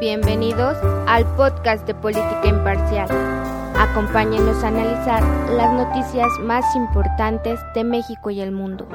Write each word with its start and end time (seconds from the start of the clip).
Bienvenidos 0.00 0.76
al 1.08 1.26
podcast 1.34 1.84
de 1.84 1.92
Política 1.92 2.46
Imparcial. 2.46 3.08
Acompáñenos 3.76 4.62
a 4.62 4.68
analizar 4.68 5.24
las 5.50 5.72
noticias 5.72 6.28
más 6.38 6.64
importantes 6.76 7.58
de 7.74 7.82
México 7.82 8.30
y 8.30 8.40
el 8.40 8.52
mundo. 8.52 8.88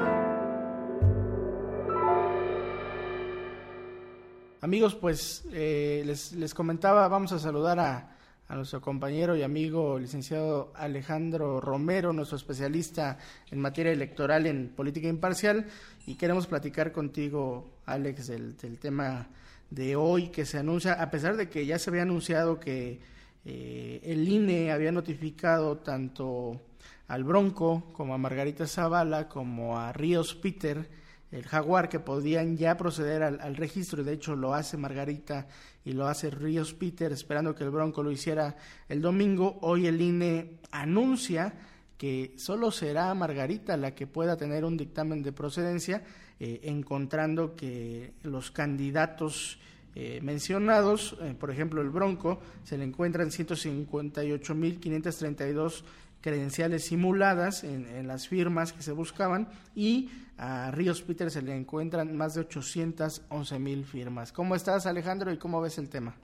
Amigos, 4.62 4.94
pues 4.94 5.44
eh, 5.52 6.04
les, 6.06 6.32
les, 6.32 6.54
comentaba, 6.54 7.06
vamos 7.08 7.32
a 7.32 7.38
saludar 7.38 7.78
a, 7.80 8.10
nuestro 8.48 8.80
compañero 8.80 9.36
y 9.36 9.42
amigo 9.42 9.98
licenciado 9.98 10.72
Alejandro 10.74 11.60
Romero, 11.60 12.14
nuestro 12.14 12.38
especialista 12.38 13.18
en 13.50 13.60
materia 13.60 13.92
electoral 13.92 14.46
en 14.46 14.70
política 14.70 15.08
imparcial, 15.08 15.66
y 16.06 16.14
queremos 16.14 16.46
platicar 16.46 16.92
contigo, 16.92 17.68
Alex, 17.84 18.28
del 18.28 18.78
tema 18.78 19.28
de 19.74 19.96
hoy 19.96 20.28
que 20.28 20.46
se 20.46 20.58
anuncia, 20.58 20.94
a 20.94 21.10
pesar 21.10 21.36
de 21.36 21.48
que 21.48 21.66
ya 21.66 21.78
se 21.78 21.90
había 21.90 22.02
anunciado 22.02 22.60
que 22.60 23.00
eh, 23.44 24.00
el 24.04 24.28
INE 24.28 24.70
había 24.70 24.92
notificado 24.92 25.78
tanto 25.78 26.60
al 27.08 27.24
Bronco 27.24 27.92
como 27.92 28.14
a 28.14 28.18
Margarita 28.18 28.66
Zavala 28.66 29.28
como 29.28 29.78
a 29.78 29.92
Ríos 29.92 30.34
Peter, 30.34 30.88
el 31.32 31.44
jaguar, 31.44 31.88
que 31.88 31.98
podían 31.98 32.56
ya 32.56 32.76
proceder 32.76 33.24
al, 33.24 33.40
al 33.40 33.56
registro, 33.56 34.02
y 34.02 34.04
de 34.04 34.12
hecho 34.12 34.36
lo 34.36 34.54
hace 34.54 34.76
Margarita 34.76 35.48
y 35.84 35.92
lo 35.92 36.06
hace 36.06 36.30
Ríos 36.30 36.72
Peter, 36.74 37.10
esperando 37.10 37.56
que 37.56 37.64
el 37.64 37.70
Bronco 37.70 38.04
lo 38.04 38.12
hiciera 38.12 38.56
el 38.88 39.02
domingo. 39.02 39.58
Hoy 39.62 39.88
el 39.88 40.00
INE 40.00 40.60
anuncia 40.70 41.52
que 41.98 42.34
solo 42.36 42.70
será 42.70 43.12
Margarita 43.14 43.76
la 43.76 43.94
que 43.94 44.06
pueda 44.06 44.36
tener 44.36 44.64
un 44.64 44.76
dictamen 44.76 45.22
de 45.22 45.32
procedencia, 45.32 46.04
eh, 46.46 46.60
encontrando 46.64 47.56
que 47.56 48.12
los 48.22 48.50
candidatos 48.50 49.58
eh, 49.94 50.20
mencionados, 50.22 51.16
eh, 51.22 51.34
por 51.40 51.50
ejemplo 51.50 51.80
el 51.80 51.88
Bronco, 51.88 52.38
se 52.64 52.76
le 52.76 52.84
encuentran 52.84 53.30
158.532 53.30 55.84
credenciales 56.20 56.84
simuladas 56.84 57.64
en, 57.64 58.06
las 58.06 58.28
firmas 58.28 58.74
que 58.74 58.82
se 58.82 58.92
buscaban 58.92 59.48
y 59.74 60.10
a 60.36 60.70
Ríos 60.70 61.00
Peter 61.00 61.30
se 61.30 61.40
le 61.40 61.56
encuentran 61.56 62.14
más 62.14 62.34
de 62.34 62.46
811.000 62.46 63.84
firmas. 63.84 64.30
¿Cómo 64.30 64.54
estás 64.54 64.84
Alejandro 64.84 65.32
y 65.32 65.38
cómo 65.38 65.62
ves 65.62 65.78
el 65.78 65.88
tema? 65.88 66.14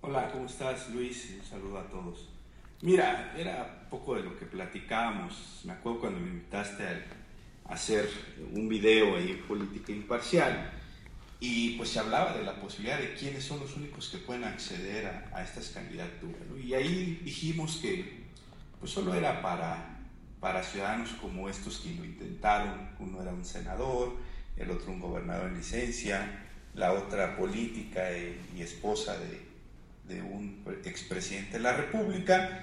Hola, 0.00 0.32
¿cómo 0.32 0.46
estás 0.46 0.88
Luis? 0.88 1.36
Un 1.38 1.44
saludo 1.44 1.80
a 1.80 1.90
todos. 1.90 2.30
Mira, 2.80 3.34
era 3.36 3.86
poco 3.90 4.14
de 4.14 4.22
lo 4.22 4.38
que 4.38 4.46
platicábamos. 4.46 5.60
Me 5.66 5.74
acuerdo 5.74 6.00
cuando 6.00 6.18
me 6.18 6.28
invitaste 6.28 6.82
a 6.82 6.92
hacer 7.68 8.08
un 8.52 8.68
video 8.68 9.16
ahí 9.16 9.42
Política 9.46 9.92
Imparcial 9.92 10.72
y 11.40 11.76
pues 11.76 11.90
se 11.90 12.00
hablaba 12.00 12.36
de 12.36 12.42
la 12.42 12.60
posibilidad 12.60 12.98
de 12.98 13.14
quiénes 13.14 13.44
son 13.44 13.60
los 13.60 13.76
únicos 13.76 14.08
que 14.08 14.18
pueden 14.18 14.44
acceder 14.44 15.06
a, 15.06 15.30
a 15.36 15.44
estas 15.44 15.68
candidaturas. 15.68 16.40
¿no? 16.48 16.58
Y 16.58 16.74
ahí 16.74 17.20
dijimos 17.22 17.78
que 17.80 18.26
pues 18.80 18.92
solo 18.92 19.14
era 19.14 19.40
para, 19.42 20.00
para 20.40 20.62
ciudadanos 20.62 21.10
como 21.20 21.48
estos 21.48 21.78
que 21.78 21.94
lo 21.94 22.04
intentaron. 22.04 22.90
Uno 22.98 23.22
era 23.22 23.32
un 23.32 23.44
senador, 23.44 24.16
el 24.56 24.70
otro 24.70 24.92
un 24.92 25.00
gobernador 25.00 25.48
en 25.48 25.58
licencia, 25.58 26.46
la 26.74 26.92
otra 26.92 27.36
política 27.36 28.10
y, 28.16 28.40
y 28.56 28.62
esposa 28.62 29.16
de, 29.18 29.48
de 30.14 30.22
un 30.22 30.64
expresidente 30.84 31.52
de 31.52 31.60
la 31.60 31.76
República. 31.76 32.62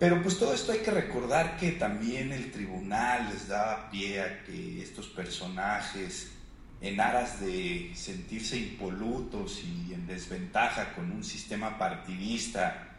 Pero 0.00 0.22
pues 0.22 0.38
todo 0.38 0.54
esto 0.54 0.72
hay 0.72 0.78
que 0.78 0.90
recordar 0.90 1.58
que 1.58 1.72
también 1.72 2.32
el 2.32 2.50
tribunal 2.50 3.28
les 3.30 3.48
daba 3.48 3.90
pie 3.90 4.22
a 4.22 4.42
que 4.44 4.80
estos 4.82 5.08
personajes, 5.08 6.32
en 6.80 6.98
aras 6.98 7.38
de 7.40 7.92
sentirse 7.94 8.56
impolutos 8.56 9.62
y 9.62 9.92
en 9.92 10.06
desventaja 10.06 10.94
con 10.94 11.12
un 11.12 11.22
sistema 11.22 11.76
partidista, 11.76 12.96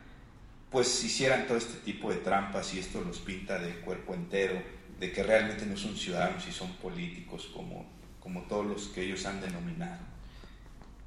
pues 0.70 1.04
hicieran 1.04 1.48
todo 1.48 1.58
este 1.58 1.80
tipo 1.80 2.12
de 2.12 2.18
trampas 2.18 2.72
y 2.76 2.80
esto 2.80 3.02
los 3.02 3.18
pinta 3.18 3.58
de 3.58 3.80
cuerpo 3.80 4.14
entero, 4.14 4.61
de 5.00 5.11
que 5.11 5.23
realmente 5.23 5.66
no 5.66 5.78
son 5.78 5.98
ciudadanos 5.98 6.48
y 6.48 6.52
son 6.52 6.72
políticos 6.73 7.50
como, 7.52 7.84
como 8.20 8.44
todos 8.44 8.67
los 8.67 8.88
que 8.90 9.02
ellos 9.02 9.26
han 9.26 9.42
denominado. 9.42 10.04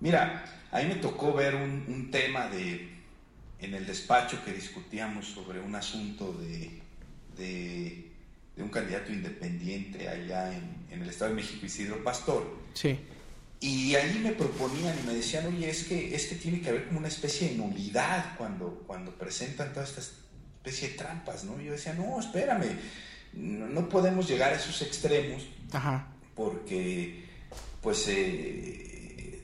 Mira, 0.00 0.44
a 0.72 0.80
mí 0.80 0.86
me 0.88 0.96
tocó 0.96 1.32
ver 1.32 1.54
un, 1.54 1.84
un 1.86 2.10
tema 2.10 2.48
de, 2.48 2.93
en 3.60 3.74
el 3.74 3.86
despacho 3.86 4.44
que 4.44 4.52
discutíamos 4.52 5.26
sobre 5.26 5.60
un 5.60 5.74
asunto 5.74 6.32
de, 6.32 6.80
de, 7.36 8.10
de 8.56 8.62
un 8.62 8.68
candidato 8.68 9.12
independiente 9.12 10.08
allá 10.08 10.52
en, 10.52 10.86
en, 10.90 11.02
el 11.02 11.08
Estado 11.08 11.30
de 11.30 11.36
México, 11.36 11.64
Isidro 11.64 12.02
Pastor. 12.02 12.46
Sí. 12.74 12.98
Y 13.60 13.94
ahí 13.94 14.18
me 14.18 14.32
proponían 14.32 14.94
y 15.02 15.06
me 15.06 15.14
decían, 15.14 15.46
oye, 15.46 15.70
es 15.70 15.84
que, 15.84 16.14
es 16.14 16.26
que 16.26 16.34
tiene 16.34 16.60
que 16.60 16.68
haber 16.68 16.86
como 16.86 16.98
una 16.98 17.08
especie 17.08 17.48
de 17.48 17.54
nulidad 17.54 18.36
cuando, 18.36 18.82
cuando 18.86 19.12
presentan 19.12 19.72
toda 19.72 19.86
esta 19.86 20.02
especie 20.02 20.90
de 20.90 20.94
trampas, 20.96 21.44
¿no? 21.44 21.60
Y 21.60 21.66
yo 21.66 21.72
decía, 21.72 21.94
no, 21.94 22.20
espérame, 22.20 22.76
no, 23.32 23.66
no 23.66 23.88
podemos 23.88 24.28
llegar 24.28 24.52
a 24.52 24.56
esos 24.56 24.82
extremos 24.82 25.42
Ajá. 25.72 26.08
porque, 26.34 27.24
pues, 27.80 28.06
eh, 28.08 28.93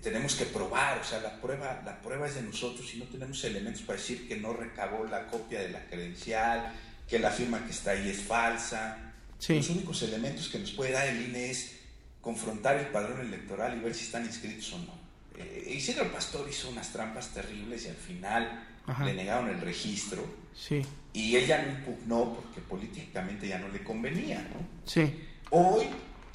tenemos 0.02 0.34
que 0.34 0.46
probar, 0.46 0.98
o 0.98 1.04
sea, 1.04 1.20
la 1.20 1.40
prueba, 1.40 1.82
la 1.84 2.00
prueba 2.00 2.26
es 2.26 2.34
de 2.34 2.42
nosotros 2.42 2.92
y 2.94 2.98
no 2.98 3.04
tenemos 3.06 3.42
elementos 3.44 3.82
para 3.82 3.98
decir 3.98 4.26
que 4.26 4.36
no 4.36 4.52
recabó 4.52 5.04
la 5.04 5.26
copia 5.26 5.60
de 5.60 5.70
la 5.70 5.84
credencial, 5.86 6.72
que 7.08 7.18
la 7.18 7.30
firma 7.30 7.64
que 7.64 7.72
está 7.72 7.92
ahí 7.92 8.08
es 8.08 8.22
falsa. 8.22 9.12
Sí. 9.38 9.56
Los 9.56 9.70
únicos 9.70 10.02
elementos 10.02 10.48
que 10.48 10.58
nos 10.58 10.70
puede 10.72 10.92
dar 10.92 11.06
el 11.06 11.22
INE 11.28 11.50
es 11.50 11.76
confrontar 12.20 12.76
el 12.76 12.86
padrón 12.86 13.20
electoral 13.20 13.76
y 13.76 13.80
ver 13.80 13.94
si 13.94 14.04
están 14.04 14.24
inscritos 14.24 14.72
o 14.74 14.78
no. 14.78 15.00
Eh, 15.36 15.74
Isidro 15.76 16.10
Pastor 16.12 16.46
hizo 16.48 16.68
unas 16.70 16.90
trampas 16.92 17.28
terribles 17.28 17.86
y 17.86 17.88
al 17.88 17.96
final 17.96 18.66
Ajá. 18.86 19.04
le 19.04 19.14
negaron 19.14 19.48
el 19.48 19.60
registro. 19.60 20.24
Sí. 20.54 20.82
Y 21.12 21.36
él 21.36 21.46
ya 21.46 21.62
no 21.62 21.70
impugnó 21.72 22.34
porque 22.34 22.60
políticamente 22.60 23.48
ya 23.48 23.58
no 23.58 23.68
le 23.68 23.82
convenía, 23.82 24.38
¿no? 24.42 24.66
Sí. 24.84 25.26
Hoy 25.50 25.86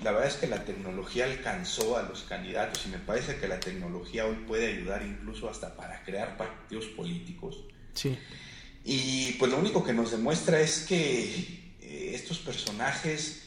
la 0.03 0.11
verdad 0.11 0.28
es 0.28 0.35
que 0.35 0.47
la 0.47 0.66
tecnología 0.66 1.25
alcanzó 1.25 1.97
a 1.97 2.03
los 2.03 2.23
candidatos 2.23 2.85
y 2.85 2.89
me 2.89 2.97
parece 2.97 3.38
que 3.38 3.47
la 3.47 3.59
tecnología 3.59 4.25
hoy 4.25 4.35
puede 4.47 4.67
ayudar 4.67 5.03
incluso 5.03 5.50
hasta 5.50 5.75
para 5.75 6.03
crear 6.03 6.35
partidos 6.38 6.85
políticos. 6.88 7.63
Sí. 7.94 8.17
Y 8.83 9.33
pues 9.33 9.51
lo 9.51 9.57
único 9.57 9.83
que 9.83 9.94
nos 9.94 10.11
demuestra 10.11 10.59
es 10.59 10.85
que 10.88 11.73
eh, 11.81 12.11
estos 12.13 12.39
personajes 12.39 13.44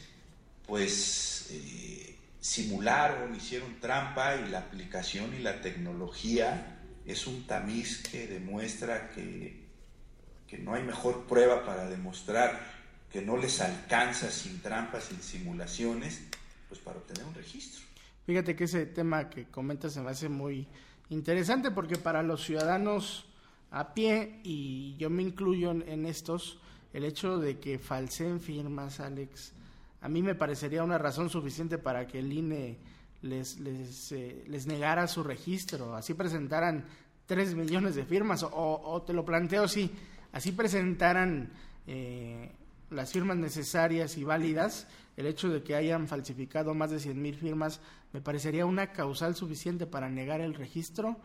pues 0.65 1.47
eh, 1.51 2.15
simularon, 2.39 3.35
hicieron 3.35 3.79
trampa 3.79 4.35
y 4.35 4.49
la 4.49 4.59
aplicación 4.59 5.33
y 5.35 5.39
la 5.39 5.61
tecnología 5.61 6.79
es 7.05 7.27
un 7.27 7.45
tamiz 7.45 8.03
que 8.09 8.27
demuestra 8.27 9.09
que, 9.09 9.65
que 10.47 10.57
no 10.57 10.73
hay 10.73 10.83
mejor 10.83 11.25
prueba 11.25 11.65
para 11.65 11.89
demostrar 11.89 12.78
que 13.11 13.21
no 13.21 13.37
les 13.37 13.59
alcanza 13.61 14.29
sin 14.29 14.61
trampas, 14.61 15.05
sin 15.05 15.21
simulaciones, 15.21 16.21
pues 16.67 16.79
para 16.79 16.97
obtener 16.97 17.25
un 17.25 17.33
registro. 17.33 17.81
Fíjate 18.25 18.55
que 18.55 18.65
ese 18.65 18.85
tema 18.85 19.29
que 19.29 19.45
comentas 19.45 19.93
se 19.93 20.01
me 20.01 20.11
hace 20.11 20.29
muy 20.29 20.67
interesante 21.09 21.71
porque 21.71 21.97
para 21.97 22.21
los 22.21 22.43
ciudadanos 22.43 23.25
a 23.71 23.93
pie, 23.93 24.39
y 24.43 24.95
yo 24.97 25.09
me 25.09 25.23
incluyo 25.23 25.71
en, 25.71 26.05
estos, 26.05 26.59
el 26.93 27.03
hecho 27.03 27.37
de 27.37 27.59
que 27.59 27.79
falseen 27.79 28.39
firmas, 28.39 28.99
Alex, 28.99 29.53
a 30.01 30.09
mí 30.09 30.21
me 30.21 30.35
parecería 30.35 30.83
una 30.83 30.97
razón 30.97 31.29
suficiente 31.29 31.77
para 31.77 32.07
que 32.07 32.19
el 32.19 32.31
INE 32.31 32.77
les, 33.21 33.59
les, 33.59 34.11
eh, 34.11 34.43
les 34.47 34.65
negara 34.65 35.07
su 35.07 35.23
registro, 35.23 35.95
así 35.95 36.13
presentaran 36.13 36.85
tres 37.25 37.53
millones 37.53 37.95
de 37.95 38.05
firmas, 38.05 38.43
o, 38.43 38.49
o 38.51 39.01
te 39.01 39.13
lo 39.13 39.25
planteo 39.25 39.63
así, 39.63 39.91
así 40.31 40.51
presentaran 40.51 41.51
eh, 41.85 42.51
las 42.89 43.11
firmas 43.11 43.37
necesarias 43.37 44.17
y 44.17 44.23
válidas, 44.23 44.87
el 45.17 45.25
hecho 45.25 45.49
de 45.49 45.63
que 45.63 45.75
hayan 45.75 46.07
falsificado 46.07 46.73
más 46.73 46.91
de 46.91 46.99
100 46.99 47.21
mil 47.21 47.35
firmas 47.35 47.81
me 48.13 48.21
parecería 48.21 48.65
una 48.65 48.91
causal 48.91 49.35
suficiente 49.35 49.85
para 49.85 50.09
negar 50.09 50.41
el 50.41 50.53
registro. 50.55 51.17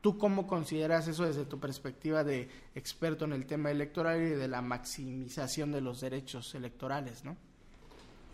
¿Tú 0.00 0.16
cómo 0.16 0.46
consideras 0.46 1.08
eso 1.08 1.24
desde 1.24 1.44
tu 1.44 1.58
perspectiva 1.58 2.22
de 2.22 2.48
experto 2.74 3.24
en 3.24 3.32
el 3.32 3.46
tema 3.46 3.70
electoral 3.70 4.22
y 4.22 4.30
de 4.30 4.46
la 4.46 4.62
maximización 4.62 5.72
de 5.72 5.80
los 5.80 6.00
derechos 6.00 6.54
electorales, 6.54 7.24
no? 7.24 7.36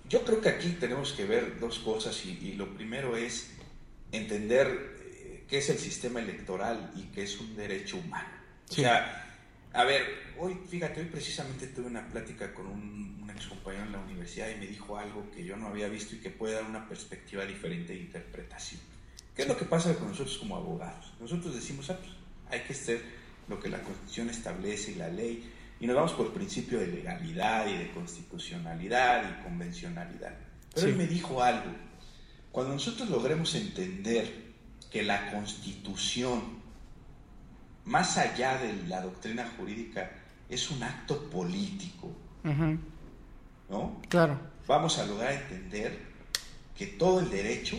Yo 0.07 0.23
creo 0.23 0.43
que 0.43 0.51
aquí 0.51 0.77
tenemos 0.79 1.13
que 1.13 1.25
ver 1.25 1.59
dos 1.59 1.79
cosas 1.79 2.27
y, 2.27 2.39
y 2.43 2.53
lo 2.55 2.75
primero 2.75 3.17
es 3.17 3.55
entender 4.13 4.97
eh, 5.01 5.45
qué 5.49 5.59
es 5.59 5.71
el 5.71 5.79
sistema 5.79 6.21
electoral 6.21 6.93
y 6.95 7.05
qué 7.05 7.23
es 7.23 7.41
un 7.41 7.57
derecho 7.57 7.97
humano. 7.97 8.29
Sí. 8.69 8.83
O 8.83 8.85
sea, 8.85 9.24
a 9.75 9.85
ver, 9.85 10.03
hoy, 10.39 10.57
fíjate, 10.69 11.01
hoy 11.01 11.07
precisamente 11.07 11.67
tuve 11.67 11.87
una 11.87 12.07
plática 12.09 12.55
con 12.55 12.67
un, 12.67 13.19
un 13.23 13.31
ex 13.31 13.47
compañero 13.47 13.85
en 13.85 13.93
la 13.93 13.99
universidad 13.99 14.49
y 14.51 14.59
me 14.59 14.67
dijo 14.67 14.97
algo 14.97 15.31
que 15.31 15.45
yo 15.45 15.57
no 15.57 15.69
había 15.69 15.89
visto 15.89 16.15
y 16.15 16.19
que 16.19 16.31
puede 16.31 16.55
dar 16.55 16.65
una 16.65 16.89
perspectiva 16.89 17.45
diferente 17.45 17.93
de 17.93 18.01
interpretación. 18.01 18.81
¿Qué 19.35 19.43
es 19.43 19.49
lo 19.49 19.57
que 19.57 19.65
pasa 19.65 19.95
con 19.97 20.09
nosotros 20.09 20.39
como 20.39 20.57
abogados? 20.57 21.13
Nosotros 21.21 21.55
decimos, 21.55 21.91
ah, 21.91 21.99
pues, 21.99 22.13
hay 22.51 22.61
que 22.67 22.73
hacer 22.73 23.03
lo 23.49 23.59
que 23.61 23.69
la 23.69 23.83
Constitución 23.83 24.31
establece 24.31 24.93
y 24.93 24.95
la 24.95 25.09
ley, 25.09 25.51
y 25.81 25.87
nos 25.87 25.97
vamos 25.97 26.13
por 26.13 26.33
principio 26.33 26.79
de 26.79 26.87
legalidad 26.87 27.67
y 27.67 27.77
de 27.77 27.91
constitucionalidad 27.91 29.29
y 29.29 29.43
convencionalidad. 29.43 30.35
Pero 30.73 30.87
Sí. 30.87 30.93
él 30.93 30.97
me 30.97 31.07
dijo 31.07 31.43
algo. 31.43 31.73
Cuando 32.53 32.75
nosotros 32.75 33.11
logremos 33.11 33.55
entender 33.57 34.33
que 34.91 35.03
la 35.03 35.33
Constitución 35.33 36.63
más 37.85 38.17
allá 38.17 38.59
de 38.59 38.87
la 38.89 39.01
doctrina 39.01 39.51
jurídica, 39.57 40.11
es 40.49 40.71
un 40.71 40.83
acto 40.83 41.29
político. 41.31 42.13
¿No? 43.69 44.01
Claro. 44.09 44.39
Vamos 44.67 44.99
a 44.99 45.07
lograr 45.07 45.33
entender 45.33 45.99
que 46.77 46.87
todo 46.87 47.21
el 47.21 47.31
derecho 47.31 47.79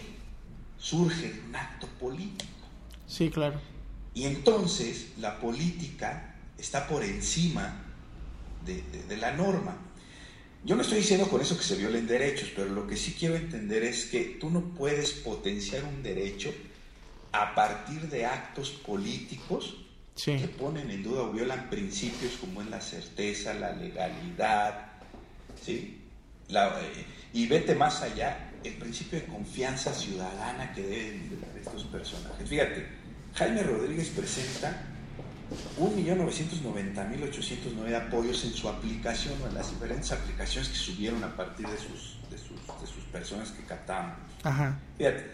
surge 0.78 1.34
de 1.34 1.40
un 1.42 1.56
acto 1.56 1.88
político. 2.00 2.52
Sí, 3.08 3.30
claro. 3.30 3.60
Y 4.14 4.24
entonces 4.24 5.14
la 5.18 5.40
política 5.40 6.36
está 6.58 6.88
por 6.88 7.04
encima 7.04 7.82
de, 8.66 8.82
de, 9.08 9.18
la 9.18 9.32
norma. 9.34 9.78
Yo 10.64 10.76
no 10.76 10.82
estoy 10.82 11.00
diciendo 11.00 11.28
con 11.28 11.42
eso 11.42 11.58
que 11.58 11.64
se 11.64 11.76
violen 11.76 12.08
derechos, 12.08 12.52
pero 12.56 12.70
lo 12.70 12.88
que 12.88 12.98
sí 12.98 13.16
quiero 13.18 13.36
entender 13.36 13.84
es 13.84 14.06
que 14.06 14.38
tú 14.40 14.50
no 14.50 14.62
puedes 14.62 15.12
potenciar 15.12 15.84
un 15.84 16.02
derecho 16.02 16.52
a 17.32 17.54
partir 17.54 18.10
de 18.10 18.26
actos 18.26 18.72
políticos 18.72 19.85
que 20.16 20.48
ponen 20.48 20.90
en 20.90 21.04
duda 21.04 21.24
o 21.24 21.32
violan 21.32 21.70
principios 21.70 22.38
como 22.40 22.62
en 22.62 22.72
la 22.72 22.80
certeza, 22.80 23.54
la 23.54 23.74
legalidad, 23.74 24.94
¿sí? 25.62 26.02
Eh, 26.48 27.06
y 27.34 27.48
vete 27.48 27.76
más 27.76 28.02
allá, 28.02 28.52
el 28.64 28.76
principio 28.76 29.20
de 29.20 29.26
confianza 29.26 29.94
ciudadana 29.94 30.72
que 30.74 30.84
deben 30.84 31.30
tener 31.30 31.58
estos 31.60 31.84
personajes. 31.86 32.48
Fíjate, 32.48 32.86
Jaime 33.34 33.64
Rodríguez 33.64 34.10
presenta 34.10 34.84
1.990.809 35.80 38.08
apoyos 38.08 38.44
en 38.46 38.54
su 38.54 38.70
aplicación 38.70 39.34
o 39.44 39.48
en 39.48 39.56
las 39.56 39.72
diferentes 39.72 40.12
aplicaciones 40.12 40.70
que 40.70 40.78
subieron 40.78 41.24
a 41.24 41.36
partir 41.36 41.68
de 41.68 41.78
sus, 41.78 42.20
de 42.30 42.38
sus, 42.38 42.60
de 42.80 42.86
sus 42.88 43.04
personas 43.12 43.50
que 43.52 43.66
captamos. 43.66 44.16
Fíjate, 44.98 45.26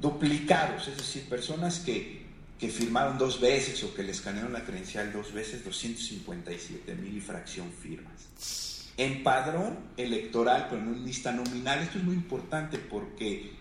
duplicados, 0.00 0.88
es 0.88 0.96
decir, 0.96 1.28
personas 1.28 1.78
que, 1.80 2.25
que, 2.58 2.68
firmaron 2.68 3.18
dos 3.18 3.40
veces 3.40 3.82
o 3.84 3.94
que 3.94 4.02
le 4.02 4.12
escanearon 4.12 4.52
la 4.52 4.64
credencial 4.64 5.12
dos 5.12 5.32
veces, 5.32 5.64
257.000 5.64 7.14
y 7.14 7.20
fracción 7.20 7.70
firmas. 7.72 8.88
En 8.96 9.22
padrón 9.22 9.78
electoral, 9.96 10.68
pero 10.70 10.82
en 10.82 11.04
lista 11.04 11.32
nominal, 11.32 11.80
esto 11.80 11.98
es 11.98 12.04
muy 12.04 12.14
importante 12.14 12.78
porque 12.78 13.52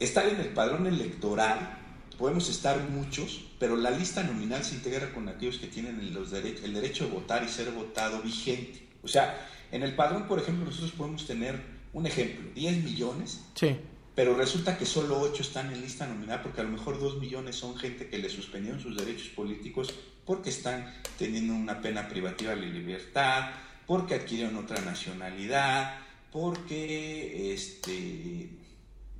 estar 0.00 0.26
en 0.28 0.40
el 0.40 0.48
padrón 0.48 0.86
electoral 0.86 1.78
podemos 2.18 2.48
estar 2.48 2.78
muchos, 2.90 3.46
pero 3.58 3.76
la 3.76 3.90
lista 3.90 4.22
nominal 4.22 4.64
se 4.64 4.74
integra 4.74 5.12
con 5.12 5.28
aquellos 5.28 5.58
que 5.58 5.66
tienen 5.66 6.12
los 6.12 6.32
el 6.32 6.74
derecho 6.74 7.06
de 7.06 7.10
votar 7.10 7.44
y 7.44 7.48
ser 7.48 7.70
votado 7.70 8.20
vigente. 8.22 8.86
O 9.02 9.08
sea, 9.08 9.48
en 9.70 9.82
el 9.82 9.94
padrón, 9.94 10.28
por 10.28 10.38
ejemplo, 10.38 10.64
nosotros 10.64 10.92
podemos 10.92 11.26
tener 11.26 11.60
un 11.92 12.06
ejemplo, 12.06 12.50
10 12.54 12.84
millones, 12.84 13.40
sí. 13.54 13.76
Pero 14.14 14.34
resulta 14.34 14.76
que 14.76 14.84
solo 14.84 15.18
8 15.20 15.42
están 15.42 15.72
en 15.72 15.80
lista 15.80 16.06
nominal 16.06 16.40
porque 16.42 16.60
a 16.60 16.64
lo 16.64 16.70
mejor 16.70 17.00
2 17.00 17.18
millones 17.18 17.56
son 17.56 17.76
gente 17.76 18.08
que 18.08 18.18
le 18.18 18.28
suspendieron 18.28 18.80
sus 18.80 18.96
derechos 18.96 19.28
políticos 19.28 19.94
porque 20.26 20.50
están 20.50 20.92
teniendo 21.18 21.54
una 21.54 21.80
pena 21.80 22.08
privativa 22.08 22.54
de 22.54 22.66
libertad, 22.66 23.50
porque 23.86 24.14
adquirieron 24.14 24.56
otra 24.56 24.80
nacionalidad, 24.82 25.98
porque 26.30 27.52
este, 27.52 28.50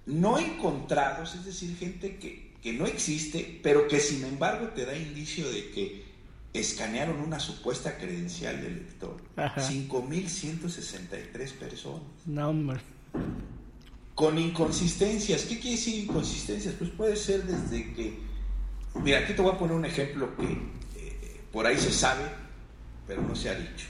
no 0.07 0.39
encontrados, 0.39 1.35
es 1.35 1.45
decir, 1.45 1.77
gente 1.77 2.17
que, 2.17 2.47
no 2.73 2.85
existe, 2.85 3.61
pero 3.63 3.87
que 3.87 4.01
sin 4.01 4.25
embargo 4.25 4.71
te 4.71 4.85
da 4.85 4.97
indicio 4.97 5.49
de 5.49 5.71
que 5.71 6.06
escanearon 6.61 7.21
una 7.21 7.39
supuesta 7.39 7.97
credencial 7.97 8.61
del 8.63 8.77
lector. 8.77 9.17
5.163 9.37 11.53
personas. 11.53 12.03
No, 12.27 12.49
hombre. 12.49 12.81
Con 14.15 14.39
inconsistencias. 14.39 15.43
¿Qué 15.43 15.59
quiere 15.59 15.77
decir 15.77 16.05
inconsistencias? 16.05 16.75
Pues 16.79 16.91
puede 16.91 17.17
ser 17.17 17.45
desde 17.45 17.93
que... 17.93 18.19
Mira, 19.03 19.19
aquí 19.21 19.35
te 19.35 19.43
voy 19.43 19.53
a 19.53 19.59
poner 19.59 19.77
un 19.77 19.85
ejemplo 19.85 20.35
que 20.37 20.45
eh, 20.45 21.41
por 21.53 21.67
ahí 21.67 21.77
se 21.77 21.93
sabe, 21.93 22.25
pero 23.07 23.21
no 23.23 23.37
se 23.37 23.51
ha 23.51 23.55
dicho. 23.55 23.87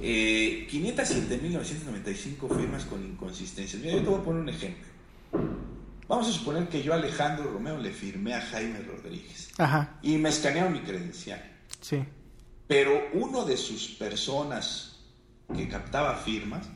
Eh, 0.00 0.68
507.995 0.70 2.56
firmas 2.56 2.84
con 2.84 3.04
inconsistencias. 3.04 3.80
Mira, 3.80 3.96
yo 3.96 4.02
te 4.02 4.08
voy 4.08 4.20
a 4.20 4.24
poner 4.24 4.42
un 4.42 4.48
ejemplo. 4.48 4.84
Vamos 6.08 6.28
a 6.28 6.32
suponer 6.32 6.68
que 6.68 6.82
yo, 6.82 6.92
Alejandro 6.92 7.50
Romeo, 7.50 7.78
le 7.78 7.90
firmé 7.90 8.34
a 8.34 8.40
Jaime 8.40 8.80
Rodríguez. 8.80 9.50
Ajá. 9.56 9.98
Y 10.02 10.18
me 10.18 10.28
escanearon 10.28 10.72
mi 10.72 10.80
credencial. 10.80 11.42
Sí. 11.82 12.02
Pero 12.66 12.92
uno 13.12 13.44
de 13.44 13.58
sus 13.58 13.88
personas 13.88 15.00
que 15.54 15.68
captaba 15.68 16.14
firmas 16.16 16.66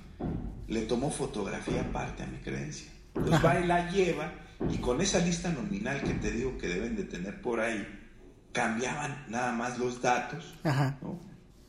le 0.69 0.83
tomó 0.83 1.11
fotografía 1.11 1.81
aparte 1.81 2.23
a 2.23 2.27
mi 2.27 2.39
credencial. 2.39 2.93
Entonces 3.15 3.45
va 3.45 3.61
y 3.61 3.67
la 3.67 3.91
lleva 3.91 4.33
y 4.71 4.79
con 4.79 5.01
esa 5.01 5.21
lista 5.21 5.51
nominal 5.51 6.03
que 6.03 6.15
te 6.15 6.31
digo 6.31 6.59
que 6.59 6.69
deben 6.69 6.97
de 6.97 7.05
tener 7.05 7.41
por 7.41 7.61
ahí, 7.61 7.87
cambiaban 8.53 9.25
nada 9.29 9.53
más 9.53 9.79
los 9.79 10.01
datos 10.01 10.55
Ajá. 10.65 10.99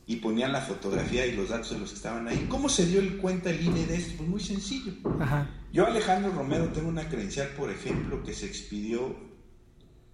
y 0.06 0.16
ponían 0.16 0.52
la 0.52 0.62
fotografía 0.62 1.26
y 1.26 1.36
los 1.36 1.50
datos 1.50 1.70
de 1.70 1.78
los 1.78 1.90
que 1.90 1.96
estaban 1.96 2.26
ahí. 2.28 2.46
¿Cómo 2.48 2.68
se 2.68 2.86
dio 2.86 3.00
el 3.00 3.18
cuenta 3.18 3.50
el 3.50 3.64
INE 3.64 3.86
de 3.86 3.96
esto? 3.96 4.14
Pues 4.18 4.28
muy 4.28 4.40
sencillo. 4.40 4.92
Ajá. 5.20 5.48
Yo, 5.72 5.86
Alejandro 5.86 6.32
Romero, 6.32 6.68
tengo 6.68 6.88
una 6.88 7.08
credencial, 7.08 7.48
por 7.48 7.70
ejemplo, 7.70 8.22
que 8.22 8.32
se 8.32 8.46
expidió 8.46 9.16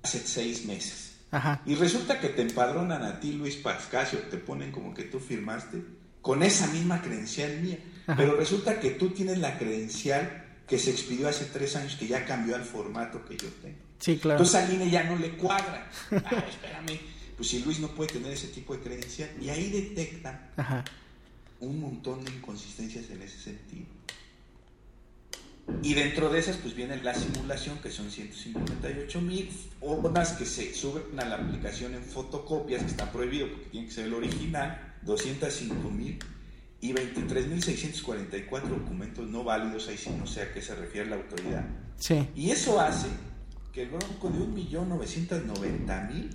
hace 0.03 0.19
seis 0.19 0.67
meses. 0.67 1.14
Ajá. 1.35 1.63
Y 1.67 1.75
resulta 1.75 2.21
que 2.21 2.29
te 2.29 2.43
empadronan 2.43 3.03
a 3.03 3.19
ti, 3.19 3.33
Luis 3.33 3.57
Pascasio, 3.57 4.21
te 4.31 4.37
ponen 4.39 4.71
como 4.71 4.95
que 4.95 5.03
tú 5.03 5.19
firmaste 5.19 5.83
con 6.23 6.43
esa 6.43 6.67
misma 6.69 7.03
credencial 7.03 7.61
mía. 7.61 7.79
Pero 8.17 8.37
resulta 8.37 8.79
que 8.81 8.91
tú 8.91 9.11
tienes 9.11 9.39
la 9.39 9.59
credencial 9.59 10.45
que 10.69 10.79
se 10.79 10.91
expidió 10.91 11.29
hace 11.29 11.47
tres 11.47 11.75
años, 11.77 11.97
que 11.97 12.07
ya 12.07 12.25
cambió 12.25 12.55
al 12.55 12.63
formato 12.63 13.25
que 13.25 13.37
yo 13.37 13.49
tengo. 13.63 13.79
Sí, 13.99 14.19
claro. 14.19 14.39
Entonces 14.39 14.55
al 14.55 14.73
INE 14.73 14.91
ya 14.91 15.05
no 15.05 15.17
le 15.17 15.31
cuadra. 15.37 15.91
Ah, 16.11 16.45
espérame. 16.49 17.01
Pues 17.37 17.49
si 17.49 17.65
Luis 17.65 17.81
no 17.81 17.89
puede 17.89 18.13
tener 18.13 18.33
ese 18.33 18.49
tipo 18.49 18.75
de 18.77 18.83
credencial. 18.83 19.31
Y 19.41 19.49
ahí 19.49 19.71
detectan 19.71 20.51
un 21.61 21.81
montón 21.81 22.25
de 22.25 22.31
inconsistencias 22.31 23.11
en 23.11 23.23
ese 23.23 23.39
sentido. 23.39 23.87
Y 25.83 25.95
dentro 25.95 26.31
de 26.31 26.39
esas, 26.39 26.57
pues 26.59 26.75
viene 26.75 27.03
la 27.03 27.15
simulación, 27.15 27.79
que 27.79 27.91
son 27.91 28.11
158 28.11 29.21
mil, 29.21 29.51
unas 29.81 30.33
que 30.33 30.45
se 30.45 30.75
suben 30.75 31.19
a 31.19 31.25
la 31.25 31.37
aplicación 31.37 31.95
en 31.95 32.03
fotocopias, 32.03 32.83
que 32.83 32.91
está 32.91 33.11
prohibido 33.11 33.51
porque 33.51 33.67
tiene 33.67 33.87
que 33.87 33.93
ser 33.93 34.07
el 34.07 34.15
original, 34.15 34.95
205 35.03 35.91
mil, 35.91 36.19
y 36.81 36.93
23.644 36.93 38.63
documentos 38.69 39.27
no 39.29 39.43
válidos, 39.45 39.89
ahí 39.89 39.97
sí 39.97 40.11
no 40.19 40.27
sé 40.27 40.43
a 40.43 40.53
qué 40.53 40.61
se 40.61 40.75
refiere 40.75 41.09
la 41.09 41.17
autoridad. 41.17 41.65
Sí. 41.97 42.29
Y 42.35 42.51
eso 42.51 42.79
hace 42.81 43.09
que 43.73 43.83
el 43.83 43.89
bronco 43.89 44.29
de 44.29 44.39
1.990.000 44.39 46.31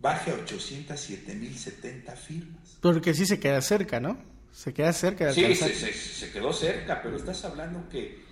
baje 0.00 0.30
a 0.30 0.36
807.070 0.36 2.16
firmas. 2.16 2.78
Porque 2.80 3.12
sí 3.14 3.26
se 3.26 3.38
queda 3.38 3.60
cerca, 3.60 4.00
¿no? 4.00 4.31
Se 4.52 4.74
queda 4.74 4.92
cerca 4.92 5.26
de 5.26 5.34
Sí, 5.34 5.54
se, 5.54 6.30
quedó 6.30 6.52
cerca, 6.52 7.00
pero 7.02 7.16
estás 7.16 7.44
hablando 7.44 7.88
que, 7.88 8.22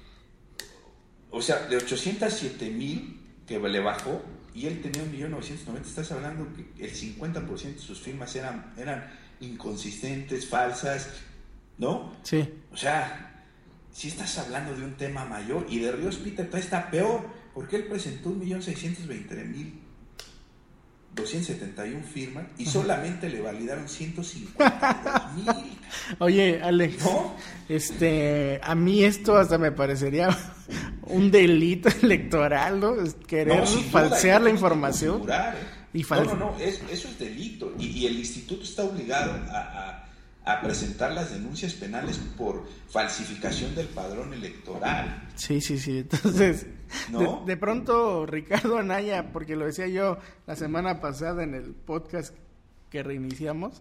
o 1.31 1.41
sea, 1.41 1.67
de 1.67 1.77
807 1.77 2.71
mil 2.71 3.21
que 3.47 3.59
le 3.59 3.81
bajó 3.81 4.23
y 4.55 4.67
él 4.67 4.83
tenía 4.83 5.03
1.990.000, 5.05 5.81
estás 5.81 6.13
hablando 6.13 6.47
que 6.55 6.85
el 6.85 6.93
50% 6.93 7.75
de 7.75 7.79
sus 7.79 8.01
firmas 8.01 8.37
eran, 8.37 8.75
eran 8.77 9.11
inconsistentes, 9.41 10.47
falsas, 10.47 11.09
¿no? 11.79 12.15
Sí. 12.23 12.49
O 12.73 12.77
sea, 12.77 13.47
si 13.93 14.09
estás 14.09 14.37
hablando 14.39 14.77
de 14.77 14.85
un 14.85 14.95
tema 14.97 15.25
mayor 15.25 15.67
y 15.71 15.79
de 15.79 15.93
Ríos 15.93 16.17
Peter 16.17 16.49
está 16.53 16.91
peor, 16.91 17.27
porque 17.55 17.77
él 17.77 17.85
presentó 17.85 18.31
1.623.000 18.31 19.73
271 21.15 22.03
firmas 22.05 22.47
y 22.57 22.67
solamente 22.67 23.29
le 23.29 23.41
validaron 23.41 23.89
150 23.89 25.33
mil. 25.37 25.47
Oye, 26.19 26.61
Alex, 26.63 27.05
este, 27.69 28.61
a 28.63 28.75
mí 28.75 29.05
esto 29.05 29.37
hasta 29.37 29.59
me 29.59 29.73
parecería 29.73 30.29
un 31.03 31.31
delito 31.31 31.89
electoral, 32.03 32.81
¿no? 32.81 32.95
Querer 33.27 33.67
falsear 33.67 34.43
la 34.43 34.51
información. 34.51 35.23
¿eh? 35.29 35.79
y 35.93 36.03
no, 36.03 36.25
no, 36.25 36.35
no, 36.37 36.57
eso 36.59 36.85
es 36.93 37.19
delito 37.19 37.75
y, 37.79 38.07
el 38.07 38.17
instituto 38.17 38.63
está 38.63 38.85
obligado 38.85 39.33
a, 39.51 40.07
presentar 40.63 41.13
las 41.13 41.31
denuncias 41.31 41.75
penales 41.75 42.19
por 42.37 42.67
falsificación 42.89 43.73
del 43.77 43.87
padrón 43.87 44.35
electoral. 44.35 45.29
Sí, 45.37 45.61
sí, 45.61 45.79
sí. 45.79 45.99
Entonces, 45.99 46.67
de, 47.47 47.57
pronto 47.57 48.27
Ricardo 48.27 48.77
Anaya, 48.79 49.31
porque 49.33 49.55
lo 49.55 49.67
decía 49.67 49.87
yo 49.87 50.19
la 50.49 50.57
semana 50.57 51.01
pasada 51.01 51.45
en 51.45 51.55
el 51.55 51.73
podcast 51.73 52.35
que 52.91 53.05
reiniciamos, 53.05 53.81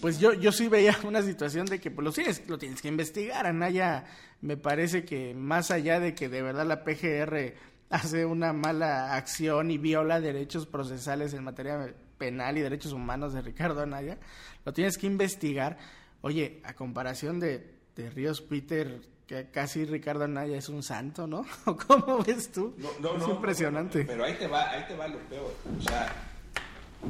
pues 0.00 0.18
yo, 0.18 0.32
yo 0.32 0.52
sí 0.52 0.68
veía 0.68 0.96
una 1.04 1.22
situación 1.22 1.66
de 1.66 1.80
que 1.80 1.90
pues, 1.90 2.04
lo, 2.04 2.12
tienes, 2.12 2.48
lo 2.48 2.58
tienes 2.58 2.80
que 2.82 2.88
investigar. 2.88 3.46
Anaya 3.46 4.04
me 4.40 4.56
parece 4.56 5.04
que 5.04 5.34
más 5.34 5.70
allá 5.70 6.00
de 6.00 6.14
que 6.14 6.28
de 6.28 6.42
verdad 6.42 6.66
la 6.66 6.84
PGR 6.84 7.54
hace 7.90 8.24
una 8.24 8.52
mala 8.52 9.14
acción 9.14 9.70
y 9.70 9.78
viola 9.78 10.20
derechos 10.20 10.66
procesales 10.66 11.34
en 11.34 11.44
materia 11.44 11.94
penal 12.18 12.58
y 12.58 12.60
derechos 12.60 12.92
humanos 12.92 13.32
de 13.32 13.42
Ricardo 13.42 13.82
Anaya, 13.82 14.18
lo 14.64 14.72
tienes 14.72 14.98
que 14.98 15.06
investigar. 15.06 15.78
Oye, 16.20 16.60
a 16.64 16.74
comparación 16.74 17.38
de, 17.38 17.78
de 17.94 18.10
Ríos 18.10 18.40
Peter, 18.40 19.00
que 19.26 19.50
casi 19.50 19.84
Ricardo 19.84 20.24
Anaya 20.24 20.58
es 20.58 20.68
un 20.68 20.82
santo, 20.82 21.26
¿no? 21.26 21.46
¿Cómo 21.86 22.22
ves 22.24 22.50
tú? 22.50 22.74
No, 22.78 22.88
no, 23.00 23.22
es 23.24 23.28
impresionante. 23.28 24.04
pero 24.04 24.24
ahí 24.24 24.34
te 24.34 24.48
va, 24.48 24.70
ahí 24.70 24.84
te 24.88 24.96
va 24.96 25.06
lo 25.06 25.18
peor. 25.20 25.54
O 25.78 25.82
sea, 25.82 26.27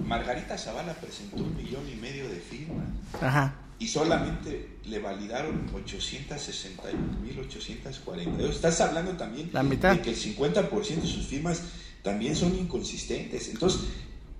Margarita 0.07 0.59
Zavala 0.59 0.93
presentó 0.95 1.37
un 1.37 1.57
millón 1.57 1.89
y 1.91 1.95
medio 1.97 2.29
de 2.29 2.37
firmas. 2.37 2.87
Ajá. 3.21 3.55
Y 3.79 3.89
solamente 3.89 4.79
le 4.85 4.99
validaron 4.99 5.71
861.842. 5.73 8.51
Estás 8.51 8.81
hablando 8.81 9.13
también 9.13 9.53
de 9.53 10.03
que 10.03 10.11
el 10.11 10.17
50% 10.17 11.01
de 11.01 11.07
sus 11.07 11.27
firmas 11.27 11.63
también 12.03 12.35
son 12.35 12.57
inconsistentes. 12.57 13.49
Entonces, 13.49 13.83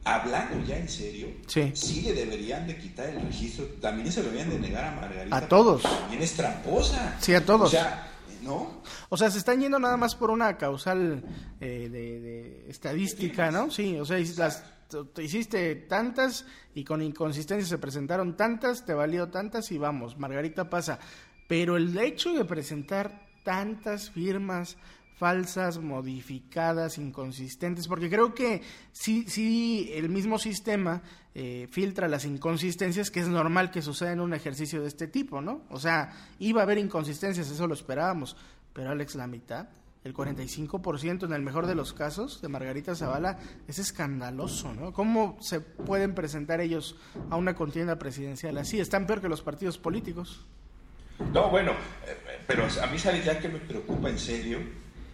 hablando 0.05 0.65
ya 0.67 0.79
en 0.79 0.89
serio, 0.89 1.29
sí. 1.47 2.03
le 2.03 2.15
deberían 2.15 2.67
de 2.67 2.79
quitar 2.79 3.11
el 3.11 3.21
registro, 3.23 3.67
también 3.81 4.11
se 4.11 4.23
lo 4.23 4.31
deberían 4.31 4.51
de 4.51 4.59
negar 4.59 4.85
a 4.85 4.93
Margarita. 4.93 5.37
A 5.37 5.49
todos. 5.49 5.83
También 5.83 6.23
es 6.23 6.33
tramposa. 6.35 7.17
Sí, 7.21 7.35
a 7.35 7.45
todos. 7.45 7.69
O 7.69 7.71
sea, 7.71 8.09
¿no? 8.43 8.83
O 9.09 9.17
sea, 9.17 9.31
se 9.31 9.39
están 9.39 9.61
yendo 9.61 9.79
nada 9.79 9.97
más 9.97 10.15
por 10.15 10.31
una 10.31 10.57
causal 10.57 11.23
eh, 11.61 11.89
de, 11.91 12.71
estadística, 12.71 13.51
¿no? 13.51 13.71
Sí, 13.71 13.99
o 13.99 14.05
sea, 14.05 14.19
las, 14.37 14.63
te 14.89 15.23
hiciste 15.23 15.75
tantas 15.75 16.47
y 16.75 16.85
con 16.85 17.03
inconsistencia 17.03 17.67
se 17.67 17.79
presentaron 17.79 18.37
tantas, 18.37 18.85
te 18.85 18.95
valió 18.95 19.29
tantas 19.29 19.71
y 19.71 19.79
vamos, 19.79 20.19
Margarita 20.19 20.71
pasa. 20.71 20.99
Pero 21.47 21.77
el 21.77 21.97
hecho 21.99 22.33
de 22.33 22.45
presentar 22.45 23.27
tantas 23.43 24.11
firmas 24.11 24.77
falsas, 25.19 25.79
modificadas, 25.79 26.97
inconsistentes, 26.97 27.89
porque 27.89 28.09
creo 28.09 28.35
que 28.35 28.63
sí, 28.93 29.25
sí 29.27 29.91
el 29.93 30.09
mismo 30.09 30.39
sistema 30.39 31.03
eh, 31.35 31.67
filtra 31.71 32.07
las 32.07 32.25
inconsistencias, 32.25 33.11
que 33.11 33.21
es 33.21 33.29
normal 33.29 33.73
que 33.73 33.83
suceda 33.83 34.13
en 34.13 34.21
un 34.21 34.33
ejercicio 34.33 34.81
de 34.81 34.87
este 34.87 35.09
tipo, 35.09 35.41
¿no? 35.41 35.63
O 35.71 35.81
sea, 35.81 36.13
iba 36.39 36.61
a 36.61 36.65
haber 36.65 36.79
inconsistencias, 36.79 37.51
eso 37.51 37.67
lo 37.67 37.75
esperábamos, 37.75 38.37
pero 38.73 38.91
Alex, 38.91 39.17
la 39.17 39.27
mitad, 39.27 39.69
el 40.05 40.15
45% 40.15 41.25
en 41.25 41.33
el 41.33 41.43
mejor 41.43 41.67
de 41.67 41.75
los 41.75 41.93
casos 41.93 42.41
de 42.41 42.49
Margarita 42.49 42.95
Zavala, 42.95 43.39
es 43.67 43.79
escandaloso, 43.79 44.73
¿no? 44.73 44.93
¿Cómo 44.93 45.37
se 45.41 45.61
pueden 45.61 46.15
presentar 46.15 46.61
ellos 46.61 46.97
a 47.31 47.37
una 47.37 47.55
contienda 47.55 47.99
presidencial 47.99 48.57
así? 48.59 48.81
Están 48.81 49.07
peor 49.07 49.21
que 49.21 49.29
los 49.29 49.43
partidos 49.43 49.79
políticos. 49.79 50.47
No, 51.33 51.51
bueno, 51.51 51.73
eh, 52.07 52.41
pero 52.47 52.65
a 52.65 52.87
mí, 52.87 52.99
¿sabes 52.99 53.25
ya 53.25 53.39
que 53.41 53.49
me 53.49 53.59
preocupa 53.59 54.09
en 54.09 54.19
serio? 54.19 54.59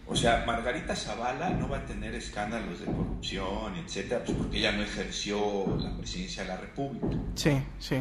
O 0.07 0.15
sea, 0.15 0.45
Margarita 0.47 0.95
Zavala 0.95 1.51
no 1.51 1.69
va 1.69 1.79
a 1.79 1.87
tener 1.87 2.15
escándalos 2.15 2.81
de 2.81 2.87
corrupción, 2.87 3.75
etcétera, 3.77 4.23
pues 4.23 4.37
porque 4.37 4.59
ella 4.59 4.73
no 4.73 4.83
ejerció 4.83 5.77
la 5.79 5.97
presidencia 5.97 6.43
de 6.43 6.49
la 6.51 6.57
República. 6.59 7.07
Sí, 7.35 7.63
sí. 7.79 7.97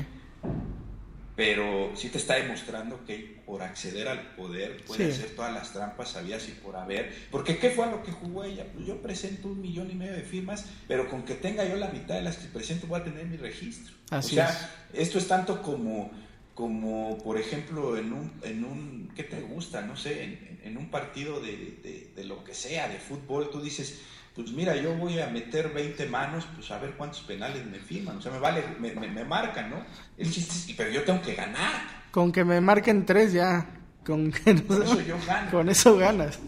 Pero 1.35 1.91
sí 1.95 2.09
te 2.09 2.19
está 2.19 2.35
demostrando 2.35 3.03
que 3.05 3.41
por 3.45 3.63
acceder 3.63 4.07
al 4.07 4.35
poder 4.35 4.83
puede 4.85 5.11
hacer 5.11 5.31
todas 5.35 5.51
las 5.51 5.73
trampas 5.73 6.09
sabías 6.11 6.47
y 6.47 6.51
por 6.51 6.75
haber. 6.75 7.11
Porque 7.31 7.57
¿qué 7.57 7.71
fue 7.71 7.85
a 7.85 7.91
lo 7.91 8.03
que 8.03 8.11
jugó 8.11 8.43
ella? 8.43 8.65
Pues 8.71 8.85
yo 8.85 9.01
presento 9.01 9.47
un 9.47 9.59
millón 9.59 9.89
y 9.89 9.95
medio 9.95 10.13
de 10.13 10.21
firmas, 10.21 10.65
pero 10.87 11.09
con 11.09 11.23
que 11.23 11.33
tenga 11.33 11.65
yo 11.67 11.75
la 11.75 11.89
mitad 11.89 12.15
de 12.15 12.21
las 12.21 12.37
que 12.37 12.47
presento 12.47 12.85
voy 12.85 13.01
a 13.01 13.03
tener 13.03 13.25
mi 13.25 13.37
registro. 13.37 13.95
Así 14.11 14.37
o 14.37 14.43
sea, 14.43 14.71
esto 14.93 15.17
es 15.17 15.27
tanto 15.27 15.61
como 15.61 16.11
como 16.53 17.17
por 17.23 17.39
ejemplo 17.39 17.97
en 17.97 18.13
un, 18.13 18.31
en 18.43 18.63
un 18.63 19.11
¿qué 19.15 19.23
te 19.23 19.41
gusta? 19.41 19.81
No 19.81 19.97
sé, 19.97 20.23
en, 20.23 20.59
en 20.63 20.77
un 20.77 20.89
partido 20.89 21.39
de, 21.39 22.11
de, 22.15 22.23
lo 22.23 22.43
que 22.43 22.53
sea, 22.53 22.87
de 22.87 22.97
fútbol, 22.97 23.49
tú 23.51 23.61
dices, 23.61 24.01
pues 24.35 24.51
mira, 24.51 24.75
yo 24.75 24.95
voy 24.95 25.19
a 25.19 25.27
meter 25.27 25.71
20 25.73 26.07
manos, 26.07 26.47
pues 26.55 26.69
a 26.71 26.79
ver 26.79 26.93
cuántos 26.97 27.21
penales 27.21 27.65
me 27.65 27.77
firman, 27.79 28.17
o 28.17 28.21
sea, 28.21 28.31
me 28.31 28.39
vale, 28.39 28.63
me, 28.79 28.91
me, 28.93 29.23
marcan, 29.23 29.69
¿no? 29.69 29.83
El 30.17 30.31
chiste 30.31 30.73
pero 30.75 30.89
yo 30.89 31.03
tengo 31.03 31.21
que 31.21 31.35
ganar. 31.35 32.03
Con 32.11 32.31
que 32.31 32.43
me 32.43 32.59
marquen 32.59 33.05
tres 33.05 33.33
ya, 33.33 33.67
con, 34.05 34.31
que 34.31 34.51
eso 34.51 35.01
yo 35.07 35.17
gano. 35.27 35.51
Con 35.51 35.69
eso 35.69 35.97
ganas. 35.97 36.39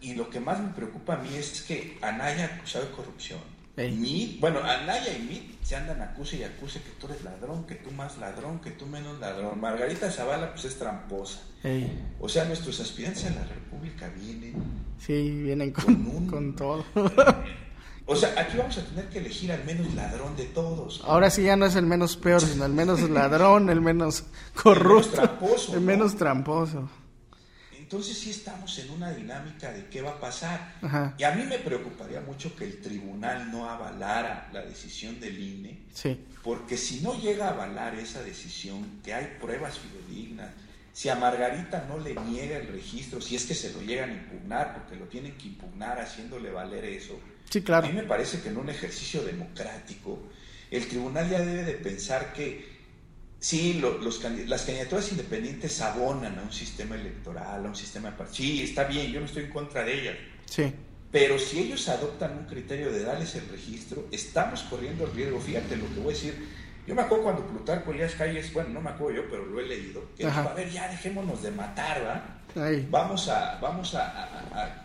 Y 0.00 0.14
lo 0.14 0.30
que 0.30 0.38
más 0.38 0.60
me 0.60 0.68
preocupa 0.68 1.14
a 1.14 1.16
mí 1.16 1.34
es 1.34 1.62
que 1.62 1.98
Anaya 2.00 2.44
acusado 2.44 2.92
de 3.76 3.90
corrupción 3.90 4.38
bueno, 4.40 4.60
Anaya 4.60 5.16
y 5.16 5.22
Mit 5.22 5.62
se 5.62 5.76
andan 5.76 6.00
acuse 6.00 6.36
y 6.36 6.42
acuse 6.44 6.80
que 6.80 6.90
tú 6.98 7.06
eres 7.06 7.24
ladrón, 7.24 7.64
que 7.64 7.74
tú 7.74 7.90
más 7.90 8.16
ladrón, 8.18 8.60
que 8.60 8.70
tú 8.70 8.86
menos 8.86 9.18
ladrón. 9.18 9.60
Margarita 9.60 10.10
Zavala 10.10 10.52
pues 10.52 10.64
es 10.64 10.78
tramposa. 10.78 11.40
O 12.20 12.28
sea, 12.28 12.44
nuestros 12.44 12.80
aspirantes 12.80 13.24
a 13.26 13.30
la 13.30 13.44
República 13.44 14.08
vienen. 14.16 14.54
Sí, 14.98 15.42
vienen 15.42 15.72
con, 15.72 16.26
con, 16.26 16.56
todo. 16.56 16.84
o 18.06 18.16
sea, 18.16 18.32
aquí 18.40 18.56
vamos 18.56 18.78
a 18.78 18.84
tener 18.84 19.08
que 19.08 19.18
elegir 19.18 19.50
al 19.52 19.64
menos 19.64 19.92
ladrón 19.94 20.36
de 20.36 20.44
todos. 20.44 21.02
Ahora 21.04 21.28
sí 21.30 21.42
ya 21.42 21.56
no 21.56 21.66
es 21.66 21.74
el 21.74 21.86
menos 21.86 22.16
peor, 22.16 22.40
sino 22.40 22.64
el 22.64 22.72
menos 22.72 23.00
ladrón, 23.10 23.68
el 23.68 23.80
menos 23.80 24.24
corrupto, 24.54 24.94
el 24.94 25.00
menos 25.00 25.10
tramposo. 25.10 25.74
El 25.74 25.80
menos 25.80 26.16
tramposo. 26.16 26.88
Entonces 27.86 28.18
sí 28.18 28.30
estamos 28.30 28.76
en 28.80 28.90
una 28.90 29.12
dinámica 29.12 29.70
de 29.70 29.86
qué 29.86 30.02
va 30.02 30.10
a 30.10 30.20
pasar. 30.20 30.74
Y 31.16 31.22
a 31.22 31.30
mí 31.30 31.44
me 31.44 31.60
preocuparía 31.60 32.20
mucho 32.20 32.56
que 32.56 32.64
el 32.64 32.80
tribunal 32.80 33.52
no 33.52 33.70
avalara 33.70 34.50
la 34.52 34.62
decisión 34.62 35.20
del 35.20 35.38
INE, 35.38 35.78
sí. 35.94 36.18
porque 36.42 36.76
si 36.76 36.98
no 36.98 37.16
llega 37.20 37.46
a 37.46 37.50
avalar 37.50 37.94
esa 37.94 38.24
decisión, 38.24 39.00
que 39.04 39.14
hay 39.14 39.36
pruebas 39.40 39.78
fidedignas, 39.78 40.50
si 40.92 41.10
a 41.10 41.14
Margarita 41.14 41.86
no 41.88 42.00
le 42.00 42.16
niega 42.16 42.56
el 42.56 42.66
registro, 42.66 43.20
si 43.20 43.36
es 43.36 43.44
que 43.44 43.54
se 43.54 43.72
lo 43.72 43.80
llegan 43.80 44.10
a 44.10 44.14
impugnar, 44.14 44.74
porque 44.74 44.96
lo 44.96 45.06
tienen 45.06 45.38
que 45.38 45.46
impugnar 45.46 46.00
haciéndole 46.00 46.50
valer 46.50 46.86
eso, 46.86 47.20
sí, 47.48 47.62
claro. 47.62 47.86
a 47.86 47.88
mí 47.88 47.94
me 47.94 48.02
parece 48.02 48.40
que 48.40 48.48
en 48.48 48.56
un 48.56 48.68
ejercicio 48.68 49.22
democrático, 49.22 50.18
el 50.72 50.88
tribunal 50.88 51.30
ya 51.30 51.38
debe 51.38 51.62
de 51.62 51.74
pensar 51.74 52.32
que 52.32 52.75
Sí, 53.46 53.74
los, 53.74 54.02
las 54.48 54.62
candidaturas 54.62 55.12
independientes 55.12 55.80
abonan 55.80 56.36
a 56.36 56.42
un 56.42 56.52
sistema 56.52 56.96
electoral, 56.96 57.64
a 57.64 57.68
un 57.68 57.76
sistema 57.76 58.10
de 58.10 58.26
Sí, 58.32 58.64
está 58.64 58.82
bien, 58.82 59.12
yo 59.12 59.20
no 59.20 59.26
estoy 59.26 59.44
en 59.44 59.50
contra 59.50 59.84
de 59.84 60.00
ellas. 60.00 60.16
Sí. 60.46 60.74
Pero 61.12 61.38
si 61.38 61.60
ellos 61.60 61.88
adoptan 61.88 62.38
un 62.38 62.46
criterio 62.46 62.90
de 62.90 63.04
darles 63.04 63.36
el 63.36 63.48
registro, 63.48 64.08
estamos 64.10 64.64
corriendo 64.64 65.04
el 65.04 65.12
riesgo. 65.12 65.38
Fíjate 65.38 65.76
lo 65.76 65.86
que 65.94 66.00
voy 66.00 66.12
a 66.12 66.16
decir. 66.16 66.48
Yo 66.88 66.96
me 66.96 67.02
acuerdo 67.02 67.22
cuando 67.22 67.46
Plutarco 67.46 67.92
Elías 67.92 68.16
Calles, 68.16 68.52
bueno, 68.52 68.70
no 68.70 68.80
me 68.80 68.90
acuerdo 68.90 69.22
yo, 69.22 69.30
pero 69.30 69.46
lo 69.46 69.60
he 69.60 69.66
leído, 69.68 70.02
que 70.16 70.26
dijo, 70.26 70.40
a 70.40 70.52
ver, 70.52 70.68
ya 70.68 70.88
dejémonos 70.88 71.40
de 71.40 71.52
matar, 71.52 72.04
¿va? 72.04 72.82
Vamos, 72.90 73.28
a, 73.28 73.60
vamos 73.62 73.94
a, 73.94 74.82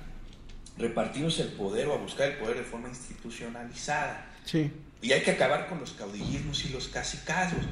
repartirnos 0.77 1.39
el 1.39 1.47
poder 1.53 1.87
o 1.87 1.95
a 1.95 1.97
buscar 1.97 2.29
el 2.29 2.37
poder 2.37 2.57
de 2.57 2.63
forma 2.63 2.89
institucionalizada. 2.89 4.23
Sí. 4.45 4.71
Y 5.01 5.13
hay 5.13 5.23
que 5.23 5.31
acabar 5.31 5.67
con 5.67 5.79
los 5.79 5.93
caudillismos 5.93 6.63
y 6.65 6.69
los 6.69 6.89
casicazos. 6.89 7.65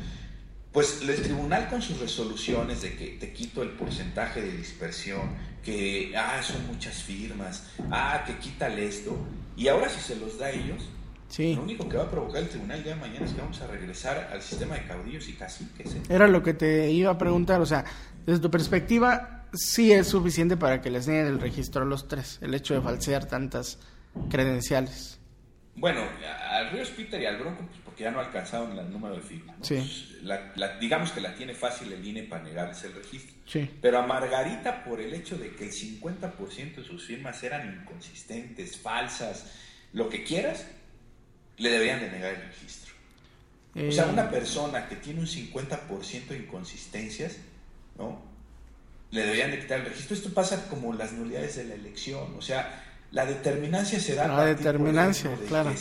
Pues 0.71 1.01
el 1.01 1.15
tribunal 1.21 1.67
con 1.67 1.81
sus 1.81 1.99
resoluciones 1.99 2.81
de 2.83 2.95
que 2.95 3.17
te 3.19 3.33
quito 3.33 3.63
el 3.63 3.69
porcentaje 3.69 4.41
de 4.41 4.51
dispersión, 4.55 5.31
que 5.63 6.13
ah, 6.15 6.41
son 6.43 6.67
muchas 6.67 7.01
firmas, 7.03 7.71
ah, 7.91 8.23
que 8.25 8.37
quítale 8.37 8.85
esto, 8.85 9.17
y 9.57 9.67
ahora 9.67 9.89
si 9.89 9.99
se 9.99 10.15
los 10.15 10.37
da 10.37 10.47
a 10.47 10.51
ellos, 10.51 10.87
lo 11.37 11.61
único 11.61 11.87
que 11.87 11.97
va 11.97 12.03
a 12.03 12.09
provocar 12.09 12.41
el 12.41 12.49
tribunal 12.49 12.83
de 12.83 12.95
mañana 12.95 13.25
es 13.25 13.33
que 13.33 13.41
vamos 13.41 13.61
a 13.61 13.67
regresar 13.67 14.29
al 14.31 14.41
sistema 14.41 14.75
de 14.75 14.85
caudillos 14.85 15.27
y 15.29 15.33
caciques. 15.33 15.93
¿eh? 15.93 16.01
Era 16.09 16.27
lo 16.27 16.41
que 16.41 16.53
te 16.53 16.89
iba 16.91 17.11
a 17.11 17.17
preguntar, 17.17 17.61
o 17.61 17.65
sea, 17.65 17.85
desde 18.25 18.41
tu 18.41 18.49
perspectiva, 18.49 19.45
sí 19.53 19.91
es 19.91 20.07
suficiente 20.07 20.57
para 20.57 20.81
que 20.81 20.89
les 20.89 21.05
den 21.05 21.27
el 21.27 21.39
registro 21.39 21.83
a 21.83 21.85
los 21.85 22.07
tres, 22.07 22.39
el 22.41 22.53
hecho 22.55 22.73
de 22.73 22.81
falsear 22.81 23.25
tantas 23.25 23.79
credenciales. 24.29 25.19
Bueno, 25.75 26.01
al 26.51 26.71
Ríos 26.71 26.89
Peter 26.89 27.21
y 27.21 27.25
al 27.25 27.37
Bronco, 27.37 27.63
pues 27.65 27.78
porque 27.99 28.03
ya 28.03 28.11
no 28.11 28.19
alcanzaron 28.19 28.77
el 28.77 28.91
número 28.91 29.15
de 29.15 29.21
firmas. 29.21 29.57
Digamos 30.79 31.11
que 31.11 31.19
la 31.19 31.35
tiene 31.35 31.53
fácil 31.53 31.91
el 31.91 32.05
INE 32.05 32.23
para 32.23 32.43
negarse 32.43 32.87
el 32.87 32.93
registro. 32.93 33.35
Sí. 33.45 33.69
Pero 33.81 33.99
a 33.99 34.07
Margarita, 34.07 34.83
por 34.85 35.01
el 35.01 35.13
hecho 35.13 35.37
de 35.37 35.53
que 35.53 35.65
el 35.65 35.71
50% 35.71 36.75
de 36.75 36.83
sus 36.83 37.05
firmas 37.05 37.43
eran 37.43 37.81
inconsistentes, 37.81 38.77
falsas, 38.77 39.51
lo 39.91 40.07
que 40.07 40.23
quieras, 40.23 40.65
le 41.57 41.69
deberían 41.69 41.99
de 41.99 42.09
negar 42.09 42.35
el 42.35 42.41
registro. 42.43 42.93
O 43.75 43.91
sea, 43.91 44.05
una 44.05 44.29
persona 44.29 44.87
que 44.87 44.95
tiene 44.95 45.19
un 45.19 45.27
50% 45.27 46.27
de 46.27 46.37
inconsistencias, 46.37 47.37
¿no? 47.97 48.21
Le 49.11 49.21
deberían 49.21 49.51
de 49.51 49.59
quitar 49.59 49.79
el 49.79 49.87
registro. 49.87 50.15
Esto 50.15 50.33
pasa 50.33 50.69
como 50.69 50.93
las 50.93 51.11
nulidades 51.11 51.55
de 51.57 51.65
la 51.65 51.75
elección. 51.75 52.35
O 52.37 52.41
sea, 52.41 52.83
la 53.11 53.25
determinancia 53.25 53.99
se 53.99 54.15
da... 54.15 54.27
La 54.27 54.45
determinancia, 54.45 55.31
claro. 55.47 55.73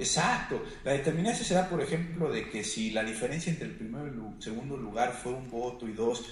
Exacto. 0.00 0.64
La 0.84 0.92
determinancia 0.92 1.44
se 1.44 1.54
da, 1.54 1.68
por 1.68 1.80
ejemplo, 1.80 2.32
de 2.32 2.48
que 2.50 2.64
si 2.64 2.90
la 2.90 3.04
diferencia 3.04 3.50
entre 3.52 3.66
el 3.66 3.74
primero 3.74 4.06
y 4.06 4.10
el 4.10 4.42
segundo 4.42 4.76
lugar 4.76 5.12
fue 5.12 5.32
un 5.32 5.48
voto 5.50 5.88
y 5.88 5.92
dos, 5.92 6.24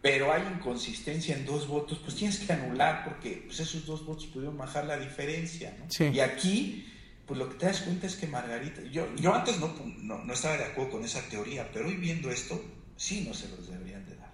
pero 0.00 0.32
hay 0.32 0.42
inconsistencia 0.56 1.36
en 1.36 1.46
dos 1.46 1.68
votos, 1.68 2.00
pues 2.02 2.16
tienes 2.16 2.40
que 2.40 2.52
anular 2.52 3.04
porque 3.04 3.44
pues, 3.46 3.60
esos 3.60 3.86
dos 3.86 4.04
votos 4.04 4.26
pudieron 4.26 4.58
bajar 4.58 4.86
la 4.86 4.98
diferencia. 4.98 5.76
¿no? 5.78 6.12
Y 6.12 6.18
aquí 6.18 6.88
pues 7.26 7.38
lo 7.38 7.48
que 7.48 7.54
te 7.56 7.66
das 7.66 7.80
cuenta 7.82 8.06
es 8.06 8.16
que 8.16 8.26
Margarita, 8.26 8.82
yo, 8.90 9.06
yo 9.16 9.34
antes 9.34 9.58
no, 9.58 9.72
no, 10.02 10.32
estaba 10.32 10.56
de 10.56 10.64
acuerdo 10.64 10.92
con 10.92 11.04
esa 11.04 11.20
teoría, 11.30 11.68
pero 11.72 11.86
hoy 11.86 11.94
viendo 11.94 12.30
esto, 12.30 12.60
sí 12.96 13.24
no 13.26 13.32
se 13.32 13.48
los 13.48 13.68
deberían 13.68 14.04
de 14.06 14.16
dar. 14.16 14.30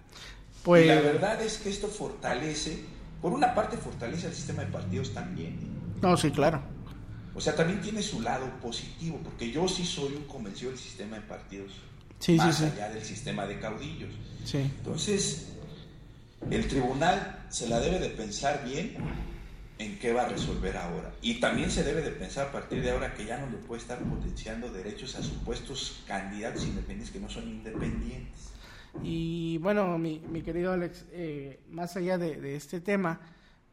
Pues... 0.63 0.85
Y 0.85 0.87
la 0.87 1.01
verdad 1.01 1.41
es 1.41 1.59
que 1.59 1.69
esto 1.69 1.87
fortalece, 1.87 2.79
por 3.21 3.31
una 3.31 3.53
parte 3.53 3.77
fortalece 3.77 4.27
el 4.27 4.33
sistema 4.33 4.63
de 4.63 4.71
partidos 4.71 5.13
también. 5.13 5.53
¿eh? 5.53 5.99
No, 6.01 6.17
sí, 6.17 6.31
claro. 6.31 6.61
O 7.39 7.41
sea, 7.41 7.55
también 7.55 7.79
tiene 7.79 8.01
su 8.01 8.21
lado 8.21 8.45
positivo, 8.61 9.17
porque 9.23 9.49
yo 9.49 9.65
sí 9.69 9.85
soy 9.85 10.13
un 10.13 10.25
convencido 10.25 10.71
del 10.71 10.79
sistema 10.79 11.15
de 11.15 11.21
partidos, 11.21 11.71
sí, 12.19 12.35
más 12.35 12.59
allá 12.59 12.89
del 12.89 13.01
sistema 13.01 13.45
de 13.45 13.57
caudillos. 13.57 14.09
Sí. 14.43 14.57
Entonces, 14.57 15.47
el 16.51 16.67
tribunal 16.67 17.45
se 17.47 17.69
la 17.69 17.79
debe 17.79 17.97
de 17.99 18.09
pensar 18.09 18.65
bien 18.65 18.97
en 19.77 19.97
qué 19.99 20.11
va 20.11 20.23
a 20.23 20.27
resolver 20.27 20.75
ahora. 20.75 21.13
Y 21.21 21.35
también 21.35 21.71
se 21.71 21.85
debe 21.85 22.01
de 22.01 22.11
pensar 22.11 22.47
a 22.47 22.51
partir 22.51 22.81
de 22.81 22.91
ahora 22.91 23.13
que 23.13 23.25
ya 23.25 23.37
no 23.37 23.49
le 23.49 23.57
puede 23.59 23.81
estar 23.81 23.99
potenciando 23.99 24.69
derechos 24.73 25.15
a 25.15 25.23
supuestos 25.23 26.03
candidatos 26.05 26.65
independientes 26.65 27.09
que 27.09 27.21
no 27.21 27.29
son 27.29 27.47
independientes. 27.47 28.49
Y 29.01 29.59
bueno, 29.59 29.97
mi, 29.97 30.19
mi 30.29 30.41
querido 30.41 30.73
Alex, 30.73 31.05
eh, 31.13 31.61
más 31.71 31.95
allá 31.95 32.17
de, 32.17 32.57
este 32.57 32.81
tema, 32.81 33.21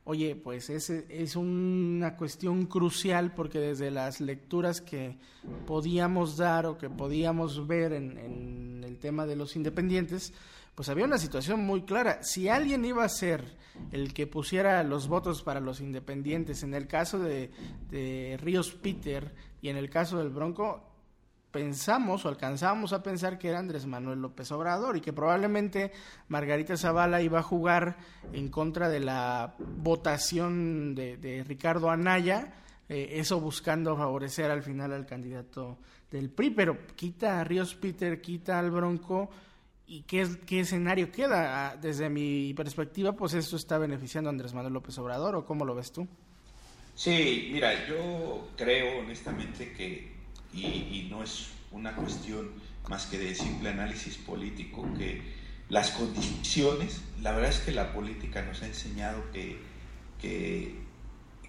oye, 0.07 0.37
pues 0.37 0.71
es, 0.71 0.89
es 0.89 1.37
una 1.37 2.17
cuestión 2.17 2.65
crucial 2.67 3.35
porque 3.35 3.59
desde 3.61 3.91
las 3.91 4.21
lecturas 4.21 4.81
que 4.81 5.19
podíamos 5.67 6.37
dar 6.37 6.65
o 6.65 6.79
que 6.79 6.89
podíamos 6.89 7.67
ver 7.67 7.93
en, 7.93 8.17
en 8.17 8.85
el 8.85 8.99
tema 8.99 9.27
de 9.27 9.37
los 9.37 9.57
independientes, 9.57 10.33
pues 10.77 10.89
había 10.89 11.07
una 11.07 11.19
situación 11.19 11.65
muy 11.65 11.83
clara. 11.83 12.23
Si 12.23 12.49
alguien 12.49 12.85
iba 12.85 13.03
a 13.03 13.09
ser 13.09 13.57
el 13.93 14.13
que 14.13 14.27
pusiera 14.27 14.83
los 14.83 15.09
votos 15.09 15.43
para 15.43 15.59
los 15.59 15.81
independientes, 15.81 16.63
en 16.63 16.75
el 16.75 16.87
caso 16.87 17.19
de, 17.19 17.51
Ríos 18.41 18.73
Peter 18.73 19.35
y 19.63 19.71
en 19.71 19.77
el 19.77 19.91
caso 19.91 20.19
del 20.19 20.29
Bronco, 20.29 20.85
pensamos 21.57 22.27
o 22.27 22.29
alcanzábamos 22.29 22.93
a 22.93 23.03
pensar 23.03 23.39
que 23.39 23.49
era 23.49 23.59
Andrés 23.59 23.87
Manuel 23.87 24.21
López 24.21 24.53
Obrador 24.53 24.99
y 24.99 25.01
que 25.01 25.15
probablemente 25.15 25.91
Margarita 26.29 26.77
Zavala 26.77 27.23
iba 27.23 27.39
a 27.39 27.43
jugar 27.43 27.97
en 28.35 28.51
contra 28.51 28.91
de 28.91 29.01
la 29.01 29.55
votación 29.59 30.95
de, 30.95 31.43
Ricardo 31.49 31.89
Anaya, 31.89 32.53
eh, 32.91 33.09
eso 33.13 33.41
buscando 33.41 33.97
favorecer 33.97 34.51
al 34.51 34.63
final 34.63 34.93
al 34.93 35.07
candidato 35.07 35.79
del 36.11 36.29
PRI, 36.29 36.51
pero 36.51 36.87
quita 36.95 37.41
a 37.41 37.45
Ríos 37.45 37.75
Peter, 37.75 38.21
quita 38.21 38.59
al 38.59 38.71
Bronco 38.71 39.31
¿Y 39.89 40.03
qué, 40.03 40.27
qué 40.45 40.61
escenario 40.61 41.13
queda? 41.13 41.69
Ah, 41.69 41.77
desde 41.77 42.11
mi 42.11 42.53
perspectiva, 42.55 43.13
pues 43.13 43.35
esto 43.35 43.55
está 43.55 43.79
beneficiando 43.79 44.29
a 44.29 44.33
Andrés 44.33 44.53
Manuel 44.53 44.75
López 44.75 44.99
Obrador, 44.99 45.37
¿o 45.37 45.45
cómo 45.45 45.65
lo 45.65 45.77
ves 45.77 45.93
tú? 45.93 46.09
Sí, 46.97 47.51
mira, 47.53 47.87
yo 47.87 48.49
creo 48.57 48.99
honestamente 48.99 49.73
que, 49.75 50.16
y, 50.57 51.09
no 51.11 51.23
es 51.23 51.49
una 51.71 51.95
cuestión 51.95 52.51
más 52.89 53.07
que 53.07 53.19
de 53.19 53.35
simple 53.35 53.71
análisis 53.71 54.17
político, 54.17 54.89
que 54.97 55.23
las 55.69 55.91
condiciones, 55.91 57.01
la 57.21 57.33
verdad 57.33 57.51
es 57.51 57.59
que 57.59 57.73
la 57.73 57.93
política 57.93 58.43
nos 58.43 58.63
ha 58.63 58.67
enseñado 58.67 59.23
que, 59.33 59.59
que, 60.21 60.75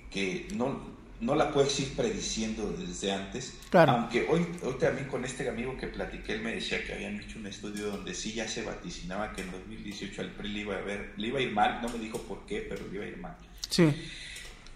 que 0.09 0.47
no, 0.55 0.81
no 1.19 1.35
la 1.35 1.51
puedes 1.51 1.79
ir 1.79 1.93
prediciendo 1.95 2.75
desde 2.77 3.11
antes. 3.11 3.57
Aunque 3.73 4.27
hoy, 4.29 4.45
hoy 4.63 4.73
también 4.79 5.07
con 5.07 5.25
este 5.25 5.47
amigo 5.47 5.77
que 5.77 5.87
platiqué, 5.87 6.33
él 6.33 6.41
me 6.41 6.53
decía 6.53 6.83
que 6.83 6.93
habían 6.93 7.19
hecho 7.19 7.39
un 7.39 7.47
estudio 7.47 7.91
donde 7.91 8.13
sí 8.13 8.33
ya 8.33 8.47
se 8.47 8.63
vaticinaba 8.63 9.33
que 9.33 9.41
en 9.41 9.51
2018 9.51 10.21
al 10.21 10.31
PRI 10.31 10.49
le 10.49 10.59
iba 10.59 10.75
a, 10.75 10.81
ver, 10.81 11.13
le 11.17 11.27
iba 11.27 11.39
a 11.39 11.41
ir 11.41 11.51
mal, 11.51 11.79
no 11.81 11.89
me 11.89 11.99
dijo 11.99 12.19
por 12.21 12.45
qué, 12.45 12.65
pero 12.67 12.87
le 12.87 12.95
iba 12.95 13.05
a 13.05 13.07
ir 13.07 13.17
mal. 13.17 13.35
Sí. 13.69 13.93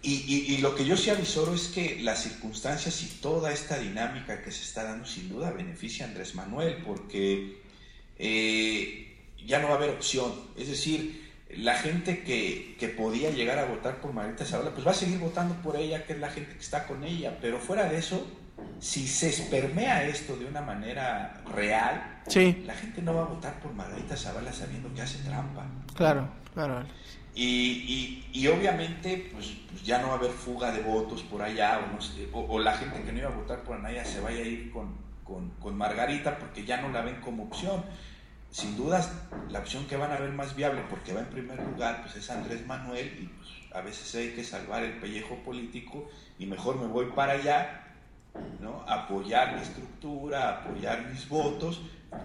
Y, 0.04 0.54
y, 0.56 0.58
lo 0.58 0.74
que 0.74 0.84
yo 0.84 0.98
sí 0.98 1.12
avisoro 1.12 1.54
es 1.54 1.68
que 1.68 2.00
las 2.02 2.24
circunstancias 2.24 3.04
y 3.04 3.06
toda 3.22 3.52
esta 3.52 3.78
dinámica 3.78 4.42
que 4.42 4.52
se 4.52 4.64
está 4.64 4.84
dando 4.84 5.06
sin 5.06 5.30
duda 5.30 5.52
beneficia 5.52 6.06
a 6.06 6.08
Andrés 6.10 6.34
Manuel, 6.34 6.78
porque 6.84 7.62
eh, 8.18 9.16
ya 9.46 9.60
no 9.60 9.68
va 9.68 9.76
a 9.76 9.78
haber 9.78 9.92
opción. 9.92 10.32
Es 10.58 10.70
decir, 10.70 11.30
la 11.56 11.76
gente 11.76 12.24
que, 12.24 12.76
que, 12.80 12.88
podía 12.88 13.30
llegar 13.30 13.60
a 13.60 13.66
votar 13.66 13.98
por 14.02 14.12
Margarita 14.12 14.44
Zavala, 14.46 14.72
pues 14.72 14.88
va 14.88 14.92
a 14.92 14.96
seguir 14.96 15.20
votando 15.20 15.54
por 15.56 15.76
ella, 15.76 16.04
que 16.06 16.14
es 16.14 16.20
la 16.20 16.30
gente 16.30 16.54
que 16.54 16.62
está 16.62 16.88
con 16.88 17.04
ella. 17.04 17.38
Pero 17.40 17.60
fuera 17.60 17.88
de 17.88 18.00
eso, 18.00 18.26
si 18.80 19.08
se 19.08 19.30
espermea 19.30 20.06
esto 20.06 20.36
de 20.36 20.46
una 20.46 20.62
manera 20.62 21.42
real, 21.54 22.22
la 22.66 22.74
gente 22.74 23.02
no 23.02 23.14
va 23.14 23.24
a 23.24 23.26
votar 23.26 23.60
por 23.60 23.74
Margarita 23.74 24.16
Zavala 24.16 24.52
sabiendo 24.52 24.94
que 24.94 25.02
hace 25.02 25.20
trampa. 25.20 25.66
Claro, 25.94 26.30
claro. 26.54 26.86
Y, 27.34 28.26
y, 28.34 28.48
obviamente, 28.48 29.30
pues, 29.32 29.54
pues, 29.70 29.84
ya 29.84 30.02
no 30.02 30.08
va 30.10 30.14
a 30.16 30.18
haber 30.18 30.32
fuga 30.32 30.72
de 30.72 30.82
votos 30.82 31.24
por 31.24 31.42
allá, 31.42 31.80
o, 32.34 32.40
o, 32.40 32.60
la 32.60 32.74
gente 32.74 33.02
que 33.04 33.12
no 33.12 33.20
iba 33.20 33.30
a 33.30 33.36
votar 33.36 33.64
por 33.64 33.78
Anaya 33.78 34.04
se 34.04 34.20
vaya 34.20 34.40
a 34.44 34.48
ir 34.48 34.70
con, 34.72 34.98
con, 35.24 35.50
con 35.52 35.78
Margarita 35.78 36.38
porque 36.38 36.66
ya 36.66 36.82
no 36.82 36.90
la 36.90 37.02
ven 37.02 37.22
como 37.22 37.44
opción. 37.44 37.84
Sin 38.50 38.76
dudas 38.76 39.14
la 39.50 39.60
opción 39.60 39.88
que 39.88 39.96
van 39.96 40.12
a 40.12 40.18
ver 40.18 40.34
más 40.34 40.58
viable 40.58 40.84
porque 40.90 41.14
va 41.14 41.22
en 41.22 41.28
primer 41.28 41.58
lugar 41.64 42.02
pues 42.02 42.18
es 42.18 42.30
Andrés 42.30 42.68
Manuel 42.68 43.08
y 43.22 43.28
pues 43.28 43.50
a 43.74 43.80
veces 43.80 44.14
hay 44.16 44.32
que 44.32 44.44
salvar 44.44 44.84
el 44.84 45.00
pellejo 45.00 45.38
político 45.38 46.10
y 46.38 46.48
mejor 46.48 46.78
me 46.78 46.88
voy 46.88 47.06
para 47.16 47.32
allá 47.34 47.91
¿no? 48.60 48.84
apoyar 48.88 49.56
mi 49.56 49.62
estructura 49.62 50.62
apoyar 50.62 51.10
mis 51.12 51.28
votos 51.28 51.82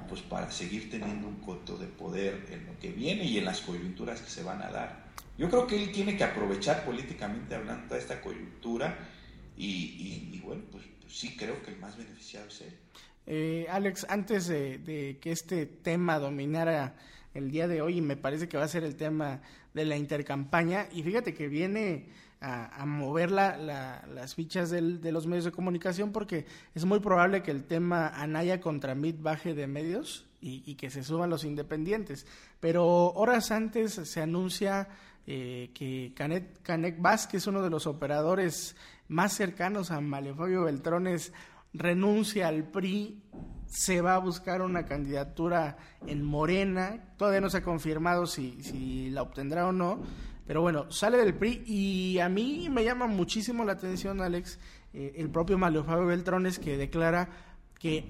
pues 0.09 0.21
para 0.23 0.51
seguir 0.51 0.91
teniendo 0.91 1.29
un 1.29 1.37
coto 1.37 1.77
de 1.79 1.87
poder 1.87 2.47
en 2.51 2.67
lo 2.67 2.79
que 2.79 2.91
viene 2.91 3.25
y 3.25 3.39
en 3.39 3.45
las 3.45 3.61
coyunturas 3.61 4.21
que 4.21 4.31
se 4.31 4.43
van 4.43 4.63
a 4.63 4.71
dar 4.71 5.07
yo 5.39 5.49
creo 5.49 5.67
que 5.67 5.83
él 5.83 5.93
tiene 5.93 6.17
que 6.17 6.25
aprovechar 6.25 6.85
políticamente 6.85 7.55
hablando 7.55 7.89
toda 7.89 8.01
esta 8.01 8.21
coyuntura 8.21 8.97
y, 9.57 10.41
bueno 10.45 10.63
pues, 10.71 10.85
pues 11.01 11.17
sí 11.17 11.37
creo 11.37 11.63
que 11.63 11.71
el 11.71 11.79
más 11.79 11.97
beneficiado 11.97 12.49
es 12.49 12.61
él 12.63 12.75
eh, 13.27 13.67
Alex, 13.71 14.07
antes 14.09 14.47
de, 14.47 15.19
que 15.21 15.33
este 15.33 15.67
tema 15.67 16.19
dominara 16.19 16.95
el 17.35 17.51
día 17.51 17.67
de 17.67 17.83
hoy, 17.83 17.99
y 17.99 18.01
me 18.01 18.17
parece 18.17 18.49
que 18.49 18.57
va 18.57 18.65
a 18.65 18.69
ser 18.69 18.85
el 18.85 18.95
tema 18.95 19.43
de 19.75 19.85
la 19.85 19.97
intercampaña, 19.97 20.87
y 20.93 21.03
fíjate 21.03 21.35
que 21.35 21.49
viene 21.49 22.07
a, 22.41 22.85
mover 22.87 23.31
las 23.31 24.35
fichas 24.35 24.71
de 24.71 25.13
los 25.13 25.27
medios 25.27 25.45
de 25.45 25.53
comunicación 25.53 26.13
porque 26.13 26.47
es 26.75 26.85
muy 26.85 27.01
probable 27.01 27.43
que 27.43 27.51
el 27.51 27.65
tema 27.65 28.09
Anaya 28.09 28.61
contra 28.61 28.95
Mit 28.95 29.21
baje 29.21 29.55
de 29.55 29.67
medios 29.67 30.27
y, 30.41 30.75
que 30.77 30.91
se 30.91 31.03
suban 31.03 31.31
los 31.31 31.45
independientes. 31.45 32.27
Pero 32.61 32.87
horas 33.13 33.51
antes 33.51 33.95
se 33.95 34.23
anuncia 34.23 34.89
eh, 35.27 35.71
que 35.75 36.13
Canet, 36.15 36.63
Canek 36.63 37.01
Vázquez, 37.01 37.47
uno 37.47 37.63
de 37.63 37.71
los 37.71 37.87
operadores 37.87 38.77
más 39.09 39.33
cercanos 39.33 39.91
a 39.91 40.01
Malefabio 40.01 40.65
Beltrones, 40.65 41.33
renuncia 41.73 42.49
al 42.49 42.65
PRI, 42.65 43.23
se 43.67 44.01
va 44.01 44.15
a 44.15 44.19
buscar 44.19 44.63
una 44.63 44.87
candidatura 44.87 45.79
en 46.07 46.23
Morena, 46.23 47.13
todavía 47.17 47.41
no 47.41 47.51
se 47.51 47.59
ha 47.59 47.63
confirmado 47.63 48.27
si, 48.27 48.63
si 48.63 49.11
la 49.11 49.23
obtendrá 49.23 49.67
o 49.67 49.73
no, 49.73 50.01
pero 50.47 50.61
bueno, 50.61 50.91
sale 50.91 51.19
del 51.19 51.35
PRI 51.35 51.65
y 51.67 52.19
a 52.21 52.29
mí 52.29 52.69
me 52.71 52.85
llama 52.85 53.07
muchísimo 53.07 53.65
la 53.65 53.73
atención, 53.73 54.21
Alex, 54.21 54.59
eh, 54.95 55.15
el 55.17 55.29
propio 55.31 55.59
Mario 55.59 55.85
Fabio 55.85 56.07
Beltrones 56.07 56.59
que 56.59 56.77
declara 56.77 57.29
que 57.79 58.09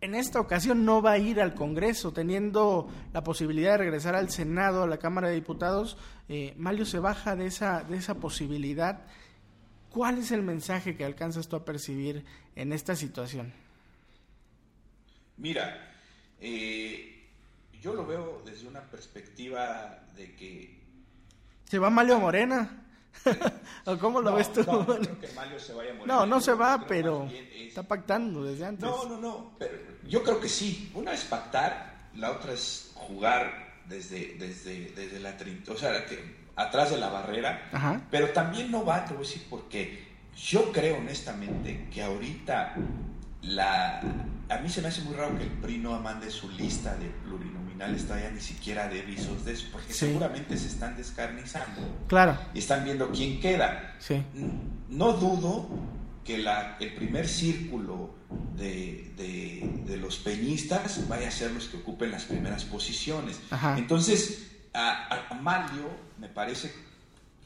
en 0.00 0.14
esta 0.14 0.38
ocasión 0.40 0.84
no 0.84 1.02
va 1.02 1.12
a 1.12 1.18
ir 1.18 1.40
al 1.40 1.54
Congreso, 1.54 2.12
teniendo 2.12 2.88
la 3.12 3.24
posibilidad 3.24 3.72
de 3.72 3.78
regresar 3.78 4.14
al 4.14 4.30
Senado, 4.30 4.82
a 4.82 4.86
la 4.86 4.98
Cámara 4.98 5.28
de 5.28 5.34
Diputados, 5.34 5.96
eh, 6.28 6.54
Mario 6.56 6.84
se 6.84 6.98
baja 6.98 7.34
de 7.34 7.46
esa, 7.46 7.82
de 7.82 7.96
esa 7.96 8.14
posibilidad. 8.16 9.04
¿Cuál 9.90 10.18
es 10.18 10.30
el 10.30 10.42
mensaje 10.42 10.96
que 10.96 11.04
alcanzas 11.04 11.48
tú 11.48 11.56
a 11.56 11.64
percibir 11.64 12.24
en 12.54 12.72
esta 12.72 12.94
situación? 12.94 13.52
Mira, 15.38 15.92
eh, 16.40 17.26
yo 17.80 17.94
lo 17.94 18.06
veo 18.06 18.42
desde 18.44 18.68
una 18.68 18.82
perspectiva 18.82 20.04
de 20.14 20.34
que... 20.34 20.75
¿Se 21.68 21.78
va 21.78 21.90
Mario 21.90 22.18
Morena? 22.18 22.70
¿O 23.86 23.98
cómo 23.98 24.20
lo 24.20 24.34
ves 24.34 24.52
tú? 24.52 24.62
No, 24.64 24.78
no 24.78 24.86
creo 24.86 25.20
que 25.20 25.28
Mario 25.34 25.58
se 25.58 25.74
vaya 25.74 25.90
a 25.90 25.94
Morena. 25.94 26.14
No, 26.14 26.26
no 26.26 26.40
se 26.40 26.52
va, 26.52 26.84
pero 26.86 27.28
está 27.54 27.82
pactando 27.82 28.44
desde 28.44 28.66
antes. 28.66 28.88
No, 28.88 29.04
no, 29.06 29.18
no, 29.18 29.52
pero 29.58 29.72
yo 30.06 30.22
creo 30.22 30.40
que 30.40 30.48
sí. 30.48 30.90
Una 30.94 31.12
es 31.12 31.24
pactar, 31.24 32.08
la 32.14 32.30
otra 32.30 32.52
es 32.52 32.92
jugar 32.94 33.82
desde, 33.88 34.36
desde, 34.38 34.92
desde 34.92 35.20
la... 35.20 35.36
O 35.68 35.76
sea, 35.76 36.06
que 36.06 36.46
atrás 36.54 36.90
de 36.90 36.98
la 36.98 37.08
barrera, 37.08 38.06
pero 38.10 38.30
también 38.30 38.70
no 38.70 38.84
va, 38.84 39.04
te 39.04 39.14
voy 39.14 39.24
a 39.24 39.28
decir 39.28 39.46
por 39.48 39.68
qué. 39.68 40.06
Yo 40.36 40.70
creo 40.70 40.98
honestamente 40.98 41.88
que 41.92 42.02
ahorita 42.02 42.74
la, 43.42 44.00
a 44.48 44.58
mí 44.58 44.68
se 44.68 44.82
me 44.82 44.88
hace 44.88 45.02
muy 45.02 45.14
raro 45.14 45.36
que 45.36 45.44
el 45.44 45.50
PRI 45.50 45.78
no 45.78 45.98
mande 46.00 46.30
su 46.30 46.50
lista 46.50 46.94
de 46.96 47.06
plurinominales 47.24 47.65
todavía 47.78 48.30
ni 48.30 48.40
siquiera 48.40 48.88
de 48.88 49.02
visos 49.02 49.44
de 49.44 49.52
eso, 49.52 49.68
porque 49.72 49.92
seguramente 49.92 50.56
se 50.56 50.68
están 50.68 50.96
descarnizando. 50.96 51.80
Claro. 52.06 52.38
Y 52.54 52.58
están 52.58 52.84
viendo 52.84 53.10
quién 53.10 53.40
queda. 53.40 53.94
Sí. 53.98 54.22
No 54.88 55.12
dudo 55.14 55.68
que 56.24 56.38
la, 56.38 56.76
el 56.80 56.94
primer 56.94 57.28
círculo 57.28 58.14
de, 58.56 59.12
de, 59.16 59.96
los 59.96 60.16
peñistas 60.16 61.08
vaya 61.08 61.28
a 61.28 61.30
ser 61.30 61.52
los 61.52 61.68
que 61.68 61.78
ocupen 61.78 62.10
las 62.10 62.24
primeras 62.24 62.64
posiciones. 62.64 63.40
Entonces, 63.76 64.50
a, 64.74 65.28
a 65.30 65.34
Mario 65.34 65.88
me 66.18 66.28
parece 66.28 66.72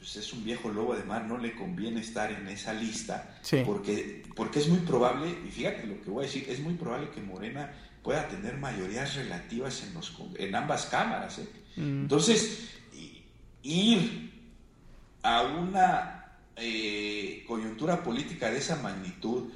pues 0.01 0.15
es 0.15 0.33
un 0.33 0.43
viejo 0.43 0.69
lobo 0.69 0.95
de 0.95 1.03
mar, 1.03 1.25
no 1.25 1.37
le 1.37 1.53
conviene 1.53 2.01
estar 2.01 2.31
en 2.31 2.47
esa 2.47 2.73
lista, 2.73 3.37
porque, 3.63 4.23
porque 4.35 4.57
es 4.57 4.67
muy 4.67 4.79
probable, 4.79 5.29
y 5.47 5.51
fíjate 5.51 5.85
lo 5.85 6.01
que 6.01 6.09
voy 6.09 6.23
a 6.23 6.25
decir, 6.25 6.43
es 6.49 6.59
muy 6.59 6.73
probable 6.73 7.11
que 7.11 7.21
Morena 7.21 7.71
pueda 8.03 8.27
tener 8.27 8.57
mayorías 8.57 9.15
relativas 9.15 9.83
en, 9.83 9.93
los, 9.93 10.13
en 10.37 10.55
ambas 10.55 10.85
cámaras. 10.87 11.39
¿eh? 11.39 11.47
Mm. 11.77 12.01
Entonces, 12.03 12.69
ir 13.63 14.31
a 15.23 15.43
una 15.43 16.37
eh, 16.55 17.43
coyuntura 17.47 18.03
política 18.03 18.49
de 18.49 18.57
esa 18.57 18.77
magnitud 18.77 19.49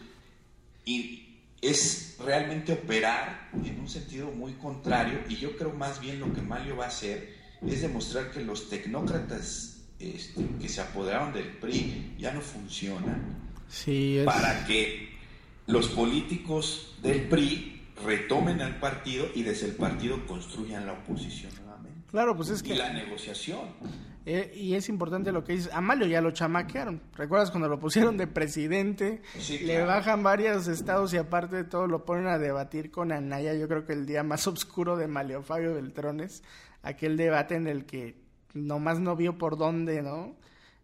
y 0.85 1.21
es 1.61 2.17
realmente 2.23 2.73
operar 2.73 3.49
en 3.53 3.79
un 3.79 3.89
sentido 3.89 4.29
muy 4.29 4.53
contrario, 4.53 5.19
y 5.27 5.35
yo 5.37 5.57
creo 5.57 5.71
más 5.73 5.99
bien 5.99 6.19
lo 6.19 6.31
que 6.31 6.41
Mario 6.41 6.77
va 6.77 6.85
a 6.85 6.89
hacer 6.89 7.35
es 7.65 7.81
demostrar 7.81 8.31
que 8.31 8.41
los 8.41 8.69
tecnócratas 8.69 9.83
este, 9.99 10.45
que 10.61 10.69
se 10.69 10.81
apoderaron 10.81 11.33
del 11.33 11.47
PRI 11.47 12.15
ya 12.19 12.31
no 12.31 12.41
funcionan 12.41 13.45
para 14.25 14.65
que 14.67 15.15
los 15.67 15.87
políticos 15.87 16.95
del 17.01 17.23
PRI 17.23 17.74
retomen 18.03 18.61
al 18.61 18.79
partido 18.79 19.27
y 19.33 19.43
desde 19.43 19.67
el 19.67 19.75
partido 19.75 20.25
construyan 20.25 20.85
la 20.85 20.93
oposición 20.93 21.51
nuevamente. 21.55 22.01
Claro, 22.09 22.35
pues 22.35 22.49
es 22.49 22.63
que... 22.63 22.73
Y 22.73 22.77
la 22.77 22.91
negociación. 22.91 23.59
Eh, 24.25 24.51
y 24.55 24.73
es 24.73 24.89
importante 24.89 25.31
lo 25.31 25.43
que 25.43 25.53
dice. 25.53 25.69
Amalio 25.71 26.07
ya 26.07 26.19
lo 26.19 26.31
chamaquearon. 26.31 27.01
¿Recuerdas 27.15 27.51
cuando 27.51 27.69
lo 27.69 27.79
pusieron 27.79 28.17
de 28.17 28.25
presidente? 28.25 29.21
Le 29.61 29.83
bajan 29.83 30.23
varios 30.23 30.67
estados 30.67 31.13
y 31.13 31.17
aparte 31.17 31.57
de 31.57 31.63
todo 31.63 31.87
lo 31.87 32.05
ponen 32.05 32.27
a 32.27 32.39
debatir 32.39 32.89
con 32.89 33.11
Anaya. 33.11 33.53
Yo 33.53 33.67
creo 33.67 33.85
que 33.85 33.93
el 33.93 34.07
día 34.07 34.23
más 34.23 34.47
oscuro 34.47 34.97
de 34.97 35.07
Malio 35.07 35.43
Fabio 35.43 35.75
Beltrones, 35.75 36.43
aquel 36.81 37.17
debate 37.17 37.55
en 37.55 37.67
el 37.67 37.85
que 37.85 38.15
nomás 38.53 38.99
no 38.99 39.15
vio 39.15 39.37
por 39.37 39.57
dónde, 39.57 40.01
¿no? 40.01 40.35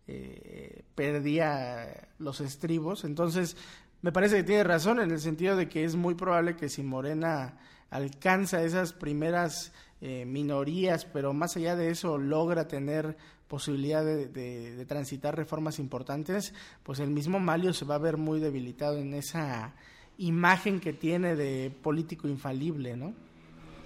Eh, 0.08 0.84
perdía 0.94 2.10
los 2.20 2.42
estribos. 2.42 3.06
Entonces, 3.06 3.58
me 4.02 4.12
parece 4.12 4.38
que 4.38 4.44
tiene 4.44 4.64
razón 4.64 5.00
en 5.00 5.12
el 5.12 5.20
sentido 5.20 5.56
de 5.56 5.70
que 5.70 5.84
es 5.84 5.96
muy 5.96 6.16
probable 6.16 6.56
que 6.56 6.70
si 6.70 6.84
Morena 6.84 7.58
alcanza 7.90 8.64
esas 8.64 8.94
primeras 8.94 9.72
eh, 10.02 10.26
minorías, 10.26 11.06
pero 11.06 11.34
más 11.34 11.56
allá 11.58 11.76
de 11.76 11.92
eso 11.92 12.18
logra 12.18 12.68
tener 12.68 13.16
posibilidad 13.48 14.04
de, 14.04 14.86
transitar 14.88 15.36
reformas 15.36 15.78
importantes, 15.78 16.54
pues 16.84 17.00
el 17.00 17.10
mismo 17.10 17.40
Malio 17.40 17.74
se 17.74 17.86
va 17.86 17.96
a 17.96 18.00
ver 18.00 18.18
muy 18.18 18.40
debilitado 18.40 18.98
en 18.98 19.14
esa 19.14 19.74
imagen 20.18 20.80
que 20.80 20.94
tiene 20.94 21.36
de 21.36 21.70
político 21.84 22.28
infalible, 22.30 22.96
¿no? 22.96 23.14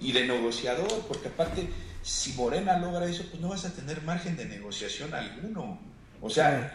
Y 0.00 0.12
de 0.12 0.26
negociador, 0.26 0.88
porque 1.08 1.28
aparte 1.28 1.68
si 2.02 2.32
Morena 2.34 2.78
logra 2.78 3.06
eso, 3.06 3.24
pues 3.28 3.42
no 3.42 3.48
vas 3.48 3.64
a 3.64 3.74
tener 3.74 4.02
margen 4.02 4.36
de 4.36 4.44
negociación 4.44 5.12
alguno. 5.12 5.80
O 6.20 6.30
sea, 6.30 6.72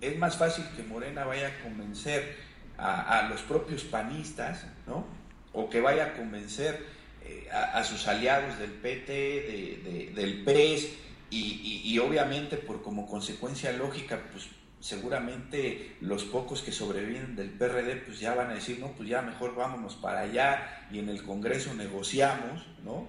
es 0.00 0.18
más 0.18 0.36
fácil 0.36 0.64
que 0.76 0.82
Morena 0.82 1.24
vaya 1.24 1.48
a 1.48 1.62
convencer 1.62 2.36
a, 2.84 3.28
los 3.30 3.40
propios 3.42 3.82
panistas, 3.84 4.66
¿no? 4.86 5.06
O 5.52 5.70
que 5.70 5.80
vaya 5.80 6.06
a 6.06 6.12
convencer 6.14 6.84
eh, 7.24 7.48
a, 7.50 7.82
sus 7.84 8.06
aliados 8.06 8.58
del 8.58 8.70
PT, 8.70 10.12
del 10.14 10.44
PES, 10.44 10.88
y, 11.30 11.82
y, 11.84 11.98
obviamente 11.98 12.56
por 12.56 12.82
como 12.82 13.08
consecuencia 13.08 13.72
lógica, 13.72 14.20
pues 14.30 14.46
seguramente 14.78 15.96
los 16.00 16.24
pocos 16.24 16.62
que 16.62 16.70
sobreviven 16.70 17.34
del 17.34 17.48
PRD, 17.48 17.96
pues 18.06 18.20
ya 18.20 18.34
van 18.34 18.50
a 18.50 18.54
decir, 18.54 18.78
no, 18.78 18.92
pues 18.92 19.08
ya 19.08 19.22
mejor 19.22 19.56
vámonos 19.56 19.96
para 19.96 20.20
allá 20.20 20.86
y 20.92 20.98
en 20.98 21.08
el 21.08 21.22
Congreso 21.22 21.74
negociamos, 21.74 22.64
¿no? 22.84 23.08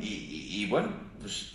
y, 0.00 0.66
bueno, 0.66 0.90
pues 1.20 1.54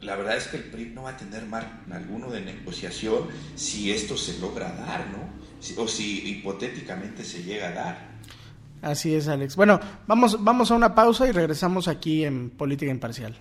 la 0.00 0.16
verdad 0.16 0.36
es 0.36 0.46
que 0.48 0.58
el 0.58 0.64
PRI 0.64 0.86
no 0.86 1.04
va 1.04 1.10
a 1.10 1.16
tener 1.16 1.44
margen 1.46 1.92
alguno 1.92 2.30
de 2.30 2.42
negociación 2.42 3.28
si 3.56 3.92
esto 3.92 4.16
se 4.16 4.38
logra 4.38 4.70
dar, 4.72 5.06
¿no? 5.08 5.45
O 5.76 5.88
si 5.88 6.28
hipotéticamente 6.30 7.24
se 7.24 7.42
llega 7.42 7.68
a 7.68 7.72
dar. 7.72 8.16
Así 8.82 9.14
es, 9.14 9.28
Alex. 9.28 9.56
Bueno, 9.56 9.80
vamos, 10.06 10.42
vamos 10.42 10.70
a 10.70 10.74
una 10.74 10.94
pausa 10.94 11.26
y 11.26 11.32
regresamos 11.32 11.88
aquí 11.88 12.24
en 12.24 12.50
Política 12.50 12.90
Imparcial. 12.90 13.36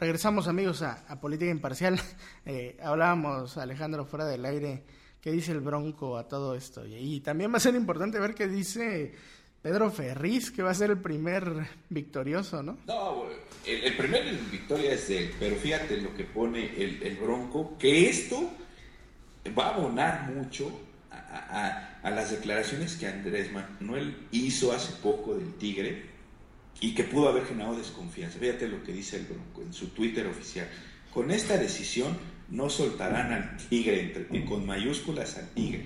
Regresamos 0.00 0.48
amigos 0.48 0.80
a, 0.80 1.20
Política 1.20 1.50
Imparcial. 1.50 2.00
Eh, 2.46 2.78
hablábamos, 2.82 3.58
Alejandro, 3.58 4.06
fuera 4.06 4.24
del 4.24 4.46
aire, 4.46 4.82
qué 5.20 5.30
dice 5.30 5.52
el 5.52 5.60
Bronco 5.60 6.16
a 6.16 6.26
todo 6.26 6.54
esto. 6.54 6.86
Y, 6.86 7.20
también 7.20 7.52
va 7.52 7.58
a 7.58 7.60
ser 7.60 7.74
importante 7.74 8.18
ver 8.18 8.34
qué 8.34 8.48
dice 8.48 9.14
Pedro 9.62 9.90
Ferriz, 9.90 10.50
que 10.50 10.62
va 10.62 10.70
a 10.70 10.74
ser 10.74 10.90
el 10.90 10.98
primer 10.98 11.68
victorioso, 11.88 12.62
¿no? 12.62 12.78
No, 12.86 13.26
el, 13.66 13.96
primer 13.96 14.24
victoria 14.50 14.92
es 14.94 15.10
él, 15.10 15.32
pero 15.38 15.56
fíjate 15.56 15.98
lo 15.98 16.14
que 16.14 16.24
pone 16.24 16.72
el, 16.76 17.18
Bronco, 17.20 17.76
que 17.78 18.08
esto 18.08 18.50
va 19.58 19.66
a 19.66 19.74
abonar 19.74 20.30
mucho 20.32 20.70
a, 21.10 21.98
a 22.02 22.10
las 22.10 22.30
declaraciones 22.30 22.96
que 22.96 23.06
Andrés 23.06 23.50
Manuel 23.52 24.16
hizo 24.30 24.72
hace 24.72 24.92
poco 25.02 25.34
del 25.34 25.52
Tigre 25.54 26.10
y 26.80 26.94
que 26.94 27.04
pudo 27.04 27.28
haber 27.28 27.44
generado 27.44 27.76
desconfianza. 27.76 28.38
Fíjate 28.38 28.68
lo 28.68 28.82
que 28.82 28.92
dice 28.92 29.18
el 29.18 29.26
Bronco 29.26 29.62
en 29.62 29.72
su 29.72 29.88
Twitter 29.88 30.26
oficial. 30.26 30.66
Con 31.12 31.30
esta 31.30 31.56
decisión 31.58 32.16
no 32.48 32.70
soltarán 32.70 33.32
al 33.32 33.56
tigre, 33.68 34.26
con 34.48 34.64
mayúsculas 34.66 35.36
al 35.36 35.48
tigre. 35.50 35.84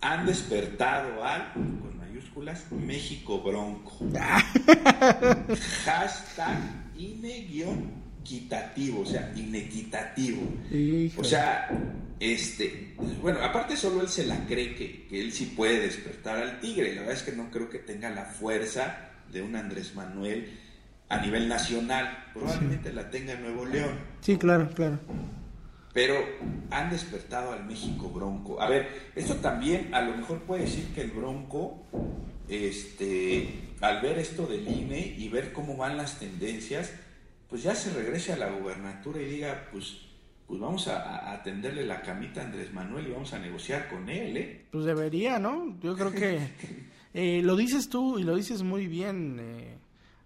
Han 0.00 0.26
despertado 0.26 1.24
al, 1.24 1.52
mayúsculas, 2.14 2.70
México 2.70 3.42
Bronco. 3.42 3.98
Hashtag 5.84 6.58
ine-quitativo, 6.96 9.00
o 9.00 9.06
sea, 9.06 9.32
inequitativo. 9.34 10.42
O 11.16 11.24
sea, 11.24 11.68
este, 12.20 12.94
bueno, 13.20 13.40
aparte 13.42 13.76
solo 13.76 14.00
él 14.00 14.08
se 14.08 14.26
la 14.26 14.46
cree 14.46 14.76
que, 14.76 15.08
que 15.08 15.20
él 15.20 15.32
sí 15.32 15.54
puede 15.56 15.80
despertar 15.80 16.38
al 16.38 16.60
tigre. 16.60 16.94
La 16.94 17.00
verdad 17.00 17.16
es 17.16 17.24
que 17.24 17.32
no 17.32 17.50
creo 17.50 17.68
que 17.68 17.80
tenga 17.80 18.10
la 18.10 18.24
fuerza 18.24 19.10
de 19.32 19.42
un 19.42 19.56
Andrés 19.56 19.96
Manuel 19.96 20.56
a 21.08 21.20
nivel 21.20 21.48
nacional. 21.48 22.26
Probablemente 22.32 22.92
la 22.92 23.10
tenga 23.10 23.32
en 23.32 23.42
Nuevo 23.42 23.64
León. 23.64 23.98
Sí, 24.20 24.36
claro, 24.36 24.70
claro. 24.70 25.00
Pero 25.94 26.16
han 26.70 26.90
despertado 26.90 27.52
al 27.52 27.64
México 27.64 28.10
Bronco. 28.10 28.60
A 28.60 28.68
ver, 28.68 29.10
esto 29.14 29.36
también 29.36 29.94
a 29.94 30.02
lo 30.02 30.14
mejor 30.14 30.40
puede 30.42 30.62
decir 30.62 30.88
que 30.94 31.00
el 31.00 31.12
Bronco, 31.12 31.84
este, 32.48 33.48
al 33.80 34.02
ver 34.02 34.18
esto 34.18 34.46
del 34.46 34.68
INE 34.68 35.14
y 35.16 35.28
ver 35.30 35.52
cómo 35.52 35.76
van 35.78 35.96
las 35.96 36.18
tendencias, 36.18 36.92
pues 37.48 37.62
ya 37.62 37.74
se 37.74 37.94
regrese 37.94 38.34
a 38.34 38.36
la 38.36 38.50
gubernatura 38.50 39.22
y 39.22 39.26
diga, 39.26 39.68
pues, 39.72 40.00
pues 40.46 40.60
vamos 40.60 40.88
a, 40.88 41.32
atenderle 41.32 41.86
la 41.86 42.02
camita 42.02 42.42
a 42.42 42.44
Andrés 42.44 42.72
Manuel 42.74 43.06
y 43.06 43.12
vamos 43.12 43.32
a 43.32 43.38
negociar 43.38 43.88
con 43.88 44.10
él, 44.10 44.36
¿eh? 44.36 44.66
Pues 44.70 44.84
debería, 44.84 45.38
¿no? 45.38 45.78
Yo 45.80 45.96
creo 45.96 46.12
que 46.12 46.40
Eh, 47.14 47.42
lo 47.44 47.54
dices 47.54 47.88
tú 47.88 48.18
y 48.18 48.24
lo 48.24 48.34
dices 48.34 48.62
muy 48.62 48.88
bien, 48.88 49.38
eh, 49.40 49.78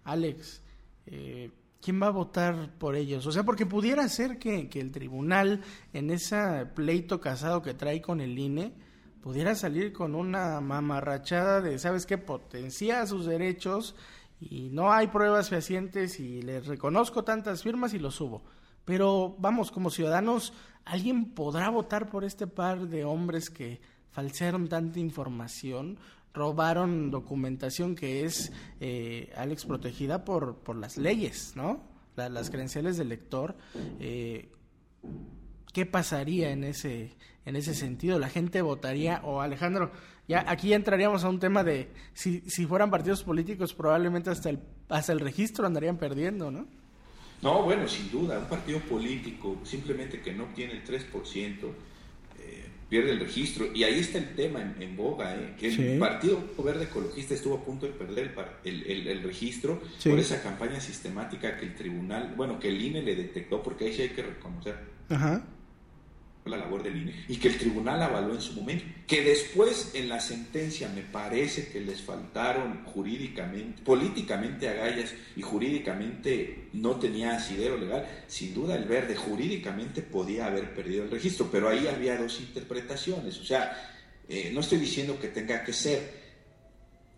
Alex. 0.05 0.61
Eh, 1.05 1.51
¿Quién 1.81 2.01
va 2.01 2.07
a 2.07 2.11
votar 2.11 2.77
por 2.77 2.95
ellos? 2.95 3.25
O 3.25 3.31
sea, 3.31 3.43
porque 3.43 3.65
pudiera 3.65 4.07
ser 4.09 4.37
que, 4.37 4.69
el 4.73 4.91
tribunal, 4.91 5.61
en 5.93 6.09
ese 6.09 6.65
pleito 6.75 7.21
casado 7.21 7.61
que 7.61 7.73
trae 7.73 8.01
con 8.01 8.19
el 8.19 8.37
INE, 8.37 8.73
pudiera 9.21 9.55
salir 9.55 9.93
con 9.93 10.13
una 10.13 10.59
mamarrachada 10.59 11.61
de, 11.61 11.79
¿sabes 11.79 12.05
qué? 12.05 12.17
Potencia 12.17 13.05
sus 13.05 13.25
derechos 13.25 13.95
y 14.41 14.69
no 14.71 14.91
hay 14.91 15.07
pruebas 15.07 15.49
fehacientes 15.49 16.19
y 16.19 16.41
les 16.41 16.67
reconozco 16.67 17.23
tantas 17.23 17.63
firmas 17.63 17.93
y 17.93 17.99
lo 17.99 18.11
subo. 18.11 18.43
Pero 18.83 19.35
vamos, 19.39 19.71
como 19.71 19.89
ciudadanos, 19.89 20.53
¿alguien 20.83 21.33
podrá 21.33 21.69
votar 21.69 22.09
por 22.09 22.25
este 22.25 22.47
par 22.47 22.87
de 22.87 23.05
hombres 23.05 23.49
que 23.49 23.79
falsearon 24.11 24.67
tanta 24.67 24.99
información? 24.99 25.97
Robaron 26.33 27.11
documentación 27.11 27.95
que 27.95 28.25
es, 28.25 28.51
eh, 28.79 29.31
Alex, 29.35 29.65
protegida 29.65 30.25
por, 30.25 30.57
por 30.57 30.75
las 30.75 30.97
leyes, 30.97 31.53
¿no? 31.55 31.87
las 32.15 32.49
credenciales 32.49 32.97
del 32.97 33.09
lector. 33.09 33.55
Eh, 33.99 34.51
¿Qué 35.71 35.85
pasaría 35.85 36.51
en 36.51 36.65
ese, 36.65 37.15
en 37.45 37.55
ese 37.55 37.73
sentido? 37.73 38.19
¿La 38.19 38.27
gente 38.27 38.61
votaría? 38.61 39.21
O 39.23 39.39
Alejandro, 39.39 39.91
Ya 40.27 40.43
aquí 40.47 40.73
entraríamos 40.73 41.23
a 41.23 41.29
un 41.29 41.39
tema 41.39 41.63
de 41.63 41.89
si, 42.13 42.41
si 42.41 42.65
fueran 42.65 42.91
partidos 42.91 43.23
políticos 43.23 43.73
probablemente 43.73 44.29
hasta 44.29 44.49
el 44.49 44.59
hasta 44.89 45.13
el 45.13 45.19
registro 45.19 45.65
andarían 45.65 45.97
perdiendo, 45.97 46.51
¿no? 46.51 46.67
No, 47.41 47.63
bueno, 47.63 47.87
sin 47.87 48.11
duda, 48.11 48.39
un 48.39 48.45
partido 48.45 48.79
político 48.79 49.59
simplemente 49.63 50.21
que 50.21 50.33
no 50.33 50.45
tiene 50.55 50.73
el 50.73 50.83
3%, 50.83 51.05
eh, 51.31 51.71
pierde 52.89 53.11
el 53.11 53.19
registro. 53.19 53.67
Y 53.73 53.83
ahí 53.83 53.99
está 53.99 54.17
el 54.17 54.35
tema 54.35 54.61
en, 54.79 54.97
boga, 54.97 55.35
¿eh? 55.35 55.55
que 55.57 55.67
el 55.67 55.99
Partido 55.99 56.43
Verde 56.63 56.85
Ecologista 56.85 57.33
estuvo 57.33 57.55
a 57.55 57.63
punto 57.63 57.85
de 57.85 57.93
perder 57.93 58.33
el, 58.63 59.07
el, 59.07 59.23
registro 59.23 59.81
por 60.03 60.19
esa 60.19 60.41
campaña 60.41 60.79
sistemática 60.79 61.57
que 61.57 61.65
el 61.65 61.75
tribunal, 61.75 62.33
bueno, 62.35 62.59
que 62.59 62.69
el 62.69 62.81
INE 62.81 63.01
le 63.01 63.15
detectó, 63.15 63.61
porque 63.61 63.85
ahí 63.85 63.93
sí 63.93 64.01
hay 64.01 64.09
que 64.09 64.23
reconocer. 64.23 64.75
Ajá 65.09 65.43
la 66.49 66.57
labor 66.57 66.83
del 66.83 66.97
INE 66.97 67.25
y 67.27 67.37
que 67.37 67.47
el 67.47 67.57
tribunal 67.57 68.01
avaló 68.01 68.33
en 68.33 68.41
su 68.41 68.53
momento. 68.53 68.85
Que 69.07 69.23
después 69.23 69.91
en 69.93 70.09
la 70.09 70.19
sentencia 70.19 70.89
me 70.89 71.01
parece 71.01 71.69
que 71.69 71.79
les 71.79 72.01
faltaron 72.01 72.83
jurídicamente, 72.85 73.81
políticamente 73.83 74.67
agallas 74.67 75.13
y 75.35 75.41
jurídicamente 75.41 76.69
no 76.73 76.95
tenía 76.97 77.35
asidero 77.35 77.77
legal. 77.77 78.05
Sin 78.27 78.53
duda 78.53 78.75
el 78.75 78.85
verde 78.85 79.15
jurídicamente 79.15 80.01
podía 80.01 80.47
haber 80.47 80.73
perdido 80.73 81.03
el 81.03 81.11
registro, 81.11 81.49
pero 81.51 81.69
ahí 81.69 81.87
había 81.87 82.17
dos 82.17 82.39
interpretaciones. 82.39 83.39
O 83.39 83.45
sea, 83.45 83.95
eh, 84.27 84.51
no 84.53 84.59
estoy 84.59 84.79
diciendo 84.79 85.19
que 85.19 85.29
tenga 85.29 85.63
que 85.63 85.73
ser 85.73 86.19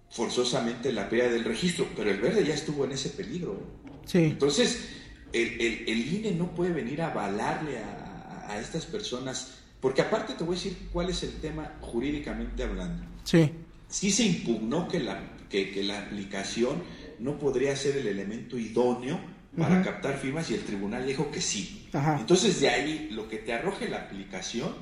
forzosamente 0.09 0.91
la 0.91 1.09
pérdida 1.09 1.31
del 1.31 1.45
registro, 1.45 1.87
pero 1.95 2.11
el 2.11 2.19
verde 2.19 2.45
ya 2.45 2.53
estuvo 2.53 2.85
en 2.85 2.91
ese 2.91 3.09
peligro. 3.09 3.59
Sí. 4.05 4.19
Entonces, 4.19 4.89
el, 5.33 5.61
el, 5.61 5.83
el 5.87 6.13
INE 6.13 6.31
no 6.31 6.53
puede 6.53 6.73
venir 6.73 7.01
a 7.01 7.11
avalarle 7.11 7.77
a 7.79 8.10
a 8.47 8.59
estas 8.59 8.85
personas, 8.85 9.59
porque 9.79 10.01
aparte 10.01 10.33
te 10.33 10.43
voy 10.43 10.55
a 10.55 10.57
decir 10.57 10.89
cuál 10.91 11.09
es 11.09 11.23
el 11.23 11.33
tema 11.35 11.73
jurídicamente 11.81 12.63
hablando. 12.63 13.03
Sí. 13.23 13.51
Sí 13.87 14.11
se 14.11 14.23
impugnó 14.23 14.87
que 14.87 14.99
la, 14.99 15.19
que, 15.49 15.83
la 15.83 15.99
aplicación 15.99 16.83
no 17.19 17.37
podría 17.37 17.75
ser 17.75 17.97
el 17.97 18.07
elemento 18.07 18.57
idóneo 18.57 19.19
para 19.57 19.81
captar 19.83 20.17
firmas 20.17 20.49
y 20.49 20.53
el 20.53 20.61
tribunal 20.61 21.05
dijo 21.05 21.29
que 21.29 21.41
sí. 21.41 21.89
Entonces 21.93 22.61
de 22.61 22.69
ahí 22.69 23.09
lo 23.11 23.27
que 23.27 23.37
te 23.37 23.53
arroje 23.53 23.89
la 23.89 23.97
aplicación, 23.97 24.73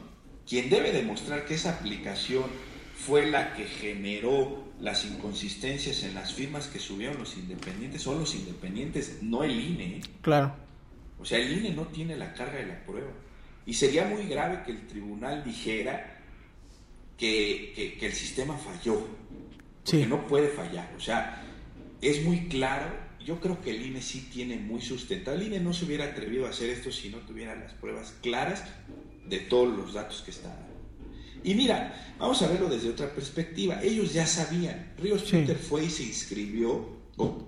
quien 0.48 0.69
debe 0.69 0.91
demostrar 0.91 1.45
que 1.45 1.56
esa 1.56 1.72
aplicación 1.72 2.43
fue 2.95 3.30
la 3.30 3.54
que 3.54 3.65
generó 3.65 4.69
las 4.80 5.06
inconsistencias 5.06 6.04
en 6.04 6.13
las 6.13 6.34
firmas 6.34 6.67
que 6.67 6.80
subieron 6.80 7.17
los 7.17 7.36
independientes, 7.38 8.02
son 8.02 8.19
los 8.19 8.36
independientes, 8.36 9.19
no 9.22 9.43
el 9.43 9.60
INE. 9.60 10.02
Claro. 10.22 10.54
O 11.19 11.26
sea, 11.26 11.39
el 11.39 11.52
INE 11.58 11.72
no 11.72 11.88
tiene 11.88 12.15
la 12.15 12.34
carga 12.34 12.60
de 12.60 12.67
la 12.67 12.86
prueba. 12.86 13.12
Y 13.69 13.75
sería 13.75 14.05
muy 14.05 14.23
grave 14.23 14.63
que 14.65 14.71
el 14.71 14.88
tribunal 14.88 15.43
dijera 15.43 16.17
que, 17.15 17.99
el 18.01 18.13
sistema 18.13 18.58
falló, 18.58 19.05
porque 19.86 20.08
no 20.08 20.25
puede 20.25 20.47
fallar. 20.47 20.91
O 20.97 20.99
sea, 20.99 21.43
es 22.01 22.25
muy 22.25 22.47
claro. 22.47 22.88
Yo 23.23 23.39
creo 23.39 23.62
que 23.62 23.69
el 23.69 23.86
INE 23.86 24.01
sí 24.01 24.27
tiene 24.34 24.58
muy 24.58 24.82
sustentado. 24.82 25.38
El 25.38 25.45
INE 25.45 25.60
no 25.60 25.71
se 25.71 25.86
hubiera 25.86 26.05
atrevido 26.05 26.47
a 26.47 26.49
hacer 26.49 26.71
esto 26.71 26.91
si 26.91 27.10
no 27.10 27.19
tuviera 27.19 27.53
las 27.53 27.73
pruebas 27.73 28.15
claras 28.23 28.63
de 29.27 29.38
todos 29.38 29.77
los 29.77 29.93
datos 29.93 30.23
que 30.23 30.32
están. 30.32 30.51
Y 31.43 31.53
mira, 31.53 32.15
vamos 32.17 32.41
a 32.41 32.47
verlo 32.47 32.69
desde 32.69 32.89
otra 32.89 33.13
perspectiva. 33.13 33.84
Ellos 33.84 34.12
ya 34.12 34.25
sabían. 34.25 34.93
Ríos 34.97 35.21
Peter 35.29 35.55
fue 35.55 35.86
y 35.86 35.91
se 35.91 36.05
inscribió. 36.05 36.97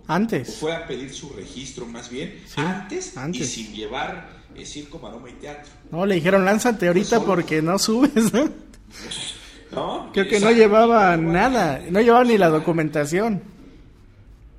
antes. 0.05 0.57
fue 0.57 0.75
a 0.75 0.86
pedir 0.86 1.12
su 1.12 1.29
registro 1.29 1.88
más 1.88 2.12
bien. 2.12 2.43
antes, 2.57 3.17
antes, 3.17 3.41
y 3.41 3.63
sin 3.63 3.73
llevar 3.73 4.40
circo, 4.65 4.99
maroma 4.99 5.29
y 5.29 5.33
teatro. 5.33 5.71
No, 5.91 6.05
le 6.05 6.15
dijeron, 6.15 6.45
lánzate 6.45 6.87
ahorita 6.87 7.21
porque 7.21 7.61
no 7.61 7.77
subes, 7.79 8.33
¿no? 9.71 10.11
Creo 10.13 10.27
que 10.27 10.39
no 10.39 10.51
llevaba 10.51 11.15
nada, 11.17 11.81
no 11.89 12.01
llevaba 12.01 12.23
ni 12.23 12.37
la 12.37 12.49
documentación. 12.49 13.41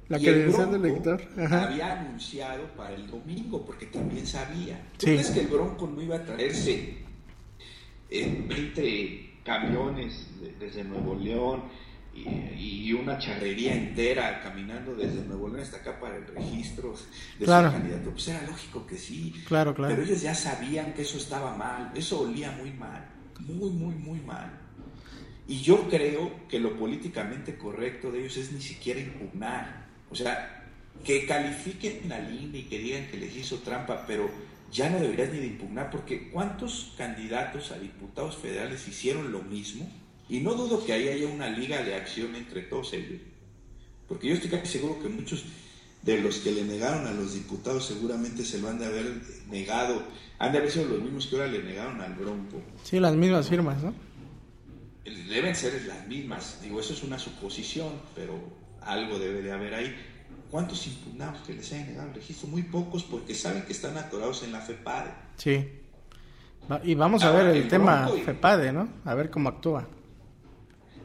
La 0.08 0.18
credencial 0.18 0.72
del 0.72 0.82
lector. 0.82 1.22
Había 1.50 2.00
anunciado 2.00 2.64
para 2.76 2.94
el 2.94 3.10
domingo, 3.10 3.64
porque 3.64 3.86
también 3.86 4.26
sabía. 4.26 4.78
¿Tú 4.98 5.06
crees 5.06 5.30
que 5.30 5.40
el 5.40 5.46
Bronco 5.46 5.86
no 5.86 6.02
iba 6.02 6.16
a 6.16 6.22
traerse 6.22 6.98
en 8.10 8.46
20 8.46 9.30
camiones 9.42 10.26
desde 10.60 10.84
Nuevo 10.84 11.14
León? 11.14 11.62
Y, 12.14 12.92
una 12.92 13.18
charrería 13.18 13.74
entera 13.74 14.42
caminando 14.42 14.94
desde 14.94 15.24
Nuevo 15.24 15.48
León 15.48 15.60
hasta 15.60 15.78
acá 15.78 15.98
para 15.98 16.16
el 16.16 16.26
registro 16.26 16.94
de 17.38 17.44
claro. 17.44 17.68
su 17.68 17.74
candidato. 17.74 18.10
Pues 18.10 18.28
era 18.28 18.42
lógico 18.46 18.86
que 18.86 18.98
sí. 18.98 19.32
Claro, 19.46 19.74
claro. 19.74 19.94
Pero 19.94 20.06
ellos 20.06 20.20
ya 20.20 20.34
sabían 20.34 20.92
que 20.92 21.02
eso 21.02 21.16
estaba 21.16 21.56
mal, 21.56 21.90
eso 21.94 22.20
olía 22.20 22.50
muy 22.52 22.70
mal, 22.70 23.08
muy, 23.40 23.70
muy, 23.70 23.94
muy 23.94 24.20
mal. 24.20 24.50
Y 25.48 25.62
yo 25.62 25.88
creo 25.88 26.46
que 26.48 26.60
lo 26.60 26.76
políticamente 26.76 27.56
correcto 27.56 28.12
de 28.12 28.20
ellos 28.20 28.36
es 28.36 28.52
ni 28.52 28.60
siquiera 28.60 29.00
impugnar. 29.00 29.86
O 30.10 30.14
sea, 30.14 30.68
que 31.04 31.26
califiquen 31.26 32.12
al 32.12 32.32
INE 32.32 32.58
y 32.58 32.62
que 32.64 32.78
digan 32.78 33.08
que 33.08 33.16
les 33.16 33.34
hizo 33.34 33.58
trampa, 33.58 34.04
pero 34.06 34.30
ya 34.70 34.88
no 34.88 35.00
deberías 35.00 35.32
ni 35.32 35.40
de 35.40 35.46
impugnar, 35.46 35.90
porque 35.90 36.30
¿cuántos 36.30 36.94
candidatos 36.96 37.72
a 37.72 37.78
diputados 37.78 38.36
federales 38.36 38.86
hicieron 38.86 39.32
lo 39.32 39.42
mismo? 39.42 39.90
Y 40.28 40.40
no 40.40 40.54
dudo 40.54 40.84
que 40.84 40.92
ahí 40.92 41.08
haya 41.08 41.26
una 41.26 41.50
liga 41.50 41.82
de 41.82 41.94
acción 41.94 42.34
entre 42.34 42.62
todos 42.62 42.92
ellos. 42.92 43.20
Porque 44.08 44.28
yo 44.28 44.34
estoy 44.34 44.50
casi 44.50 44.66
seguro 44.66 45.02
que 45.02 45.08
muchos 45.08 45.44
de 46.02 46.20
los 46.20 46.38
que 46.38 46.52
le 46.52 46.64
negaron 46.64 47.06
a 47.06 47.12
los 47.12 47.34
diputados 47.34 47.86
seguramente 47.86 48.44
se 48.44 48.58
lo 48.58 48.68
han 48.68 48.78
de 48.78 48.86
haber 48.86 49.22
negado. 49.48 50.02
Han 50.38 50.52
de 50.52 50.58
haber 50.58 50.70
sido 50.70 50.86
los 50.86 51.00
mismos 51.00 51.26
que 51.26 51.36
ahora 51.36 51.48
le 51.48 51.62
negaron 51.62 52.00
al 52.00 52.14
Bronco. 52.14 52.60
Sí, 52.82 52.98
las 52.98 53.14
mismas 53.14 53.48
firmas, 53.48 53.82
¿no? 53.82 53.94
Deben 55.04 55.54
ser 55.54 55.82
las 55.86 56.06
mismas. 56.06 56.60
Digo, 56.62 56.80
eso 56.80 56.92
es 56.92 57.02
una 57.02 57.18
suposición, 57.18 57.92
pero 58.14 58.38
algo 58.80 59.18
debe 59.18 59.42
de 59.42 59.52
haber 59.52 59.74
ahí. 59.74 59.94
¿Cuántos 60.50 60.86
impugnados 60.86 61.40
que 61.46 61.54
les 61.54 61.72
hayan 61.72 61.88
negado 61.88 62.08
el 62.08 62.14
registro? 62.14 62.48
Muy 62.48 62.62
pocos 62.62 63.04
porque 63.04 63.34
saben 63.34 63.62
que 63.62 63.72
están 63.72 63.96
atorados 63.96 64.42
en 64.42 64.52
la 64.52 64.60
FEPADE. 64.60 65.10
Sí. 65.36 65.68
Y 66.84 66.94
vamos 66.94 67.22
a 67.24 67.32
ver 67.32 67.56
el, 67.56 67.68
tema 67.68 68.08
FEPADE, 68.24 68.72
¿no? 68.72 68.88
A 69.04 69.14
ver 69.14 69.30
cómo 69.30 69.48
actúa. 69.48 69.88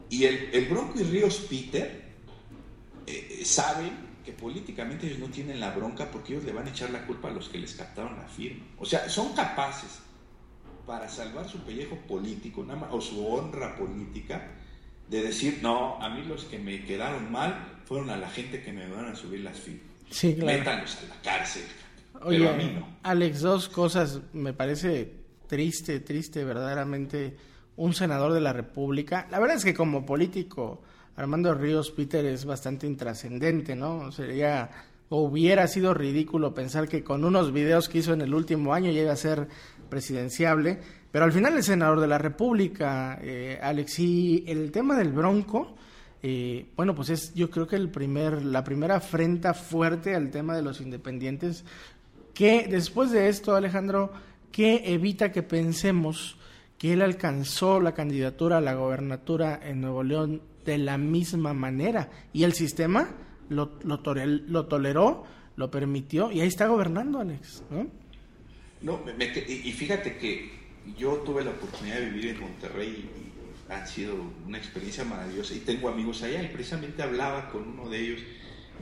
Y 0.09 0.23
el, 0.23 0.49
el 0.53 0.65
Bronco 0.65 0.99
y 0.99 1.03
Ríos 1.03 1.45
Peter 1.49 2.03
eh, 3.05 3.41
saben 3.43 4.07
que 4.25 4.33
políticamente 4.33 5.07
ellos 5.07 5.19
no 5.19 5.27
tienen 5.27 5.59
la 5.59 5.71
bronca 5.71 6.11
porque 6.11 6.33
ellos 6.33 6.45
le 6.45 6.51
van 6.51 6.67
a 6.67 6.69
echar 6.69 6.89
la 6.89 7.05
culpa 7.05 7.29
a 7.29 7.31
los 7.31 7.47
que 7.47 7.57
les 7.57 7.73
captaron 7.73 8.17
la 8.17 8.27
firma. 8.27 8.65
O 8.77 8.85
sea, 8.85 9.09
son 9.09 9.33
capaces 9.33 9.99
para 10.85 11.07
salvar 11.07 11.47
su 11.49 11.59
pellejo 11.59 11.95
político 12.07 12.65
o 12.91 13.01
su 13.01 13.25
honra 13.25 13.77
política 13.77 14.51
de 15.09 15.21
decir, 15.21 15.59
no, 15.61 16.01
a 16.01 16.09
mí 16.09 16.23
los 16.23 16.43
que 16.45 16.59
me 16.59 16.83
quedaron 16.83 17.31
mal 17.31 17.79
fueron 17.85 18.09
a 18.09 18.17
la 18.17 18.29
gente 18.29 18.61
que 18.61 18.73
me 18.73 18.89
van 18.89 19.05
a 19.05 19.15
subir 19.15 19.41
las 19.41 19.57
firmas. 19.57 19.83
Sí, 20.09 20.35
claro. 20.35 20.59
Métanlos 20.59 20.97
a 20.97 21.07
la 21.07 21.21
cárcel. 21.21 21.63
Oye, 22.21 22.49
a 22.49 22.53
mí 22.53 22.71
no. 22.73 22.97
Alex, 23.03 23.41
dos 23.41 23.69
cosas 23.69 24.19
me 24.33 24.53
parece 24.53 25.13
triste, 25.47 26.01
triste 26.01 26.43
verdaderamente 26.43 27.37
un 27.77 27.93
senador 27.93 28.33
de 28.33 28.41
la 28.41 28.53
República. 28.53 29.27
La 29.31 29.39
verdad 29.39 29.57
es 29.57 29.65
que 29.65 29.73
como 29.73 30.05
político, 30.05 30.81
Armando 31.15 31.53
Ríos 31.53 31.91
Peter 31.91 32.25
es 32.25 32.45
bastante 32.45 32.85
intrascendente, 32.85 33.75
¿no? 33.75 34.11
Sería 34.11 34.69
hubiera 35.09 35.67
sido 35.67 35.93
ridículo 35.93 36.53
pensar 36.53 36.87
que 36.87 37.03
con 37.03 37.23
unos 37.23 37.53
videos 37.53 37.87
que 37.87 37.99
hizo 37.99 38.13
en 38.13 38.21
el 38.21 38.33
último 38.33 38.73
año 38.73 38.91
llega 38.91 39.13
a 39.13 39.15
ser 39.15 39.47
presidenciable, 39.89 40.79
pero 41.11 41.25
al 41.25 41.31
final 41.31 41.57
es 41.57 41.67
senador 41.67 42.01
de 42.01 42.07
la 42.07 42.17
República, 42.17 43.17
eh, 43.21 43.57
Alex, 43.61 43.99
y 43.99 44.43
el 44.47 44.71
tema 44.71 44.97
del 44.97 45.13
Bronco, 45.13 45.75
eh, 46.21 46.65
bueno, 46.75 46.93
pues 46.93 47.09
es 47.09 47.33
yo 47.33 47.49
creo 47.49 47.67
que 47.67 47.77
el 47.77 47.89
primer, 47.89 48.43
la 48.43 48.63
primera 48.63 48.97
afrenta 48.97 49.53
fuerte 49.53 50.13
al 50.13 50.29
tema 50.29 50.55
de 50.55 50.61
los 50.61 50.81
independientes, 50.81 51.63
que 52.33 52.67
después 52.69 53.11
de 53.11 53.29
esto, 53.29 53.55
Alejandro, 53.55 54.11
que 54.51 54.93
evita 54.93 55.31
que 55.31 55.43
pensemos 55.43 56.36
que 56.77 56.93
él 56.93 57.01
alcanzó 57.01 57.79
la 57.79 57.93
candidatura 57.93 58.57
a 58.57 58.61
la 58.61 58.75
gobernatura 58.75 59.59
en 59.63 59.81
Nuevo 59.81 60.03
León 60.03 60.41
de 60.65 60.77
la 60.77 60.97
misma 60.97 61.53
manera 61.53 62.09
y 62.33 62.43
el 62.43 62.53
sistema 62.53 63.09
lo, 63.49 63.79
lo, 63.83 63.99
toleró, 63.99 65.23
lo 65.55 65.71
permitió 65.71 66.31
y 66.31 66.41
ahí 66.41 66.47
está 66.47 66.67
gobernando 66.67 67.19
Alex. 67.19 67.63
¿no? 67.69 67.87
No, 68.81 69.01
y 69.47 69.71
fíjate 69.71 70.17
que 70.17 70.51
yo 70.97 71.15
tuve 71.25 71.43
la 71.43 71.51
oportunidad 71.51 71.95
de 71.95 72.09
vivir 72.09 72.27
en 72.27 72.41
Monterrey 72.41 73.09
y 73.15 73.71
ha 73.71 73.85
sido 73.85 74.15
una 74.45 74.57
experiencia 74.57 75.03
maravillosa 75.03 75.53
y 75.55 75.59
tengo 75.59 75.89
amigos 75.89 76.21
allá 76.23 76.41
y 76.41 76.47
precisamente 76.47 77.01
hablaba 77.01 77.49
con 77.49 77.67
uno 77.67 77.89
de 77.89 77.99
ellos 77.99 78.21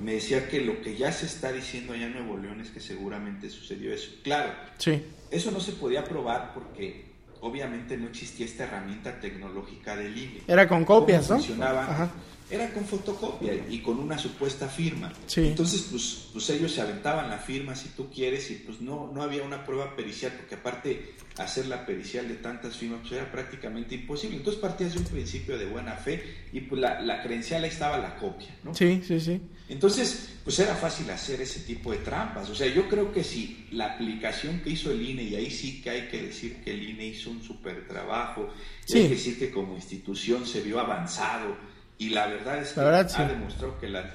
me 0.02 0.14
decía 0.14 0.50
que 0.50 0.62
lo 0.62 0.82
que 0.82 0.98
ya 0.98 1.12
se 1.12 1.26
está 1.26 1.52
diciendo 1.52 1.94
allá 1.94 2.08
en 2.08 2.14
Nuevo 2.14 2.38
León 2.38 2.60
es 2.60 2.70
que 2.70 2.80
seguramente 2.80 3.50
sucedió 3.50 3.94
eso. 3.94 4.12
Claro, 4.24 4.52
sí. 4.78 5.02
eso 5.32 5.52
no 5.52 5.60
se 5.60 5.74
podía 5.74 6.04
probar 6.04 6.54
porque 6.54 7.05
obviamente 7.46 7.96
no 7.96 8.08
existía 8.08 8.46
esta 8.46 8.64
herramienta 8.64 9.20
tecnológica 9.20 9.96
del 9.96 10.18
INE. 10.18 10.42
Era 10.48 10.68
con 10.68 10.84
copias, 10.84 11.30
¿no? 11.30 11.38
Funcionaba, 11.38 12.10
era 12.50 12.72
con 12.74 12.86
fotocopia 12.86 13.54
y 13.70 13.80
con 13.80 14.00
una 14.00 14.18
supuesta 14.18 14.68
firma. 14.68 15.12
Entonces, 15.36 15.88
pues, 15.92 16.30
pues, 16.34 16.50
ellos 16.50 16.72
se 16.72 16.82
aventaban 16.82 17.30
la 17.30 17.38
firma 17.38 17.76
si 17.76 17.90
tú 17.90 18.10
quieres 18.10 18.50
y 18.52 18.56
pues 18.56 18.82
no, 18.82 19.12
no 19.14 19.22
había 19.22 19.44
una 19.44 19.64
prueba 19.64 19.96
pericial, 19.96 20.34
porque 20.38 20.56
aparte 20.56 21.14
hacer 21.38 21.68
la 21.68 21.86
pericial 21.86 22.28
de 22.28 22.36
tantas 22.36 22.78
firmas 22.78 23.02
pues, 23.02 23.14
era 23.14 23.32
prácticamente 23.32 23.96
imposible. 23.96 24.38
Entonces 24.38 24.62
partías 24.62 24.94
de 24.94 25.00
un 25.00 25.06
principio 25.06 25.58
de 25.58 25.66
buena 25.66 25.94
fe 25.94 26.24
y 26.52 26.62
pues 26.62 26.82
la, 26.82 27.02
la 27.02 27.22
credencial 27.22 27.64
ahí 27.64 27.70
estaba 27.70 27.98
la 27.98 28.16
copia, 28.16 28.56
¿no? 28.64 28.74
Sí, 28.74 29.02
sí, 29.06 29.20
sí. 29.20 29.42
Entonces, 29.68 30.36
pues 30.44 30.60
era 30.60 30.76
fácil 30.76 31.10
hacer 31.10 31.42
ese 31.42 31.62
tipo 31.62 31.92
de 31.92 31.98
trampas. 31.98 32.50
O 32.50 32.56
sea, 32.56 32.68
yo 32.68 32.88
creo 32.88 33.12
que 33.12 33.24
si 33.24 33.68
la 33.72 33.94
aplicación 33.94 34.62
que 34.62 34.70
hizo 34.70 34.92
el 34.92 35.02
INE, 35.02 35.24
y 35.24 35.36
ahí 35.36 35.50
sí 35.50 35.82
que 35.82 35.90
hay 35.90 36.08
que 36.08 36.22
decir 36.22 36.64
que 36.64 36.72
el 36.72 36.84
INE 36.84 37.08
hizo 37.08 37.32
un 37.32 37.42
súper 37.42 37.88
trabajo, 37.88 38.50
hay 38.88 39.04
que 39.04 39.10
decir 39.10 39.40
que 39.40 39.50
como 39.50 39.76
institución 39.76 40.46
se 40.46 40.62
vio 40.62 40.80
avanzado, 40.80 41.58
y 41.98 42.10
la 42.10 42.28
verdad 42.28 42.62
es 42.62 42.74
que 42.74 42.82
ha 42.82 43.28
demostrado 43.28 43.80
que 43.80 43.90
la 43.90 44.14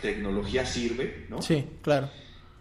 tecnología 0.00 0.64
sirve, 0.64 1.26
¿no? 1.28 1.42
Sí, 1.42 1.64
claro. 1.82 2.08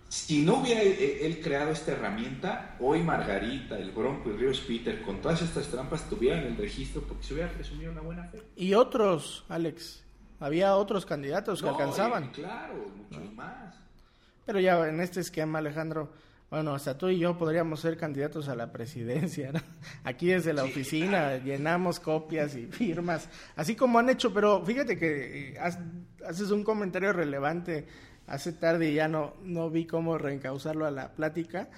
Si 0.07 0.43
no 0.43 0.61
hubiera 0.61 0.81
él 0.81 1.41
creado 1.41 1.71
esta 1.71 1.91
herramienta, 1.91 2.77
hoy 2.79 3.01
Margarita, 3.01 3.77
el 3.77 3.91
Bronco 3.91 4.29
y 4.29 4.33
Ríos 4.33 4.59
Peter, 4.61 5.01
con 5.01 5.21
todas 5.21 5.41
estas 5.41 5.67
trampas, 5.67 6.09
tuvieran 6.09 6.45
el 6.45 6.55
registro 6.55 7.01
porque 7.01 7.23
se 7.23 7.33
hubiera 7.33 7.51
presumido 7.51 7.91
una 7.91 8.01
buena 8.01 8.23
fe. 8.25 8.41
Y 8.55 8.73
otros, 8.75 9.43
Alex, 9.49 10.04
había 10.39 10.75
otros 10.75 11.05
candidatos 11.05 11.61
que 11.61 11.69
alcanzaban. 11.69 12.29
claro, 12.29 12.73
muchos 12.97 13.33
más. 13.33 13.75
Pero 14.45 14.59
ya 14.59 14.87
en 14.87 15.01
este 15.01 15.21
esquema, 15.21 15.59
Alejandro, 15.59 16.11
bueno, 16.49 16.75
hasta 16.75 16.97
tú 16.97 17.09
y 17.09 17.17
yo 17.17 17.37
podríamos 17.37 17.79
ser 17.79 17.97
candidatos 17.97 18.47
a 18.47 18.55
la 18.55 18.71
presidencia. 18.71 19.51
¿no? 19.51 19.59
Aquí 20.03 20.27
desde 20.27 20.53
la 20.53 20.63
oficina 20.63 21.37
llenamos 21.37 21.99
copias 21.99 22.55
y 22.55 22.67
firmas, 22.67 23.27
así 23.55 23.75
como 23.75 23.99
han 23.99 24.09
hecho, 24.09 24.33
pero 24.33 24.63
fíjate 24.63 24.97
que 24.97 25.49
eh, 25.49 25.59
haces 25.59 26.51
un 26.51 26.63
comentario 26.63 27.11
relevante 27.13 27.87
hace 28.27 28.53
tarde 28.53 28.89
y 28.89 28.95
ya 28.95 29.07
no, 29.07 29.33
no 29.43 29.69
vi 29.69 29.85
cómo 29.85 30.17
reencauzarlo 30.17 30.85
a 30.85 30.91
la 30.91 31.13
plática, 31.13 31.69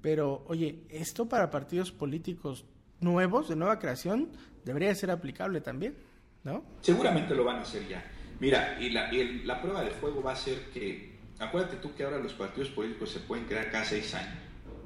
pero 0.00 0.44
oye, 0.46 0.84
esto 0.90 1.28
para 1.28 1.50
partidos 1.50 1.92
políticos 1.92 2.64
nuevos, 3.00 3.48
de 3.48 3.56
nueva 3.56 3.78
creación, 3.78 4.30
debería 4.64 4.94
ser 4.94 5.10
aplicable 5.10 5.60
también, 5.60 5.96
¿no? 6.44 6.64
Seguramente 6.80 7.34
lo 7.34 7.44
van 7.44 7.56
a 7.56 7.62
hacer 7.62 7.86
ya. 7.88 8.04
Mira, 8.40 8.78
y 8.80 8.90
la, 8.90 9.12
y 9.12 9.42
la 9.44 9.60
prueba 9.60 9.82
de 9.82 9.90
fuego 9.90 10.22
va 10.22 10.32
a 10.32 10.36
ser 10.36 10.70
que 10.72 11.10
acuérdate 11.38 11.76
tú 11.76 11.94
que 11.94 12.04
ahora 12.04 12.18
los 12.18 12.32
partidos 12.34 12.68
políticos 12.70 13.10
se 13.10 13.20
pueden 13.20 13.44
crear 13.44 13.70
cada 13.70 13.84
seis 13.84 14.14
años, 14.14 14.38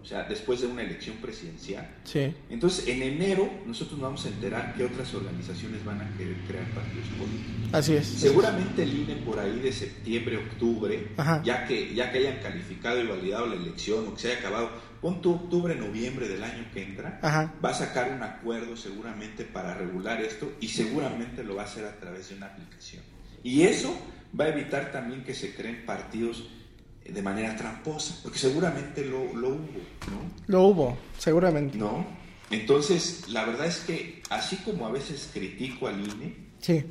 o 0.03 0.05
sea, 0.05 0.25
después 0.25 0.61
de 0.61 0.67
una 0.67 0.83
elección 0.83 1.17
presidencial. 1.17 1.89
Sí. 2.05 2.35
Entonces, 2.51 2.89
en 2.89 3.03
enero 3.03 3.49
nosotros 3.67 3.99
nos 3.99 4.09
vamos 4.09 4.27
a 4.27 4.29
enterar 4.29 4.75
qué 4.77 4.85
otras 4.85 5.13
organizaciones 5.15 5.85
van 5.85 6.01
a 6.01 6.17
querer 6.17 6.37
crear 6.49 6.67
partidos 6.71 7.07
políticos. 7.19 7.71
Así 7.73 7.95
es. 7.95 8.07
Seguramente 8.07 8.83
el 8.83 8.93
INE 8.93 9.17
por 9.17 9.39
ahí 9.39 9.61
de 9.61 9.73
septiembre, 9.73 10.37
octubre, 10.37 11.09
ya 11.43 11.67
que, 11.67 11.95
ya 11.95 12.11
que 12.13 12.19
hayan 12.19 12.39
calificado 12.41 13.01
y 13.01 13.07
validado 13.07 13.47
la 13.47 13.57
elección 13.57 14.09
o 14.09 14.15
que 14.15 14.21
se 14.21 14.33
haya 14.33 14.39
acabado, 14.41 14.71
tu 15.21 15.35
octubre, 15.35 15.75
noviembre 15.75 16.29
del 16.29 16.43
año 16.43 16.65
que 16.73 16.83
entra, 16.83 17.21
va 17.23 17.71
a 17.71 17.75
sacar 17.75 18.11
un 18.11 18.23
acuerdo 18.23 18.75
seguramente 18.75 19.45
para 19.45 19.75
regular 19.75 20.23
esto 20.23 20.53
y 20.61 20.69
seguramente 20.69 21.45
lo 21.45 21.57
va 21.57 21.63
a 21.63 21.65
hacer 21.67 21.85
a 21.85 21.99
través 22.01 22.31
de 22.31 22.37
una 22.37 22.47
aplicación. 22.47 23.03
Y 23.43 23.63
eso 23.63 23.95
va 24.39 24.47
a 24.47 24.49
evitar 24.49 24.91
también 24.93 25.23
que 25.23 25.35
se 25.35 25.55
creen 25.55 25.85
partidos 25.85 26.49
de 27.05 27.21
manera 27.21 27.55
tramposa, 27.55 28.19
porque 28.23 28.39
seguramente 28.39 29.05
lo, 29.05 29.35
lo 29.35 29.49
hubo, 29.51 29.81
¿no? 30.09 30.31
Lo 30.47 30.63
hubo, 30.63 30.99
seguramente. 31.19 31.77
¿No? 31.77 32.07
Entonces, 32.51 33.29
la 33.29 33.45
verdad 33.45 33.67
es 33.67 33.81
que 33.81 34.23
así 34.31 34.57
como 34.57 34.87
a 34.87 34.91
veces 34.91 35.31
critico 35.33 35.87
al 35.87 36.01
INE, 36.01 36.35
sí. 36.61 36.83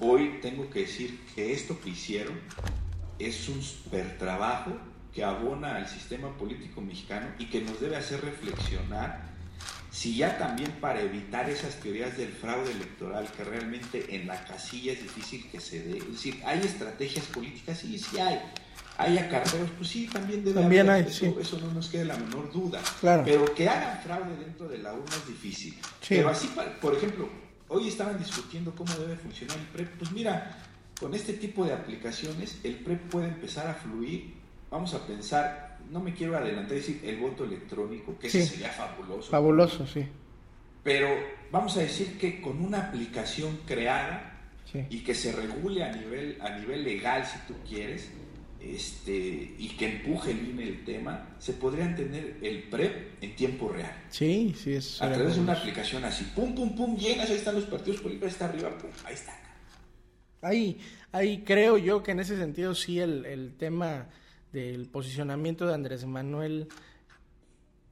hoy 0.00 0.38
tengo 0.40 0.70
que 0.70 0.80
decir 0.80 1.20
que 1.34 1.52
esto 1.52 1.78
que 1.80 1.90
hicieron 1.90 2.40
es 3.18 3.48
un 3.50 3.62
super 3.62 4.16
trabajo 4.16 4.72
que 5.16 5.24
abona 5.24 5.76
al 5.76 5.88
sistema 5.88 6.28
político 6.36 6.82
mexicano 6.82 7.26
y 7.38 7.46
que 7.46 7.62
nos 7.62 7.80
debe 7.80 7.96
hacer 7.96 8.20
reflexionar 8.20 9.24
si 9.90 10.14
ya 10.14 10.36
también 10.36 10.70
para 10.72 11.00
evitar 11.00 11.48
esas 11.48 11.76
teorías 11.76 12.18
del 12.18 12.28
fraude 12.28 12.70
electoral, 12.70 13.26
que 13.34 13.42
realmente 13.42 14.14
en 14.14 14.26
la 14.26 14.44
casilla 14.44 14.92
es 14.92 15.02
difícil 15.02 15.48
que 15.50 15.58
se 15.58 15.82
dé, 15.82 15.96
es 15.96 16.12
decir, 16.12 16.42
hay 16.44 16.60
estrategias 16.60 17.24
políticas, 17.26 17.78
sí, 17.78 17.98
sí 17.98 18.18
hay, 18.18 18.42
hay 18.98 19.16
acarreos, 19.16 19.70
pues 19.78 19.88
sí, 19.88 20.06
también 20.12 20.44
debe 20.44 20.60
también 20.60 20.90
haber, 20.90 21.06
hay, 21.06 21.10
eso, 21.10 21.40
eso, 21.40 21.58
no 21.60 21.72
nos 21.72 21.88
quede 21.88 22.04
la 22.04 22.18
menor 22.18 22.52
duda, 22.52 22.82
claro. 23.00 23.22
pero 23.24 23.54
que 23.54 23.66
hagan 23.70 23.98
fraude 24.02 24.36
dentro 24.36 24.68
de 24.68 24.76
la 24.76 24.92
urna 24.92 25.16
es 25.16 25.28
difícil. 25.28 25.78
Pero 26.06 26.28
así, 26.28 26.50
por 26.78 26.94
ejemplo, 26.94 27.26
hoy 27.68 27.88
estaban 27.88 28.18
discutiendo 28.18 28.74
cómo 28.74 28.92
debe 28.96 29.16
funcionar 29.16 29.56
el 29.56 29.64
PREP, 29.64 29.96
pues 29.96 30.12
mira, 30.12 30.58
con 31.00 31.14
este 31.14 31.32
tipo 31.32 31.64
de 31.64 31.72
aplicaciones 31.72 32.58
el 32.64 32.76
PREP 32.76 33.00
puede 33.08 33.28
empezar 33.28 33.66
a 33.66 33.74
fluir, 33.74 34.35
vamos 34.70 34.94
a 34.94 35.06
pensar 35.06 35.66
no 35.90 36.00
me 36.00 36.12
quiero 36.12 36.36
adelantar 36.36 36.72
y 36.72 36.80
decir 36.80 37.00
el 37.04 37.18
voto 37.18 37.44
electrónico, 37.44 38.18
que 38.18 38.28
sería 38.28 38.68
fabuloso. 38.68 39.30
Fabuloso, 39.30 39.86
sí. 39.86 40.04
Pero 40.82 41.08
vamos 41.50 41.76
a 41.76 41.80
decir 41.80 42.18
que 42.18 42.40
con 42.40 42.62
una 42.64 42.88
aplicación 42.88 43.60
creada 43.66 44.32
y 44.90 45.00
que 45.00 45.14
se 45.14 45.32
regule 45.32 45.84
a 45.84 45.92
nivel, 45.92 46.38
a 46.40 46.58
nivel 46.58 46.84
legal, 46.84 47.24
si 47.24 47.38
tú 47.46 47.54
quieres, 47.66 48.10
este, 48.60 49.54
y 49.58 49.74
que 49.78 49.96
empuje 49.96 50.32
el 50.32 50.48
INE 50.50 50.62
el 50.64 50.84
tema, 50.84 51.36
se 51.38 51.54
podrían 51.54 51.94
tener 51.94 52.38
el 52.42 52.64
PREP 52.64 53.22
en 53.22 53.36
tiempo 53.36 53.68
real. 53.68 53.92
Sí, 54.10 54.54
sí, 54.56 54.74
es. 54.74 55.00
A 55.00 55.12
través 55.12 55.36
de 55.36 55.40
una 55.40 55.52
aplicación 55.52 56.04
así, 56.04 56.24
pum, 56.34 56.54
pum, 56.54 56.74
pum, 56.74 56.96
llegas, 56.96 57.30
ahí 57.30 57.36
están 57.36 57.54
los 57.54 57.64
partidos 57.64 58.00
políticos, 58.00 58.32
está 58.32 58.46
arriba, 58.46 58.76
pum, 58.76 58.90
ahí 59.04 59.14
está. 59.14 59.38
Ahí, 60.42 60.78
ahí 61.12 61.42
creo 61.44 61.78
yo 61.78 62.02
que 62.02 62.10
en 62.10 62.20
ese 62.20 62.36
sentido 62.36 62.74
sí 62.74 63.00
el, 63.00 63.24
el 63.24 63.56
tema 63.56 64.08
del 64.56 64.88
posicionamiento 64.88 65.66
de 65.66 65.74
Andrés 65.74 66.06
Manuel, 66.06 66.68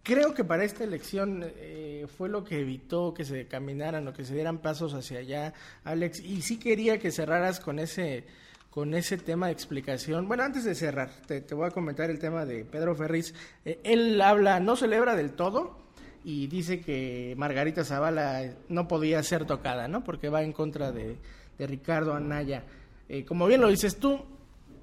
creo 0.02 0.32
que 0.32 0.44
para 0.44 0.64
esta 0.64 0.82
elección 0.82 1.44
eh, 1.44 2.06
fue 2.16 2.30
lo 2.30 2.42
que 2.42 2.60
evitó 2.60 3.12
que 3.12 3.26
se 3.26 3.46
caminaran 3.46 4.08
o 4.08 4.14
que 4.14 4.24
se 4.24 4.32
dieran 4.32 4.58
pasos 4.58 4.94
hacia 4.94 5.18
allá, 5.18 5.52
Alex, 5.84 6.20
y 6.20 6.40
sí 6.40 6.58
quería 6.58 6.98
que 6.98 7.10
cerraras 7.10 7.60
con 7.60 7.78
ese 7.78 8.24
con 8.70 8.92
ese 8.94 9.18
tema 9.18 9.46
de 9.46 9.52
explicación. 9.52 10.26
Bueno, 10.26 10.42
antes 10.42 10.64
de 10.64 10.74
cerrar, 10.74 11.10
te, 11.28 11.42
voy 11.54 11.68
a 11.68 11.70
comentar 11.70 12.10
el 12.10 12.18
tema 12.18 12.44
de 12.44 12.64
Pedro 12.64 12.96
Ferriz. 12.96 13.32
Eh, 13.64 13.78
él 13.84 14.20
habla, 14.20 14.58
no 14.58 14.74
celebra 14.74 15.14
del 15.14 15.32
todo 15.32 15.78
y 16.24 16.48
dice 16.48 16.80
que 16.80 17.34
Margarita 17.36 17.84
Zavala 17.84 18.52
no 18.68 18.88
podía 18.88 19.22
ser 19.22 19.44
tocada, 19.44 19.86
¿no? 19.86 20.02
Porque 20.02 20.28
va 20.28 20.42
en 20.42 20.52
contra 20.52 20.90
de, 20.90 21.18
Ricardo 21.58 22.14
Anaya. 22.14 22.64
Eh, 23.08 23.24
como 23.24 23.46
bien 23.46 23.60
lo 23.60 23.68
dices 23.68 23.98
tú, 23.98 24.24